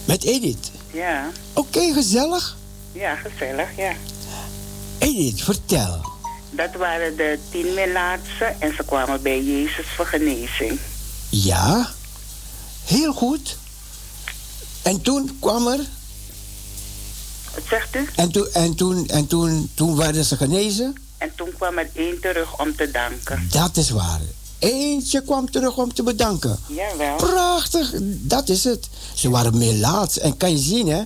Met 0.05 0.23
Edith. 0.23 0.71
Ja, 0.91 1.29
Oké, 1.53 1.93
gezellig. 1.93 2.57
ja, 2.91 3.15
gezellig, 3.15 3.69
ja. 3.77 3.93
Edith, 4.97 5.41
vertel. 5.43 6.11
Dat 6.51 6.73
waren 6.77 7.15
de 7.17 7.39
tien 7.51 7.73
melaatsen 7.73 8.61
en 8.61 8.75
ze 8.75 8.83
kwamen 8.85 9.21
bij 9.21 9.43
Jezus 9.43 9.85
voor 9.95 10.05
genezing. 10.05 10.79
Ja, 11.29 11.89
heel 12.85 13.13
goed. 13.13 13.57
En 14.81 15.01
toen 15.01 15.37
kwam 15.39 15.67
er. 15.67 15.79
Wat 17.53 17.63
zegt 17.69 17.95
u? 17.95 18.09
En, 18.15 18.31
toen, 18.31 18.47
en, 18.53 18.75
toen, 18.75 19.07
en 19.07 19.27
toen, 19.27 19.71
toen 19.73 19.95
werden 19.95 20.25
ze 20.25 20.37
genezen. 20.37 20.95
En 21.17 21.31
toen 21.35 21.49
kwam 21.57 21.77
er 21.77 21.89
één 21.93 22.19
terug 22.21 22.59
om 22.59 22.75
te 22.75 22.91
danken. 22.91 23.47
Dat 23.51 23.77
is 23.77 23.89
waar. 23.89 24.19
Eentje 24.63 25.21
kwam 25.21 25.51
terug 25.51 25.77
om 25.77 25.93
te 25.93 26.03
bedanken. 26.03 26.59
Jawel. 26.67 27.15
Prachtig, 27.15 27.93
dat 28.01 28.49
is 28.49 28.63
het. 28.63 28.89
Ze 29.13 29.29
waren 29.29 29.57
melaats. 29.57 30.19
En 30.19 30.37
kan 30.37 30.51
je 30.51 30.57
zien, 30.57 30.87
hè? 30.87 31.01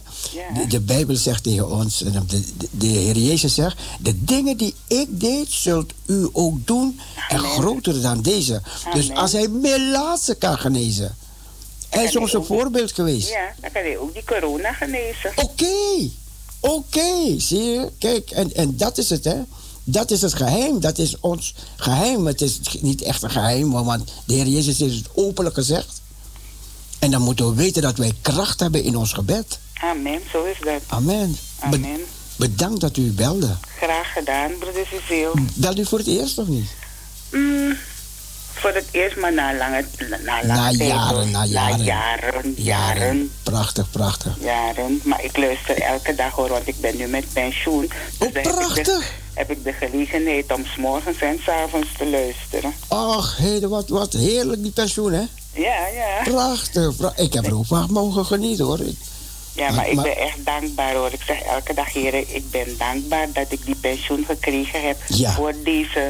De, 0.54 0.68
de 0.68 0.80
Bijbel 0.80 1.16
zegt 1.16 1.44
tegen 1.44 1.70
ons, 1.72 2.04
en 2.04 2.12
de, 2.28 2.56
de, 2.58 2.68
de 2.72 2.86
Heer 2.86 3.18
Jezus 3.18 3.54
zegt: 3.54 3.78
De 4.00 4.24
dingen 4.24 4.58
die 4.58 4.76
ik 4.88 5.20
deed, 5.20 5.48
zult 5.50 5.94
u 6.06 6.30
ook 6.32 6.68
doen. 6.68 7.00
En 7.30 7.40
groter 7.40 8.02
dan 8.02 8.22
deze. 8.22 8.62
Dus 8.94 9.12
als 9.12 9.32
hij 9.32 9.48
melaatsen 9.48 10.38
kan 10.38 10.58
genezen. 10.58 11.16
Hij 11.90 12.04
is 12.04 12.16
ons 12.16 12.34
een 12.34 12.46
voorbeeld 12.46 12.92
geweest. 12.92 13.30
Ja, 13.30 13.54
dan 13.62 13.72
kan 13.72 13.82
hij 13.82 13.98
ook 13.98 14.14
die 14.14 14.24
corona 14.24 14.74
genezen. 14.74 15.32
Oké, 15.36 16.10
oké, 16.60 17.40
zie 17.40 17.64
je? 17.64 17.92
Kijk, 18.00 18.32
en, 18.32 18.54
en 18.54 18.78
dat 18.78 18.98
is 18.98 19.10
het, 19.10 19.24
hè? 19.24 19.42
Dat 19.90 20.12
is 20.12 20.22
het 20.22 20.34
geheim, 20.34 20.80
dat 20.80 20.98
is 20.98 21.20
ons 21.20 21.54
geheim. 21.76 22.26
Het 22.28 22.42
is 22.42 22.60
niet 22.82 23.02
echt 23.02 23.24
een 23.24 23.30
geheim, 23.30 23.72
want 23.72 24.12
de 24.26 24.34
Heer 24.34 24.48
Jezus 24.48 24.78
heeft 24.80 24.96
het 24.96 25.08
openlijk 25.16 25.56
gezegd. 25.56 26.02
En 27.00 27.12
dan 27.12 27.22
moeten 27.22 27.50
we 27.50 27.56
weten 27.56 27.82
dat 27.82 27.98
wij 27.98 28.14
kracht 28.22 28.60
hebben 28.60 28.84
in 28.84 28.96
ons 28.96 29.14
gebed. 29.14 29.60
Amen, 29.74 30.22
zo 30.32 30.44
is 30.46 30.58
dat. 30.64 30.82
Amen. 30.88 31.38
Be- 31.60 31.66
Amen. 31.76 32.00
bedankt 32.36 32.82
dat 32.82 32.98
u 32.98 33.12
belde. 33.12 33.56
Graag 33.78 34.14
gedaan, 34.14 34.52
broeder 34.60 34.86
Cecile. 34.92 35.32
Belde 35.54 35.82
u 35.82 35.86
voor 35.86 35.98
het 35.98 36.08
eerst 36.08 36.38
of 36.38 36.48
niet? 36.48 36.70
Mm, 37.32 37.76
voor 38.60 38.72
het 38.74 38.86
eerst, 38.92 39.16
maar 39.18 39.34
na 39.34 39.54
lange, 39.56 39.86
na 40.10 40.18
lange 40.26 40.46
Na 40.46 40.72
jaren, 40.72 41.32
na 41.32 41.44
jaren. 41.46 41.78
Na 41.78 41.84
jaren, 41.84 42.54
jaren. 42.58 43.32
Prachtig, 43.44 43.92
prachtig. 43.92 44.32
jaren. 44.40 45.02
Maar 45.04 45.24
ik 45.24 45.38
luister 45.38 45.82
elke 45.82 46.16
dag 46.16 46.32
hoor, 46.32 46.50
want 46.50 46.68
ik 46.68 46.80
ben 46.80 46.98
nu 46.98 47.08
met 47.08 47.34
pensioen. 47.34 47.92
Dus 48.18 48.28
ik, 48.28 48.34
de, 48.86 49.04
heb 49.34 49.52
ik 49.52 49.64
de 49.64 49.74
gelegenheid 49.74 50.54
om 50.54 50.66
's 50.66 50.76
morgens 50.78 51.18
en 51.22 51.40
's 51.44 51.48
avonds 51.50 51.88
te 51.98 52.06
luisteren. 52.10 52.74
Ach, 52.88 53.38
wat, 53.62 53.90
wat 53.90 54.14
heerlijk 54.14 54.62
die 54.64 54.72
pensioen, 54.72 55.14
hè? 55.14 55.24
Ja, 55.54 55.88
ja. 55.94 56.22
Prachtig, 56.24 56.96
pra- 56.96 57.14
Ik 57.16 57.34
heb 57.34 57.46
er 57.46 57.56
ook 57.58 57.66
van 57.66 57.92
mogen 57.92 58.26
genieten, 58.26 58.66
hoor. 58.66 58.80
Ik- 58.80 58.98
Ja, 59.54 59.72
maar 59.72 59.88
ik 59.88 59.94
Maar- 59.94 60.04
ben 60.04 60.18
echt 60.18 60.46
dankbaar 60.46 60.94
hoor. 60.94 61.12
Ik 61.14 61.22
zeg 61.28 61.42
elke 61.42 61.74
dag, 61.74 61.94
heren, 61.94 62.36
ik 62.36 62.52
ben 62.52 62.78
dankbaar 62.78 63.28
dat 63.34 63.46
ik 63.50 63.66
die 63.66 63.76
pensioen 63.76 64.24
gekregen 64.28 64.88
heb 64.88 64.98
Ja. 65.08 65.32
voor 65.34 65.54
deze 65.64 66.08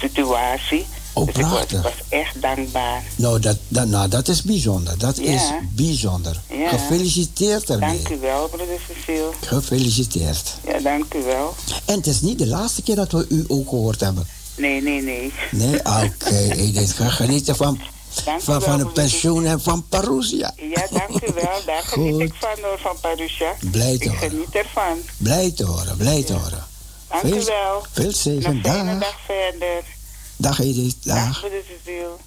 situatie. 0.00 0.86
Oh, 1.18 1.26
dus 1.26 1.36
ik 1.36 1.82
was, 1.82 1.92
echt 2.08 2.42
dankbaar. 2.42 3.02
Nou, 3.16 3.40
dat, 3.40 3.56
dat, 3.68 3.86
nou, 3.88 4.08
dat 4.08 4.28
is 4.28 4.42
bijzonder. 4.42 4.98
Dat 4.98 5.16
Ja. 5.16 5.22
is 5.24 5.42
bijzonder. 5.70 6.40
Ja. 6.50 6.68
Gefeliciteerd 6.68 7.70
ermee. 7.70 8.02
Dank 8.02 8.08
u 8.08 8.18
wel, 8.20 8.48
broeder 8.48 8.80
Cecile. 8.88 9.30
Gefeliciteerd. 9.46 10.54
Ja, 10.66 10.78
dank 10.80 11.14
u 11.14 11.22
wel. 11.22 11.54
En 11.84 11.94
het 11.96 12.06
is 12.06 12.20
niet 12.20 12.38
de 12.38 12.46
laatste 12.46 12.82
keer 12.82 12.96
dat 12.96 13.12
we 13.12 13.26
u 13.28 13.44
ook 13.48 13.68
gehoord 13.68 14.00
hebben. 14.00 14.26
Nee, 14.56 14.82
nee, 14.82 15.02
nee. 15.02 15.32
Nee, 15.50 15.78
oké. 15.78 16.36
Edith, 16.64 16.92
ga 16.92 17.08
genieten 17.08 17.56
van, 17.56 17.80
Dank 18.24 18.40
van, 18.42 18.52
wel, 18.58 18.60
van 18.62 18.72
broeder 18.74 18.92
pensioen 18.92 19.44
en 19.44 19.60
van 19.60 19.84
Parousia. 19.88 20.52
Ja, 20.74 20.86
dank 20.90 21.22
u 21.22 21.32
wel. 21.34 21.60
Daar 21.66 21.82
geniet 21.82 22.20
ik 22.20 22.34
van 22.38 22.56
hoor, 22.62 22.78
van 22.78 22.96
Parusha. 23.00 23.54
Blij 23.70 23.98
te 23.98 24.04
Ik 24.04 24.10
horen. 24.10 24.30
geniet 24.30 24.54
ervan. 24.54 24.98
Blij 25.16 25.50
te 25.50 25.64
horen, 25.64 25.96
blij 25.96 26.22
te 26.22 26.32
horen. 26.32 26.66
Dank 27.08 27.22
Veel- 27.22 27.36
u 27.36 27.44
wel. 27.44 27.84
Veel 27.92 28.12
zegen. 28.12 28.50
Een 28.50 28.62
dag 28.62 29.16
verder. 29.26 29.82
Dag 30.38 30.60
Edith. 30.60 31.04
Dag, 31.04 31.42
Dag. 31.42 32.18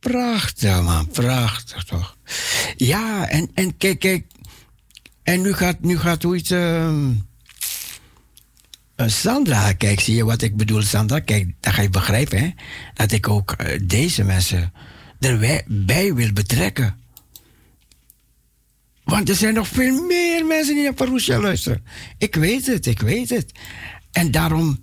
Prachtig, 0.00 0.82
man. 0.82 1.08
Prachtig, 1.08 1.84
toch? 1.84 2.16
Ja, 2.76 3.28
en, 3.28 3.50
en 3.54 3.76
kijk, 3.76 3.98
kijk. 3.98 4.26
En 5.22 5.40
nu 5.40 5.52
gaat, 5.52 5.80
nu 5.80 5.98
gaat 5.98 6.22
hoe 6.22 6.36
iets... 6.36 6.50
ehm, 6.50 7.12
eh, 8.94 9.08
Sandra, 9.08 9.72
kijk, 9.72 10.00
zie 10.00 10.14
je 10.14 10.24
wat 10.24 10.42
ik 10.42 10.56
bedoel, 10.56 10.82
Sandra? 10.82 11.20
Kijk, 11.20 11.54
dan 11.60 11.72
ga 11.72 11.82
je 11.82 11.90
begrijpen, 11.90 12.38
hè? 12.38 12.50
Dat 12.94 13.12
ik 13.12 13.28
ook 13.28 13.52
eh, 13.52 13.80
deze 13.82 14.24
mensen 14.24 14.72
erbij 15.20 16.14
wil 16.14 16.32
betrekken. 16.32 17.00
Want 19.04 19.28
er 19.28 19.34
zijn 19.34 19.54
nog 19.54 19.68
veel 19.68 20.02
meer 20.02 20.46
mensen 20.46 20.74
die 20.74 20.84
naar 20.84 20.94
Parousia 20.94 21.40
luisteren. 21.40 21.84
Ik 22.18 22.34
weet 22.34 22.66
het, 22.66 22.86
ik 22.86 23.00
weet 23.00 23.30
het. 23.30 23.52
En 24.12 24.30
daarom, 24.30 24.82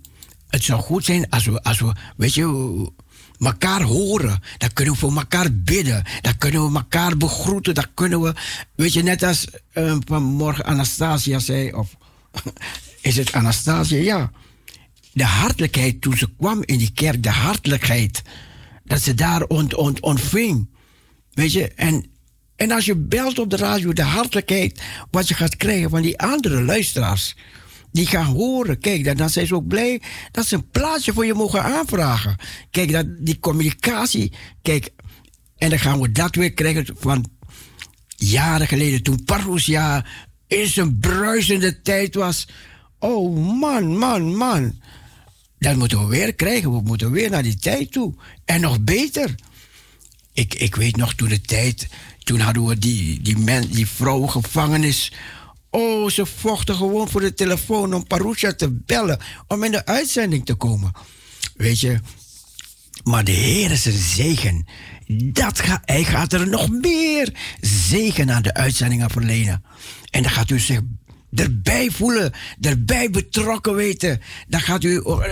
het 0.54 0.64
zou 0.64 0.80
goed 0.80 1.04
zijn 1.04 1.30
als 1.30 1.44
we, 1.44 1.62
als 1.62 1.80
we 1.80 1.92
weet 2.16 2.34
je, 2.34 2.90
elkaar 3.38 3.82
horen. 3.82 4.42
Dan 4.58 4.72
kunnen 4.72 4.94
we 4.94 5.00
voor 5.00 5.16
elkaar 5.16 5.52
bidden. 5.52 6.04
Dan 6.20 6.38
kunnen 6.38 6.70
we 6.70 6.76
elkaar 6.76 7.16
begroeten. 7.16 7.74
Dan 7.74 7.86
kunnen 7.94 8.20
we, 8.20 8.34
weet 8.74 8.92
je, 8.92 9.02
net 9.02 9.22
als 9.22 9.46
eh, 9.72 9.96
vanmorgen 10.06 10.64
Anastasia 10.64 11.38
zei, 11.38 11.72
of 11.72 11.96
is 13.00 13.16
het 13.16 13.32
Anastasia? 13.32 13.98
Ja. 13.98 14.30
De 15.12 15.24
hartelijkheid 15.24 16.00
toen 16.00 16.16
ze 16.16 16.28
kwam 16.38 16.62
in 16.64 16.78
die 16.78 16.92
kerk, 16.92 17.22
de 17.22 17.30
hartelijkheid. 17.30 18.22
Dat 18.84 19.00
ze 19.00 19.14
daar 19.14 19.42
ont, 19.42 19.74
ont, 19.74 20.00
ontving. 20.00 20.68
Weet 21.32 21.52
je, 21.52 21.68
en, 21.68 22.06
en 22.56 22.70
als 22.70 22.84
je 22.84 22.96
belt 22.96 23.38
op 23.38 23.50
de 23.50 23.56
radio, 23.56 23.92
de 23.92 24.02
hartelijkheid, 24.02 24.82
wat 25.10 25.28
je 25.28 25.34
gaat 25.34 25.56
krijgen 25.56 25.90
van 25.90 26.02
die 26.02 26.18
andere 26.18 26.62
luisteraars, 26.62 27.34
die 27.94 28.06
gaan 28.06 28.24
horen, 28.24 28.78
kijk, 28.78 29.04
dan, 29.04 29.16
dan 29.16 29.30
zijn 29.30 29.46
ze 29.46 29.54
ook 29.54 29.66
blij 29.66 30.02
dat 30.30 30.46
ze 30.46 30.54
een 30.54 30.70
plaatsje 30.70 31.12
voor 31.12 31.26
je 31.26 31.34
mogen 31.34 31.62
aanvragen. 31.62 32.36
Kijk, 32.70 32.92
dat, 32.92 33.06
die 33.18 33.38
communicatie, 33.38 34.32
kijk, 34.62 34.90
en 35.56 35.70
dan 35.70 35.78
gaan 35.78 36.00
we 36.00 36.12
dat 36.12 36.34
weer 36.34 36.52
krijgen 36.52 36.86
van 36.98 37.24
jaren 38.16 38.66
geleden, 38.66 39.02
toen 39.02 39.24
Parousia 39.24 40.04
in 40.46 40.66
zijn 40.66 40.98
bruisende 40.98 41.82
tijd 41.82 42.14
was. 42.14 42.48
Oh 42.98 43.58
man, 43.60 43.96
man, 43.98 44.36
man. 44.36 44.80
Dat 45.58 45.76
moeten 45.76 45.98
we 45.98 46.06
weer 46.06 46.34
krijgen. 46.34 46.72
We 46.72 46.80
moeten 46.80 47.10
weer 47.10 47.30
naar 47.30 47.42
die 47.42 47.56
tijd 47.56 47.92
toe. 47.92 48.14
En 48.44 48.60
nog 48.60 48.80
beter. 48.80 49.34
Ik, 50.32 50.54
ik 50.54 50.74
weet 50.74 50.96
nog 50.96 51.14
toen 51.14 51.28
de 51.28 51.40
tijd. 51.40 51.88
Toen 52.18 52.40
hadden 52.40 52.66
we 52.66 52.78
die, 52.78 53.22
die, 53.22 53.38
men, 53.38 53.70
die 53.70 53.86
vrouwengevangenis. 53.86 55.12
Oh, 55.74 56.10
ze 56.10 56.26
vochten 56.26 56.74
gewoon 56.74 57.08
voor 57.08 57.20
de 57.20 57.34
telefoon 57.34 57.94
om 57.94 58.06
Parousia 58.06 58.52
te 58.52 58.70
bellen. 58.70 59.18
Om 59.48 59.64
in 59.64 59.70
de 59.70 59.86
uitzending 59.86 60.46
te 60.46 60.54
komen. 60.54 60.92
Weet 61.56 61.80
je. 61.80 62.00
Maar 63.04 63.24
de 63.24 63.32
Heer 63.32 63.70
is 63.70 63.84
een 63.84 63.92
zegen. 63.92 64.66
Dat 65.06 65.60
ga, 65.60 65.82
hij 65.84 66.04
gaat 66.04 66.32
er 66.32 66.48
nog 66.48 66.70
meer 66.70 67.32
zegen 67.60 68.30
aan 68.30 68.42
de 68.42 68.54
uitzendingen 68.54 69.10
verlenen. 69.10 69.64
En 70.10 70.22
dan 70.22 70.32
gaat 70.32 70.50
u 70.50 70.58
zich 70.58 70.80
erbij 71.34 71.90
voelen, 71.90 72.32
erbij 72.60 73.10
betrokken 73.10 73.74
weten. 73.74 74.20
Dan 74.48 74.60
gaat 74.60 74.84
u, 74.84 74.98
oh, 74.98 75.24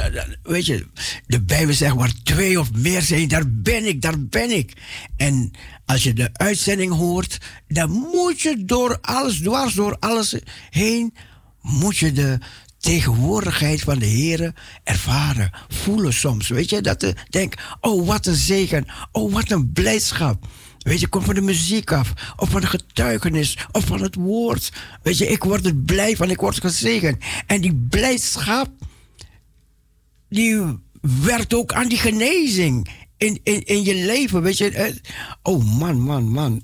weet 0.42 0.66
je, 0.66 0.86
de 1.26 1.40
Bijbel 1.40 1.74
zegt 1.74 1.94
waar 1.94 2.12
twee 2.22 2.60
of 2.60 2.72
meer 2.72 3.02
zijn, 3.02 3.28
daar 3.28 3.50
ben 3.50 3.86
ik, 3.86 4.02
daar 4.02 4.20
ben 4.20 4.50
ik. 4.50 4.72
En 5.16 5.50
als 5.86 6.02
je 6.02 6.12
de 6.12 6.30
uitzending 6.32 6.92
hoort, 6.92 7.38
dan 7.68 7.90
moet 7.90 8.40
je 8.40 8.64
door 8.64 8.98
alles, 9.00 9.36
dwars 9.36 9.74
door 9.74 9.96
alles 10.00 10.34
heen, 10.70 11.14
moet 11.60 11.96
je 11.96 12.12
de 12.12 12.38
tegenwoordigheid 12.78 13.80
van 13.80 13.98
de 13.98 14.06
Heer 14.06 14.54
ervaren, 14.84 15.50
voelen 15.68 16.12
soms. 16.12 16.48
Weet 16.48 16.70
je, 16.70 16.80
dat 16.80 17.00
je 17.00 17.14
denkt, 17.30 17.62
oh 17.80 18.06
wat 18.06 18.26
een 18.26 18.34
zegen, 18.34 18.86
oh 19.12 19.32
wat 19.32 19.50
een 19.50 19.72
blijdschap. 19.72 20.46
Weet 20.82 21.00
je, 21.00 21.08
komt 21.08 21.24
van 21.24 21.34
de 21.34 21.40
muziek 21.40 21.92
af, 21.92 22.12
of 22.36 22.50
van 22.50 22.60
de 22.60 22.66
getuigenis, 22.66 23.58
of 23.72 23.84
van 23.84 24.02
het 24.02 24.14
woord. 24.14 24.72
Weet 25.02 25.18
je, 25.18 25.26
ik 25.26 25.44
word 25.44 25.66
er 25.66 25.74
blij 25.74 26.16
van, 26.16 26.30
ik 26.30 26.40
word 26.40 26.60
gezegend. 26.60 27.24
En 27.46 27.60
die 27.60 27.74
blijdschap, 27.74 28.70
die 30.28 30.78
werkt 31.00 31.54
ook 31.54 31.72
aan 31.72 31.88
die 31.88 31.98
genezing 31.98 32.88
in, 33.16 33.40
in, 33.42 33.64
in 33.64 33.84
je 33.84 33.94
leven. 33.94 34.42
Weet 34.42 34.58
je, 34.58 34.70
eh, 34.70 34.94
oh 35.42 35.78
man, 35.78 36.00
man, 36.00 36.28
man. 36.28 36.62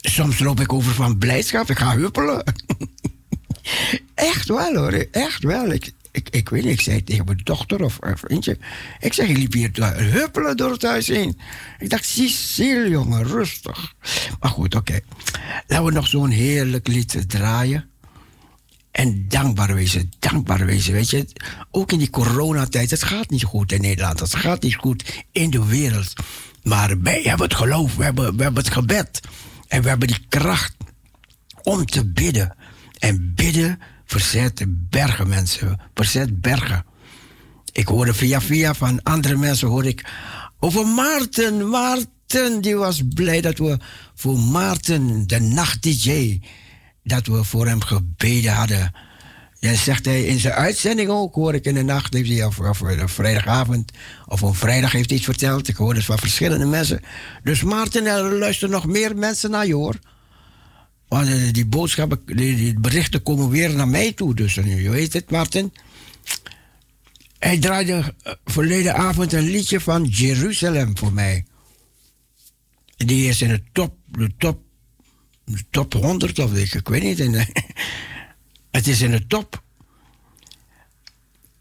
Soms 0.00 0.38
loop 0.38 0.60
ik 0.60 0.72
over 0.72 0.94
van 0.94 1.18
blijdschap, 1.18 1.70
ik 1.70 1.78
ga 1.78 1.96
huppelen. 1.96 2.44
Echt 4.14 4.48
wel 4.48 4.74
hoor, 4.74 4.92
echt 5.10 5.42
wel. 5.42 5.72
Ik, 5.72 5.92
ik, 6.12 6.28
ik 6.30 6.48
weet 6.48 6.62
niet, 6.62 6.72
ik 6.72 6.80
zei 6.80 7.04
tegen 7.04 7.24
mijn 7.24 7.40
dochter 7.42 7.82
of 7.82 7.96
een 8.00 8.18
vriendje. 8.18 8.58
Ik 9.00 9.12
zeg, 9.12 9.26
je 9.28 9.36
liep 9.36 9.52
hier 9.52 9.70
huppelen 9.96 10.56
door 10.56 10.70
het 10.70 10.82
huis 10.82 11.06
heen. 11.06 11.38
Ik 11.78 11.90
dacht, 11.90 12.04
Cecile, 12.04 12.88
jongen, 12.88 13.24
rustig. 13.24 13.94
Maar 14.40 14.50
goed, 14.50 14.74
oké. 14.74 15.00
Laten 15.66 15.84
we 15.84 15.92
nog 15.92 16.06
zo'n 16.06 16.30
heerlijk 16.30 16.88
lied 16.88 17.28
draaien. 17.28 17.90
En 18.90 19.28
dankbaar 19.28 19.74
wezen, 19.74 20.10
dankbaar 20.18 20.66
wezen. 20.66 20.92
Weet 20.92 21.10
je, 21.10 21.26
ook 21.70 21.92
in 21.92 21.98
die 21.98 22.10
coronatijd, 22.10 22.90
het 22.90 23.02
gaat 23.02 23.30
niet 23.30 23.44
goed 23.44 23.72
in 23.72 23.80
Nederland. 23.80 24.20
Het 24.20 24.34
gaat 24.34 24.62
niet 24.62 24.74
goed 24.74 25.24
in 25.30 25.50
de 25.50 25.66
wereld. 25.66 26.12
Maar 26.62 27.00
wij 27.00 27.22
hebben 27.22 27.46
het 27.46 27.56
geloof, 27.56 27.96
we 27.96 28.04
hebben, 28.04 28.36
we 28.36 28.42
hebben 28.42 28.62
het 28.62 28.72
gebed. 28.72 29.20
En 29.68 29.82
we 29.82 29.88
hebben 29.88 30.08
die 30.08 30.26
kracht 30.28 30.74
om 31.62 31.86
te 31.86 32.06
bidden. 32.06 32.56
En 32.98 33.32
bidden 33.34 33.78
verzet 34.12 34.64
bergen, 34.66 35.28
mensen. 35.28 35.80
Verzet 35.94 36.40
bergen. 36.40 36.84
Ik 37.72 37.88
hoorde 37.88 38.14
via 38.14 38.40
via 38.40 38.74
van 38.74 39.02
andere 39.02 39.36
mensen 39.36 39.68
hoor 39.68 39.86
ik 39.86 40.04
over 40.60 40.86
Maarten. 40.86 41.68
Maarten, 41.68 42.60
die 42.60 42.76
was 42.76 43.02
blij 43.14 43.40
dat 43.40 43.58
we 43.58 43.78
voor 44.14 44.38
Maarten, 44.38 45.26
de 45.26 45.40
nacht-dj, 45.40 46.40
dat 47.04 47.26
we 47.26 47.44
voor 47.44 47.66
hem 47.66 47.80
gebeden 47.80 48.52
hadden. 48.52 48.92
Ja, 49.58 49.74
zegt 49.74 50.04
hij 50.04 50.24
in 50.24 50.38
zijn 50.38 50.54
uitzending 50.54 51.08
ook, 51.08 51.34
hoor 51.34 51.54
ik 51.54 51.64
in 51.64 51.74
de 51.74 51.82
nacht, 51.82 52.42
of, 52.44 52.58
of 52.58 53.12
vrijdagavond, 53.12 53.92
of 54.26 54.40
een 54.40 54.54
vrijdag 54.54 54.92
heeft 54.92 55.08
hij 55.08 55.16
iets 55.18 55.26
verteld. 55.26 55.68
Ik 55.68 55.76
hoorde 55.76 55.96
het 55.96 56.04
van 56.04 56.18
verschillende 56.18 56.66
mensen. 56.66 57.00
Dus 57.42 57.62
Maarten, 57.62 58.06
er 58.06 58.38
luisteren 58.38 58.70
nog 58.70 58.86
meer 58.86 59.16
mensen 59.16 59.50
naar 59.50 59.66
je 59.66 59.74
hoor. 59.74 59.98
Want 61.12 61.28
eh, 61.28 61.52
die 61.52 61.66
boodschappen, 61.66 62.22
die, 62.24 62.80
berichten 62.80 63.22
komen 63.22 63.48
weer 63.48 63.74
naar 63.74 63.88
mij 63.88 64.12
toe. 64.12 64.34
Dus 64.34 64.56
eh, 64.56 64.82
je 64.82 64.90
weet 64.90 65.12
het, 65.12 65.30
Martin. 65.30 65.72
Hij 67.38 67.58
draaide 67.58 68.14
eh, 68.22 68.32
verleden 68.44 68.94
avond 68.94 69.32
een 69.32 69.50
liedje 69.50 69.80
van 69.80 70.04
Jeruzalem 70.04 70.98
voor 70.98 71.12
mij. 71.12 71.44
Die 72.96 73.28
is 73.28 73.42
in 73.42 73.48
de 73.48 73.62
top, 73.72 73.94
de 74.06 74.30
top, 74.38 74.60
de 75.44 75.64
top 75.70 75.92
100 75.92 76.38
of 76.38 76.54
ik, 76.54 76.74
ik 76.74 76.88
weet 76.88 77.02
niet. 77.02 77.18
Het 78.70 78.86
is 78.86 79.00
in 79.00 79.10
de 79.10 79.26
top. 79.26 79.62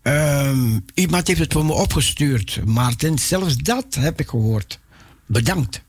Ehm, 0.02 0.80
iemand 0.94 1.28
heeft 1.28 1.40
het 1.40 1.54
voor 1.54 1.66
me 1.66 1.74
opgestuurd, 1.74 2.66
Maarten. 2.66 3.20
Zelfs 3.20 3.56
dat 3.56 3.96
heb 3.96 4.20
ik 4.20 4.30
gehoord. 4.30 4.80
Bedankt. 5.26 5.82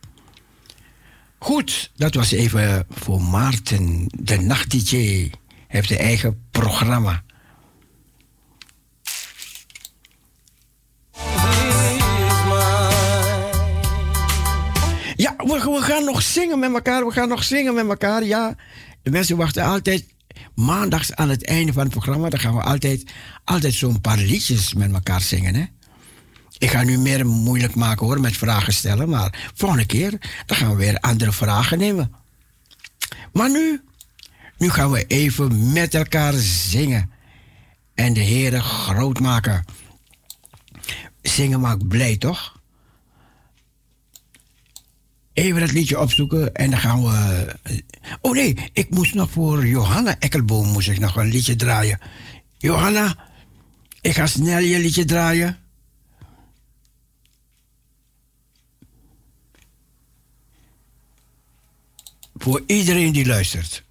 Goed, 1.42 1.90
dat 1.96 2.14
was 2.14 2.32
even 2.32 2.86
voor 2.90 3.22
Maarten. 3.22 4.06
De 4.20 4.40
nacht-dj 4.40 5.30
heeft 5.68 5.90
een 5.90 5.96
eigen 5.96 6.42
programma. 6.50 7.22
Ja, 15.16 15.34
we, 15.36 15.46
we 15.46 15.78
gaan 15.80 16.04
nog 16.04 16.22
zingen 16.22 16.58
met 16.58 16.72
elkaar. 16.72 17.06
We 17.06 17.12
gaan 17.12 17.28
nog 17.28 17.44
zingen 17.44 17.74
met 17.74 17.88
elkaar. 17.88 18.24
Ja, 18.24 18.56
de 19.02 19.10
mensen 19.10 19.36
wachten 19.36 19.64
altijd 19.64 20.06
maandags 20.54 21.14
aan 21.14 21.28
het 21.28 21.46
einde 21.46 21.72
van 21.72 21.82
het 21.82 21.92
programma. 21.92 22.28
Dan 22.28 22.40
gaan 22.40 22.54
we 22.54 22.62
altijd, 22.62 23.12
altijd 23.44 23.74
zo'n 23.74 24.00
paar 24.00 24.18
liedjes 24.18 24.74
met 24.74 24.92
elkaar 24.92 25.20
zingen. 25.20 25.54
Hè? 25.54 25.64
Ik 26.62 26.70
ga 26.70 26.82
nu 26.82 26.98
meer 26.98 27.26
moeilijk 27.26 27.74
maken 27.74 28.06
hoor 28.06 28.20
met 28.20 28.36
vragen 28.36 28.72
stellen. 28.72 29.08
Maar 29.08 29.50
volgende 29.54 29.86
keer 29.86 30.10
dan 30.46 30.56
gaan 30.56 30.70
we 30.70 30.76
weer 30.76 30.98
andere 30.98 31.32
vragen 31.32 31.78
nemen. 31.78 32.14
Maar 33.32 33.50
nu, 33.50 33.80
nu 34.58 34.70
gaan 34.70 34.90
we 34.90 35.06
even 35.06 35.72
met 35.72 35.94
elkaar 35.94 36.32
zingen. 36.68 37.10
En 37.94 38.12
de 38.12 38.24
Heere 38.24 38.60
groot 38.60 39.20
maken. 39.20 39.64
Zingen 41.22 41.60
maakt 41.60 41.88
blij, 41.88 42.16
toch? 42.16 42.60
Even 45.32 45.60
dat 45.60 45.72
liedje 45.72 46.00
opzoeken 46.00 46.54
en 46.54 46.70
dan 46.70 46.80
gaan 46.80 47.02
we. 47.02 47.56
Oh 48.20 48.32
nee, 48.32 48.70
ik 48.72 48.90
moest 48.90 49.14
nog 49.14 49.30
voor 49.30 49.66
Johanna 49.66 50.18
Ekkelboom 50.18 50.68
moest 50.68 50.88
ik 50.88 50.98
nog 50.98 51.16
een 51.16 51.28
liedje 51.28 51.56
draaien. 51.56 51.98
Johanna, 52.58 53.16
ik 54.00 54.14
ga 54.14 54.26
snel 54.26 54.58
je 54.58 54.78
liedje 54.78 55.04
draaien. 55.04 55.61
Voor 62.42 62.62
iedereen 62.66 63.12
die 63.12 63.26
luistert. 63.26 63.82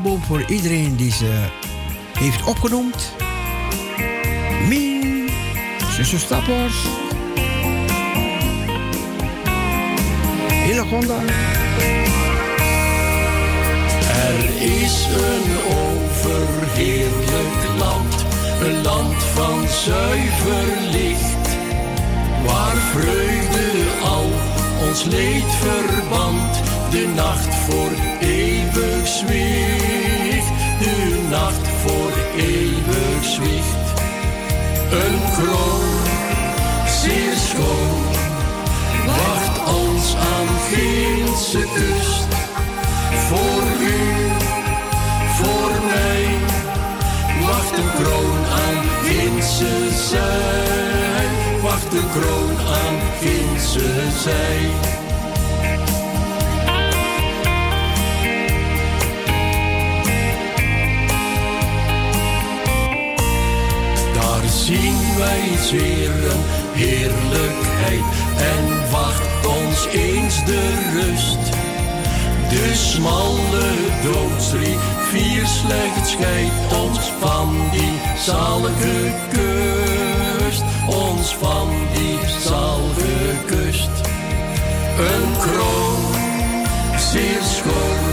Voor 0.00 0.44
iedereen 0.48 0.96
die 0.96 1.12
ze 1.12 1.48
heeft 2.18 2.44
opgenoemd. 2.44 3.12
Mien, 4.68 5.28
zuster 5.90 6.18
Stappers. 6.18 6.86
Hillegonda. 10.64 11.18
Er 14.08 14.62
is 14.62 15.06
een 15.06 15.76
overheerlijk 15.76 17.78
land, 17.78 18.24
een 18.60 18.82
land 18.82 19.22
van 19.22 19.68
zuiver 19.68 20.80
licht, 20.90 21.48
waar 22.46 22.76
vreugde 22.76 23.70
al 24.04 24.30
ons 24.88 25.04
leed 25.04 25.44
verband, 25.60 26.62
de 26.92 27.08
nacht 27.14 27.54
voor 27.54 27.90
eeuwig 28.20 29.06
zwicht, 29.06 30.48
de 30.78 31.26
nacht 31.30 31.68
voor 31.68 32.12
eeuwig 32.36 33.24
zwicht. 33.24 33.86
Een 34.90 35.18
kroon, 35.34 35.88
zeer 36.86 37.34
schoon, 37.34 38.02
wacht 39.06 39.74
ons 39.74 40.14
aan 40.16 40.48
Geense 40.70 41.58
kust. 41.58 42.26
Voor 43.28 43.62
u, 43.80 44.28
voor 45.38 45.70
mij, 45.86 46.24
wacht 47.46 47.78
een 47.78 48.02
kroon 48.02 48.44
aan 48.44 48.84
Ginse 49.04 49.94
zij. 50.08 51.26
Wacht 51.62 51.94
een 51.94 52.10
kroon 52.10 52.58
aan 52.66 52.98
Ginse 53.20 54.10
zij. 54.22 55.01
Wijs 64.70 65.70
Heeren, 65.70 66.40
heerlijkheid 66.72 68.04
en 68.36 68.90
wacht 68.90 69.46
ons 69.46 69.86
eens 69.86 70.44
de 70.44 70.90
rust. 70.94 71.50
De 72.48 72.74
smalle 72.74 73.70
doodsrivier 74.02 75.46
slechts 75.46 76.10
scheidt 76.10 76.74
ons 76.82 76.98
van 77.20 77.48
die 77.72 78.00
zalige 78.16 79.12
kust, 79.32 80.64
ons 80.86 81.36
van 81.36 81.68
die 81.94 82.18
zalige 82.28 83.36
kust. 83.46 83.96
Een 84.98 85.32
kroon, 85.38 86.02
zeer 86.98 87.42
schoon, 87.42 88.04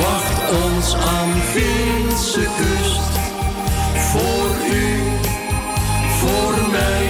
wacht 0.00 0.64
ons 0.64 0.94
aan 0.94 1.32
Finse 1.52 2.48
kust. 2.56 3.06
Voor 4.10 4.74
u, 4.74 4.88
voor 6.18 6.70
mij, 6.70 7.06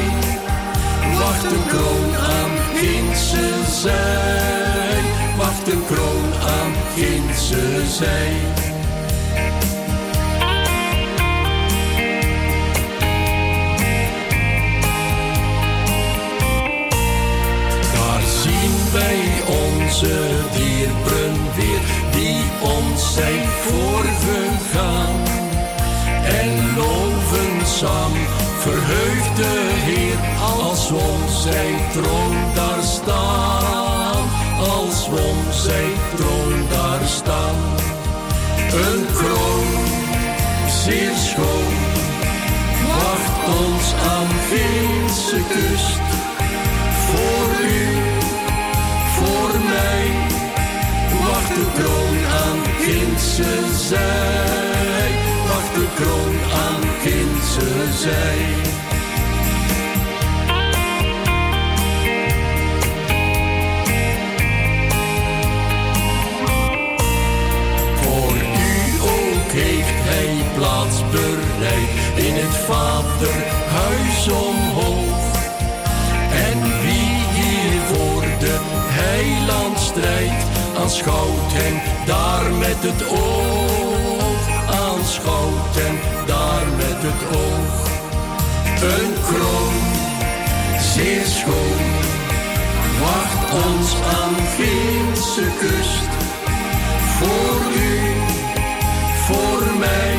wacht 1.18 1.44
een 1.44 1.66
kroon 1.66 2.16
aan 2.16 2.50
Ginse 2.74 3.50
zij. 3.80 5.00
Wacht 5.36 5.68
een 5.72 5.84
kroon 5.86 6.32
aan 6.40 6.72
Ginse 6.94 7.86
zij. 7.86 8.32
Daar 17.92 18.22
zien 18.42 18.74
wij 18.92 19.20
onze 19.46 20.16
dierbren 20.52 21.36
weer, 21.56 21.80
die 22.12 22.42
ons 22.60 23.14
zijn 23.14 23.48
voorgegaan. 23.66 25.16
En 26.24 26.76
loven 26.76 27.66
samen, 27.66 28.26
verheugd 28.68 29.36
de 29.36 29.56
Heer, 29.86 30.18
als 30.56 30.90
om 30.90 31.20
zijn 31.28 31.76
troon 31.92 32.36
daar 32.54 32.82
staan. 32.82 34.22
Als 34.58 35.08
om 35.08 35.52
zijn 35.52 35.92
troon 36.16 36.68
daar 36.70 37.06
staan. 37.06 37.56
Een 38.84 39.06
kroon, 39.12 39.68
zeer 40.84 41.14
schoon, 41.16 41.74
wacht 42.86 43.36
ons 43.62 43.86
aan 44.14 44.30
Finse 44.50 45.40
kust. 45.54 46.06
Voor 47.06 47.48
u, 47.64 47.88
voor 49.16 49.52
mij, 49.74 50.06
wacht 51.26 51.54
de 51.54 51.66
kroon 51.74 52.18
aan 52.42 52.60
Ginse 52.82 53.86
zij. 53.88 55.27
De 55.58 55.86
kroon 55.94 56.36
aan 56.52 56.82
Ginse 57.02 57.92
zij. 57.92 58.46
Voor 68.02 68.36
u 68.36 69.00
ook 69.02 69.52
heeft 69.52 70.04
hij 70.04 70.44
plaats 70.54 71.02
bereid 71.10 71.90
in 72.26 72.34
het 72.34 72.56
Vaderhuis 72.56 74.28
omhoog. 74.28 75.36
En 76.30 76.60
wie 76.62 77.10
hier 77.38 77.80
voor 77.92 78.22
de 78.38 78.58
heiland 78.88 79.78
strijdt, 79.78 80.44
aanschouwt 80.78 81.52
hem 81.52 82.06
daar 82.06 82.52
met 82.52 82.76
het 82.80 83.08
oog. 83.08 83.97
Hem 85.24 86.26
daar 86.26 86.66
met 86.76 87.00
het 87.08 87.36
oog. 87.36 87.86
Een 88.94 89.12
kroon, 89.22 89.76
zeer 90.94 91.26
schoon, 91.26 91.86
wacht 93.00 93.64
ons 93.66 93.94
aan 93.94 94.34
Finse 94.56 95.48
kust. 95.58 96.10
Voor 97.18 97.60
u, 97.90 97.98
voor 99.26 99.78
mij, 99.78 100.16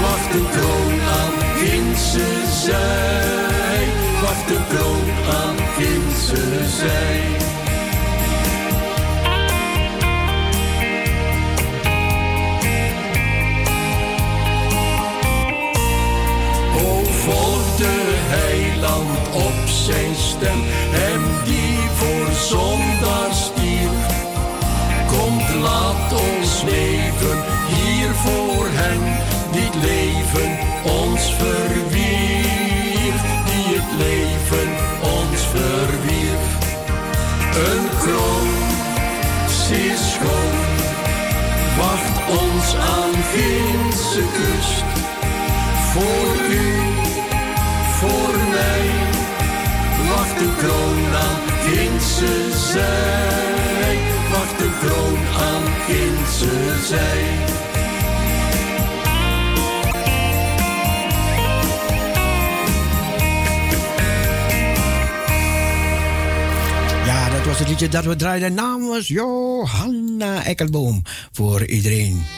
wacht 0.00 0.32
de 0.32 0.44
kroon 0.50 1.00
aan 1.20 1.56
Ginse 1.56 2.28
zij. 2.64 3.84
Wacht 4.22 4.48
de 4.48 4.60
kroon 4.68 5.34
aan 5.40 5.56
Ginse 5.76 6.68
zij. 6.68 7.45
Op 19.32 19.66
zijn 19.66 20.14
stem, 20.14 20.60
hem 20.90 21.22
die 21.44 21.78
voor 21.94 22.32
zondaar 22.32 23.32
stierf. 23.32 24.24
Komt, 25.06 25.54
laat 25.54 26.12
ons 26.12 26.62
leven 26.62 27.38
hier 27.66 28.14
voor 28.14 28.66
hem, 28.70 29.02
die 29.52 29.80
leven 29.80 30.58
ons 31.02 31.22
verwierf, 31.38 33.20
die 33.50 33.66
het 33.76 33.90
leven 33.98 34.68
ons 35.00 35.40
verwierf. 35.54 36.46
Een 37.68 37.88
kroon, 37.98 38.48
zeer 39.66 39.96
schoon, 39.96 40.56
wacht 41.78 42.40
ons 42.40 42.74
aan 42.74 43.14
Ginse 43.32 44.24
kust. 44.38 44.84
Voor 45.92 46.50
u, 46.50 46.95
wacht 50.08 50.38
de 50.38 50.54
kroon 50.56 51.14
aan 51.14 51.40
Ginse 51.64 52.58
zij. 52.72 53.98
Wacht 54.30 54.58
de 54.58 54.70
kroon 54.80 55.18
aan 55.48 55.62
Ginse 55.86 56.86
zij. 56.86 57.24
Ja, 67.06 67.30
dat 67.30 67.46
was 67.46 67.58
het 67.58 67.68
liedje 67.68 67.88
dat 67.88 68.04
we 68.04 68.16
draaiden 68.16 68.54
namens 68.54 69.08
Johanna 69.08 70.44
Ekkelboom 70.44 71.02
voor 71.32 71.64
iedereen. 71.66 72.35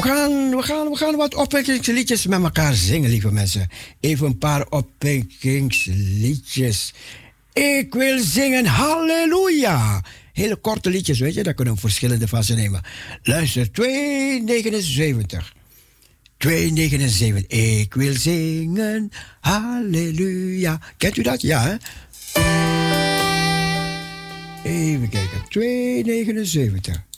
We 0.00 0.06
gaan, 0.06 0.56
we 0.56 0.62
gaan, 0.62 0.88
we 0.88 0.96
gaan 0.96 1.16
wat 1.16 1.34
opwekkingsliedjes 1.34 2.26
met 2.26 2.42
elkaar 2.42 2.74
zingen, 2.74 3.10
lieve 3.10 3.32
mensen. 3.32 3.68
Even 4.00 4.26
een 4.26 4.38
paar 4.38 4.66
opwekkingsliedjes. 4.68 6.94
Ik 7.52 7.94
wil 7.94 8.18
zingen 8.18 8.66
halleluja. 8.66 10.04
Hele 10.32 10.56
korte 10.56 10.90
liedjes, 10.90 11.18
weet 11.18 11.34
je, 11.34 11.42
daar 11.42 11.54
kunnen 11.54 11.74
we 11.74 11.80
verschillende 11.80 12.28
van 12.28 12.42
nemen. 12.48 12.82
Luister, 13.22 13.72
279. 13.72 15.54
279. 16.36 17.58
Ik 17.58 17.94
wil 17.94 18.14
zingen 18.14 19.10
halleluja. 19.40 20.80
Kent 20.96 21.16
u 21.16 21.22
dat? 21.22 21.40
Ja, 21.40 21.62
hè? 21.62 21.74
Even 24.64 25.08
kijken. 25.08 25.42
279. 25.48 27.08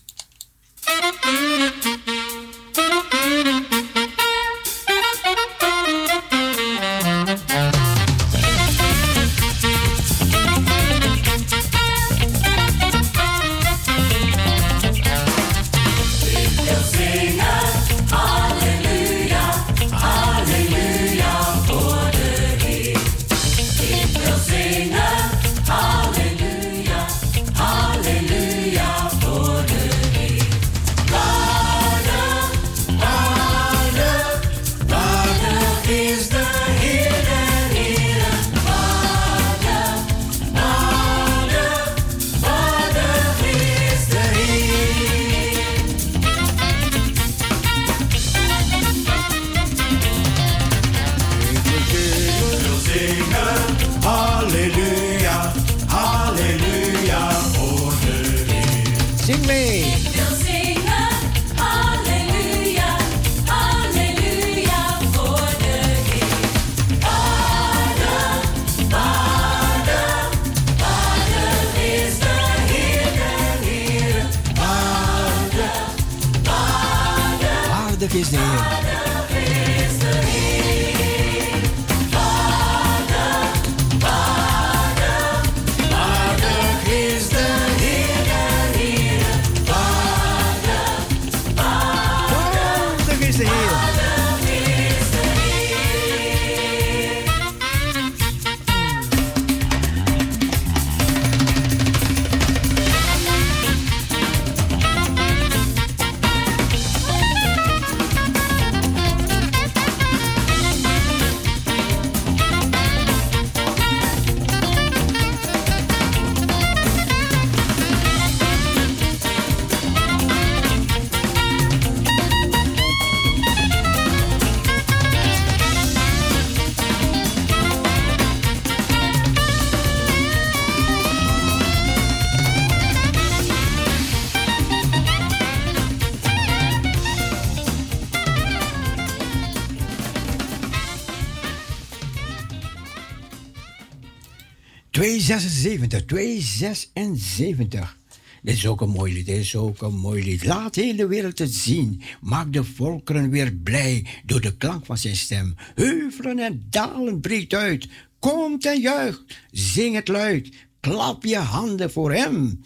276, 145.02 146.04
276. 146.04 147.96
Dit 148.42 148.54
is 148.54 148.66
ook 148.66 148.80
een 148.80 148.88
mooi 148.88 149.12
lied, 149.12 149.26
dit 149.26 149.36
is 149.36 149.56
ook 149.56 149.82
een 149.82 149.94
mooi 149.94 150.24
lied. 150.24 150.44
Laat 150.44 150.74
hele 150.74 151.06
wereld 151.06 151.38
het 151.38 151.54
zien. 151.54 152.02
Maak 152.20 152.52
de 152.52 152.64
volkeren 152.64 153.30
weer 153.30 153.52
blij 153.52 154.06
door 154.26 154.40
de 154.40 154.56
klank 154.56 154.86
van 154.86 154.98
zijn 154.98 155.16
stem. 155.16 155.54
Heuvelen 155.74 156.38
en 156.38 156.66
dalen 156.70 157.20
breekt 157.20 157.54
uit. 157.54 157.88
Komt 158.18 158.66
en 158.66 158.80
juicht, 158.80 159.22
zing 159.50 159.94
het 159.94 160.08
luid. 160.08 160.48
Klap 160.80 161.24
je 161.24 161.38
handen 161.38 161.92
voor 161.92 162.12
hem. 162.12 162.64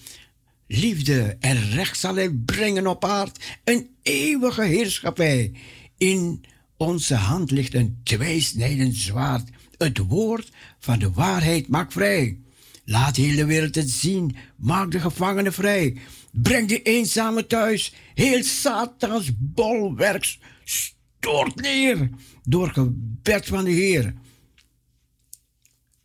Liefde 0.66 1.36
en 1.40 1.70
recht 1.70 1.98
zal 1.98 2.14
hij 2.14 2.30
brengen 2.30 2.86
op 2.86 3.04
aard. 3.04 3.58
Een 3.64 3.88
eeuwige 4.02 4.64
heerschappij. 4.64 5.52
In 5.96 6.44
onze 6.76 7.14
hand 7.14 7.50
ligt 7.50 7.74
een 7.74 8.00
tweesnijdend 8.02 8.94
zwaard. 8.94 9.48
Het 9.78 9.98
woord 9.98 10.52
van 10.78 10.98
de 10.98 11.10
waarheid 11.10 11.68
maakt 11.68 11.92
vrij. 11.92 12.40
Laat 12.84 13.14
de 13.14 13.44
wereld 13.44 13.74
het 13.74 13.90
zien. 13.90 14.36
Maak 14.56 14.90
de 14.90 15.00
gevangenen 15.00 15.52
vrij. 15.52 15.96
Breng 16.32 16.68
de 16.68 16.82
eenzame 16.82 17.46
thuis. 17.46 17.94
Heel 18.14 18.42
Satans 18.42 19.30
bolwerks 19.36 20.40
stort 20.64 21.60
neer. 21.60 22.10
Door 22.42 22.68
gebed 22.68 23.46
van 23.46 23.64
de 23.64 23.70
Heer. 23.70 24.14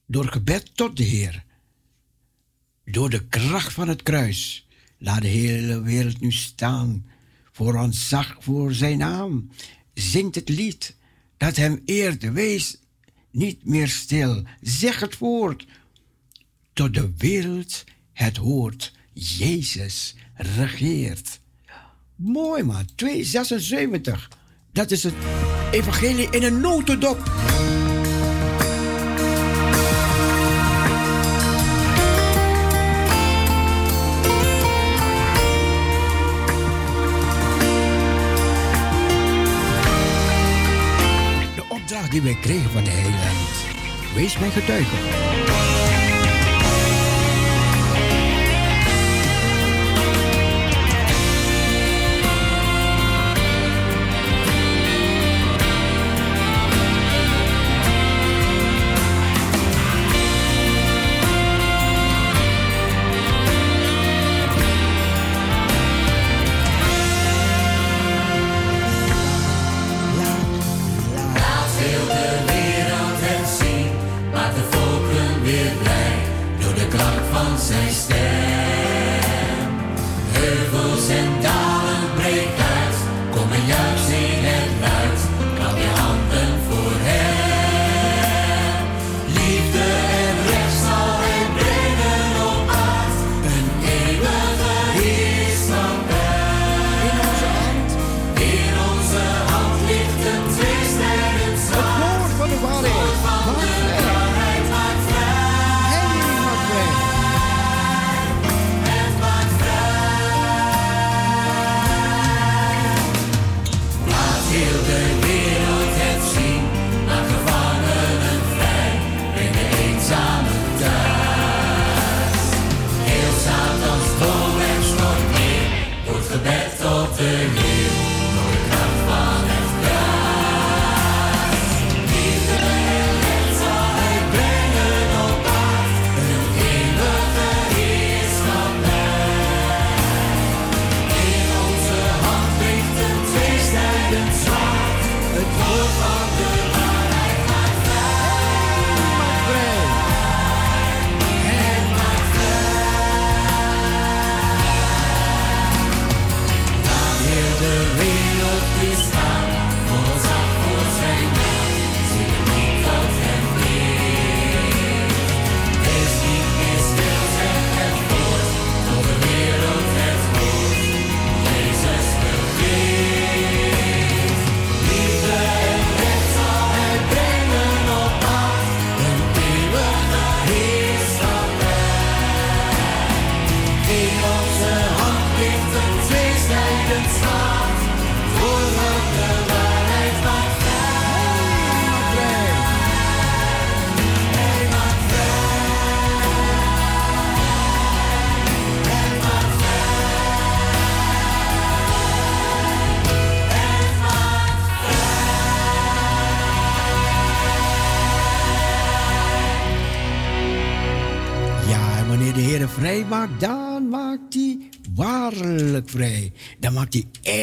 Door 0.06 0.28
gebed 0.28 0.76
tot 0.76 0.98
de 0.98 1.04
Heer. 1.04 1.44
Door 2.86 3.10
de 3.10 3.28
kracht 3.28 3.74
van 3.74 3.88
het 3.88 4.04
kruis. 4.04 4.68
Laat 4.98 5.22
de 5.22 5.28
hele 5.28 5.82
wereld 5.82 6.20
nu 6.20 6.32
staan. 6.32 7.06
Voor 7.52 7.76
ontzag 7.76 8.38
voor 8.40 8.74
zijn 8.74 8.98
naam. 8.98 9.50
Zingt 9.94 10.36
het 10.36 10.50
lied 10.50 10.96
dat 11.38 11.56
hem 11.56 11.82
eert. 11.86 12.34
Wees 12.34 12.81
niet 13.32 13.66
meer 13.66 13.88
stil. 13.88 14.44
Zeg 14.62 15.00
het 15.00 15.18
woord. 15.18 15.66
Tot 16.74 16.94
de 16.94 17.12
wereld 17.18 17.84
het 18.14 18.38
hoort. 18.38 18.94
Jezus 19.14 20.16
regeert. 20.36 21.40
Mooi 22.16 22.64
man, 22.64 22.86
276. 22.96 24.30
Dat 24.72 24.92
is 24.92 25.04
het 25.04 25.14
evangelie 25.72 26.30
in 26.30 26.44
een 26.44 26.60
notendop. 26.60 27.32
Die 42.12 42.22
wij 42.22 42.38
kregen 42.42 42.72
van 42.72 42.84
de 42.84 42.90
Heiland. 42.90 43.50
Wees 44.16 44.38
mijn 44.38 44.52
getuige. 44.52 45.41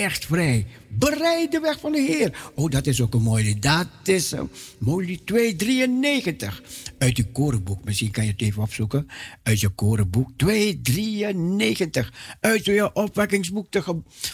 Hij 0.08 0.16
echt 0.16 0.26
vrij. 0.26 0.66
Bereid 0.88 1.52
de 1.52 1.60
weg 1.60 1.80
van 1.80 1.92
de 1.92 2.00
Heer. 2.00 2.50
Oh, 2.54 2.70
dat 2.70 2.86
is 2.86 3.00
ook 3.00 3.14
een 3.14 3.22
mooi 3.22 3.44
lied. 3.44 3.62
Dat 3.62 3.88
is 4.04 4.30
een 4.30 4.50
mooi 4.78 5.06
lied 5.06 5.26
293. 5.26 6.62
Uit 6.98 7.16
je 7.16 7.24
korenboek. 7.32 7.84
Misschien 7.84 8.10
kan 8.10 8.24
je 8.24 8.30
het 8.30 8.42
even 8.42 8.62
opzoeken. 8.62 9.06
Uit 9.42 9.60
je 9.60 9.68
korenboek 9.68 10.30
293. 10.36 12.12
Uit 12.40 12.64
je 12.64 12.94
opwekkingsboek. 12.94 13.66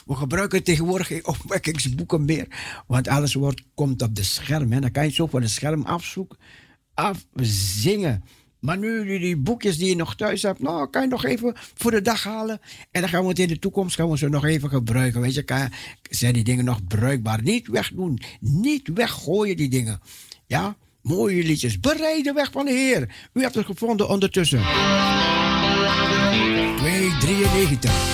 We 0.07 0.15
gebruiken 0.15 0.63
tegenwoordig 0.63 1.07
geen 1.07 1.27
opwekkingsboeken 1.27 2.25
meer. 2.25 2.47
Want 2.87 3.09
alles 3.09 3.35
wordt, 3.35 3.63
komt 3.75 4.03
op 4.03 4.15
de 4.15 4.23
scherm. 4.23 4.73
Hè. 4.73 4.81
Dan 4.81 4.91
kan 4.91 5.03
je 5.03 5.09
het 5.09 5.17
zo 5.17 5.27
van 5.27 5.43
het 5.43 5.51
scherm 5.51 5.83
afzoeken. 5.83 6.39
Afzingen. 6.95 8.25
Maar 8.65 8.79
nu 8.79 9.05
die, 9.05 9.19
die 9.19 9.37
boekjes 9.37 9.79
die 9.79 9.89
je 9.89 9.97
nog 9.97 10.17
thuis 10.17 10.43
hebt, 10.43 10.61
nou, 10.61 10.91
kan 10.91 11.03
je 11.03 11.09
nog 11.09 11.25
even 11.25 11.53
voor 11.75 11.91
de 11.91 12.03
dag 12.03 12.25
halen. 12.25 12.61
En 12.91 13.01
dan 13.01 13.11
gaan 13.11 13.23
we 13.23 13.29
het 13.29 13.39
in 13.39 13.49
de 13.49 13.59
toekomst 13.59 13.97
gaan 13.97 14.11
we 14.11 14.19
ze 14.19 14.29
nog 14.29 14.45
even 14.45 14.69
gebruiken. 14.69 15.21
Weet 15.21 15.35
je, 15.35 15.43
kan, 15.43 15.69
zijn 16.11 16.33
die 16.33 16.45
dingen 16.45 16.65
nog 16.65 16.87
bruikbaar? 16.87 17.43
Niet 17.43 17.67
wegdoen. 17.67 18.21
Niet 18.41 18.91
weggooien 18.95 19.57
die 19.57 19.69
dingen. 19.69 20.01
Ja, 20.47 20.77
mooie 21.03 21.43
liedjes. 21.43 21.81
Bereid 21.81 22.25
de 22.25 22.33
weg 22.33 22.51
van 22.53 22.65
de 22.65 22.73
Heer. 22.73 23.15
U 23.33 23.43
hebt 23.43 23.55
het 23.55 23.67
gevonden 23.67 24.09
ondertussen. 24.09 24.63
293. 26.77 28.14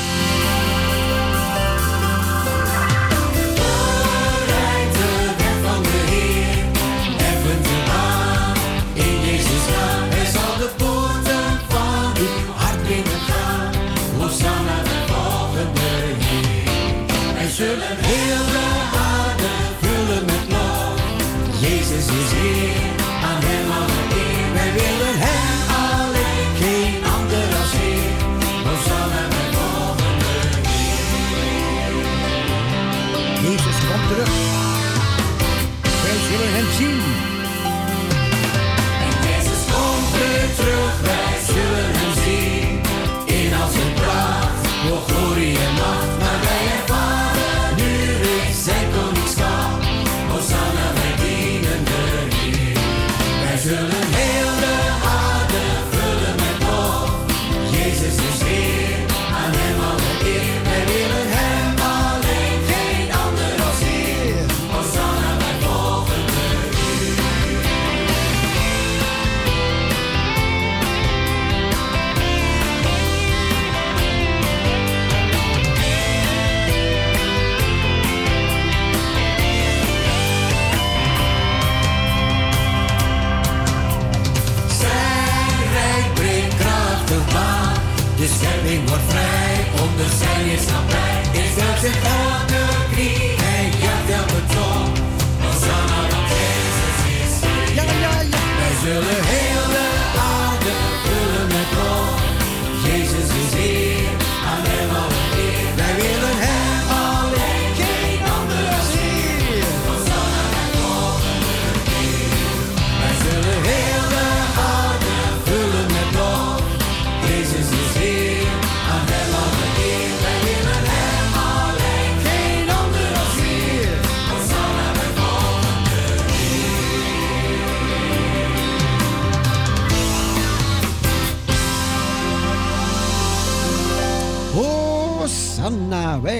Is 91.83 92.10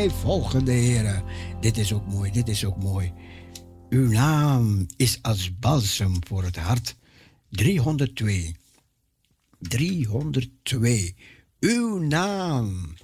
wij 0.01 0.11
volgen 0.11 0.65
de 0.65 0.73
Heer. 0.73 1.23
Dit 1.61 1.77
is 1.79 1.93
ook 1.93 2.07
mooi, 2.07 2.31
dit 2.31 2.49
is 2.49 2.65
ook 2.65 2.77
mooi. 2.77 3.13
Uw 3.89 4.09
naam 4.11 4.87
is 4.97 5.19
als 5.23 5.59
balsem 5.59 6.27
voor 6.27 6.43
het 6.43 6.57
hart. 6.57 6.97
302. 7.49 8.57
302. 9.59 11.17
Uw 11.61 11.99
naam. 11.99 12.95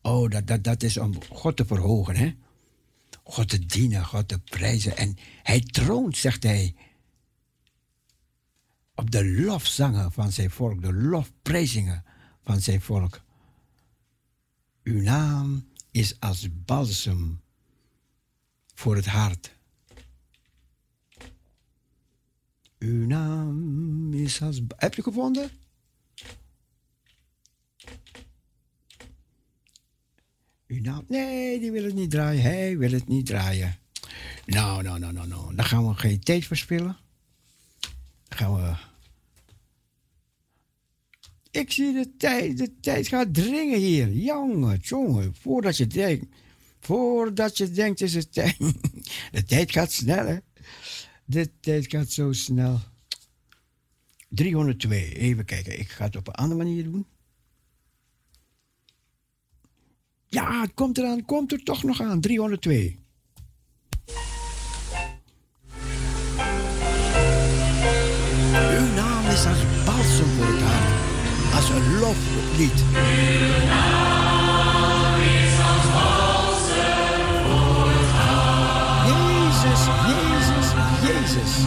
Oh, 0.00 0.30
dat, 0.30 0.46
dat, 0.46 0.64
dat 0.64 0.82
is 0.82 0.96
om 0.96 1.14
God 1.30 1.56
te 1.56 1.66
verhogen, 1.66 2.16
hè? 2.16 2.34
God 3.22 3.48
te 3.48 3.66
dienen, 3.66 4.04
God 4.04 4.28
te 4.28 4.38
prijzen. 4.38 4.96
En 4.96 5.16
hij 5.42 5.60
troont, 5.60 6.16
zegt 6.16 6.42
hij, 6.42 6.74
op 8.94 9.10
de 9.10 9.24
lofzangen 9.24 10.12
van 10.12 10.32
zijn 10.32 10.50
volk, 10.50 10.82
de 10.82 10.92
lofprijzingen 10.92 12.04
van 12.44 12.60
zijn 12.60 12.80
volk. 12.80 13.20
Uw 14.82 15.02
naam 15.02 15.70
is 15.92 16.20
als 16.20 16.48
balsem 16.64 17.40
voor 18.74 18.96
het 18.96 19.06
hart. 19.06 19.54
Uw 22.78 23.06
naam 23.06 24.14
is 24.14 24.42
als. 24.42 24.60
Heb 24.76 24.94
je 24.94 25.02
gevonden? 25.02 25.50
Uw 30.66 30.80
naam. 30.80 31.04
Nee, 31.08 31.60
die 31.60 31.72
wil 31.72 31.84
het 31.84 31.94
niet 31.94 32.10
draaien. 32.10 32.42
Hij 32.42 32.78
wil 32.78 32.90
het 32.92 33.08
niet 33.08 33.26
draaien. 33.26 33.78
Nou, 34.46 34.82
nou, 34.82 34.98
nou, 34.98 35.12
nou, 35.12 35.28
nou. 35.28 35.54
Dan 35.54 35.64
gaan 35.64 35.88
we 35.88 35.94
geen 35.94 36.20
tijd 36.20 36.46
verspillen. 36.46 36.96
Dan 38.28 38.38
gaan 38.38 38.54
we. 38.54 38.91
Ik 41.52 41.72
zie 41.72 41.92
de 41.92 42.16
tijd, 42.16 42.58
de 42.58 42.80
tijd 42.80 43.08
gaat 43.08 43.34
dringen 43.34 43.78
hier. 43.78 44.12
Jongen, 44.12 44.78
jongen, 44.82 45.34
voordat 45.34 45.76
je 45.76 45.86
denkt, 45.86 46.26
voordat 46.80 47.56
je 47.56 47.70
denkt 47.70 48.00
is 48.00 48.14
het 48.14 48.32
tijd. 48.32 48.56
De 49.32 49.44
tijd 49.44 49.72
gaat 49.72 49.92
snel, 49.92 50.26
hè. 50.26 50.36
De 51.24 51.50
tijd 51.60 51.90
gaat 51.90 52.10
zo 52.10 52.32
snel. 52.32 52.80
302, 54.28 55.14
even 55.14 55.44
kijken. 55.44 55.78
Ik 55.78 55.88
ga 55.88 56.04
het 56.04 56.16
op 56.16 56.28
een 56.28 56.34
andere 56.34 56.64
manier 56.64 56.84
doen. 56.84 57.06
Ja, 60.26 60.60
het 60.60 60.74
komt 60.74 60.98
eraan, 60.98 61.24
komt 61.24 61.52
er 61.52 61.62
toch 61.62 61.82
nog 61.82 62.00
aan. 62.00 62.20
302. 62.20 62.98
Uw 68.52 68.94
naam 68.94 69.26
is 69.26 69.46
als 69.46 69.84
balsem 69.84 70.36
als 71.54 71.68
een 71.68 71.98
loflied. 71.98 72.84
Jezus, 79.06 80.72
Jezus, 81.02 81.66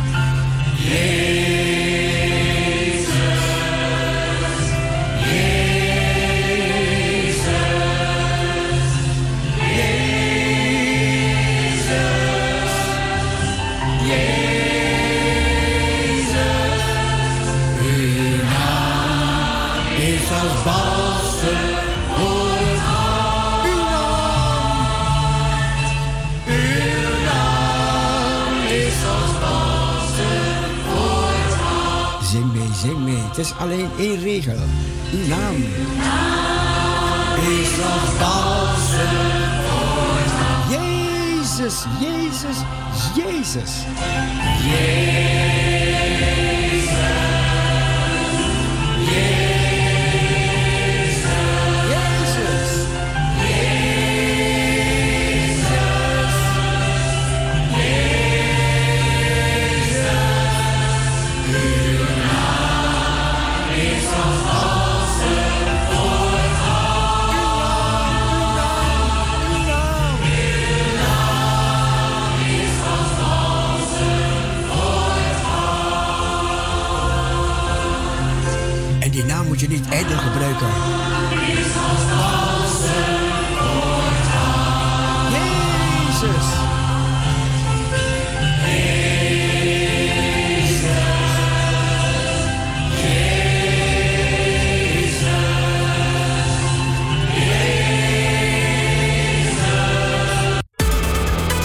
Het 33.35 33.45
is 33.45 33.53
alleen 33.57 33.89
één 33.97 34.19
regel. 34.19 34.57
Uw 35.13 35.27
naam. 35.27 35.55
Is 37.35 37.77
nog 37.77 38.17
Jezus, 40.69 41.85
Jezus, 41.99 42.57
Jezus. 43.15 43.71
Jezus. 44.63 45.54
Je 79.59 79.67
niet 79.67 79.89
ijdel 79.89 80.17
gebruiken. 80.17 81.04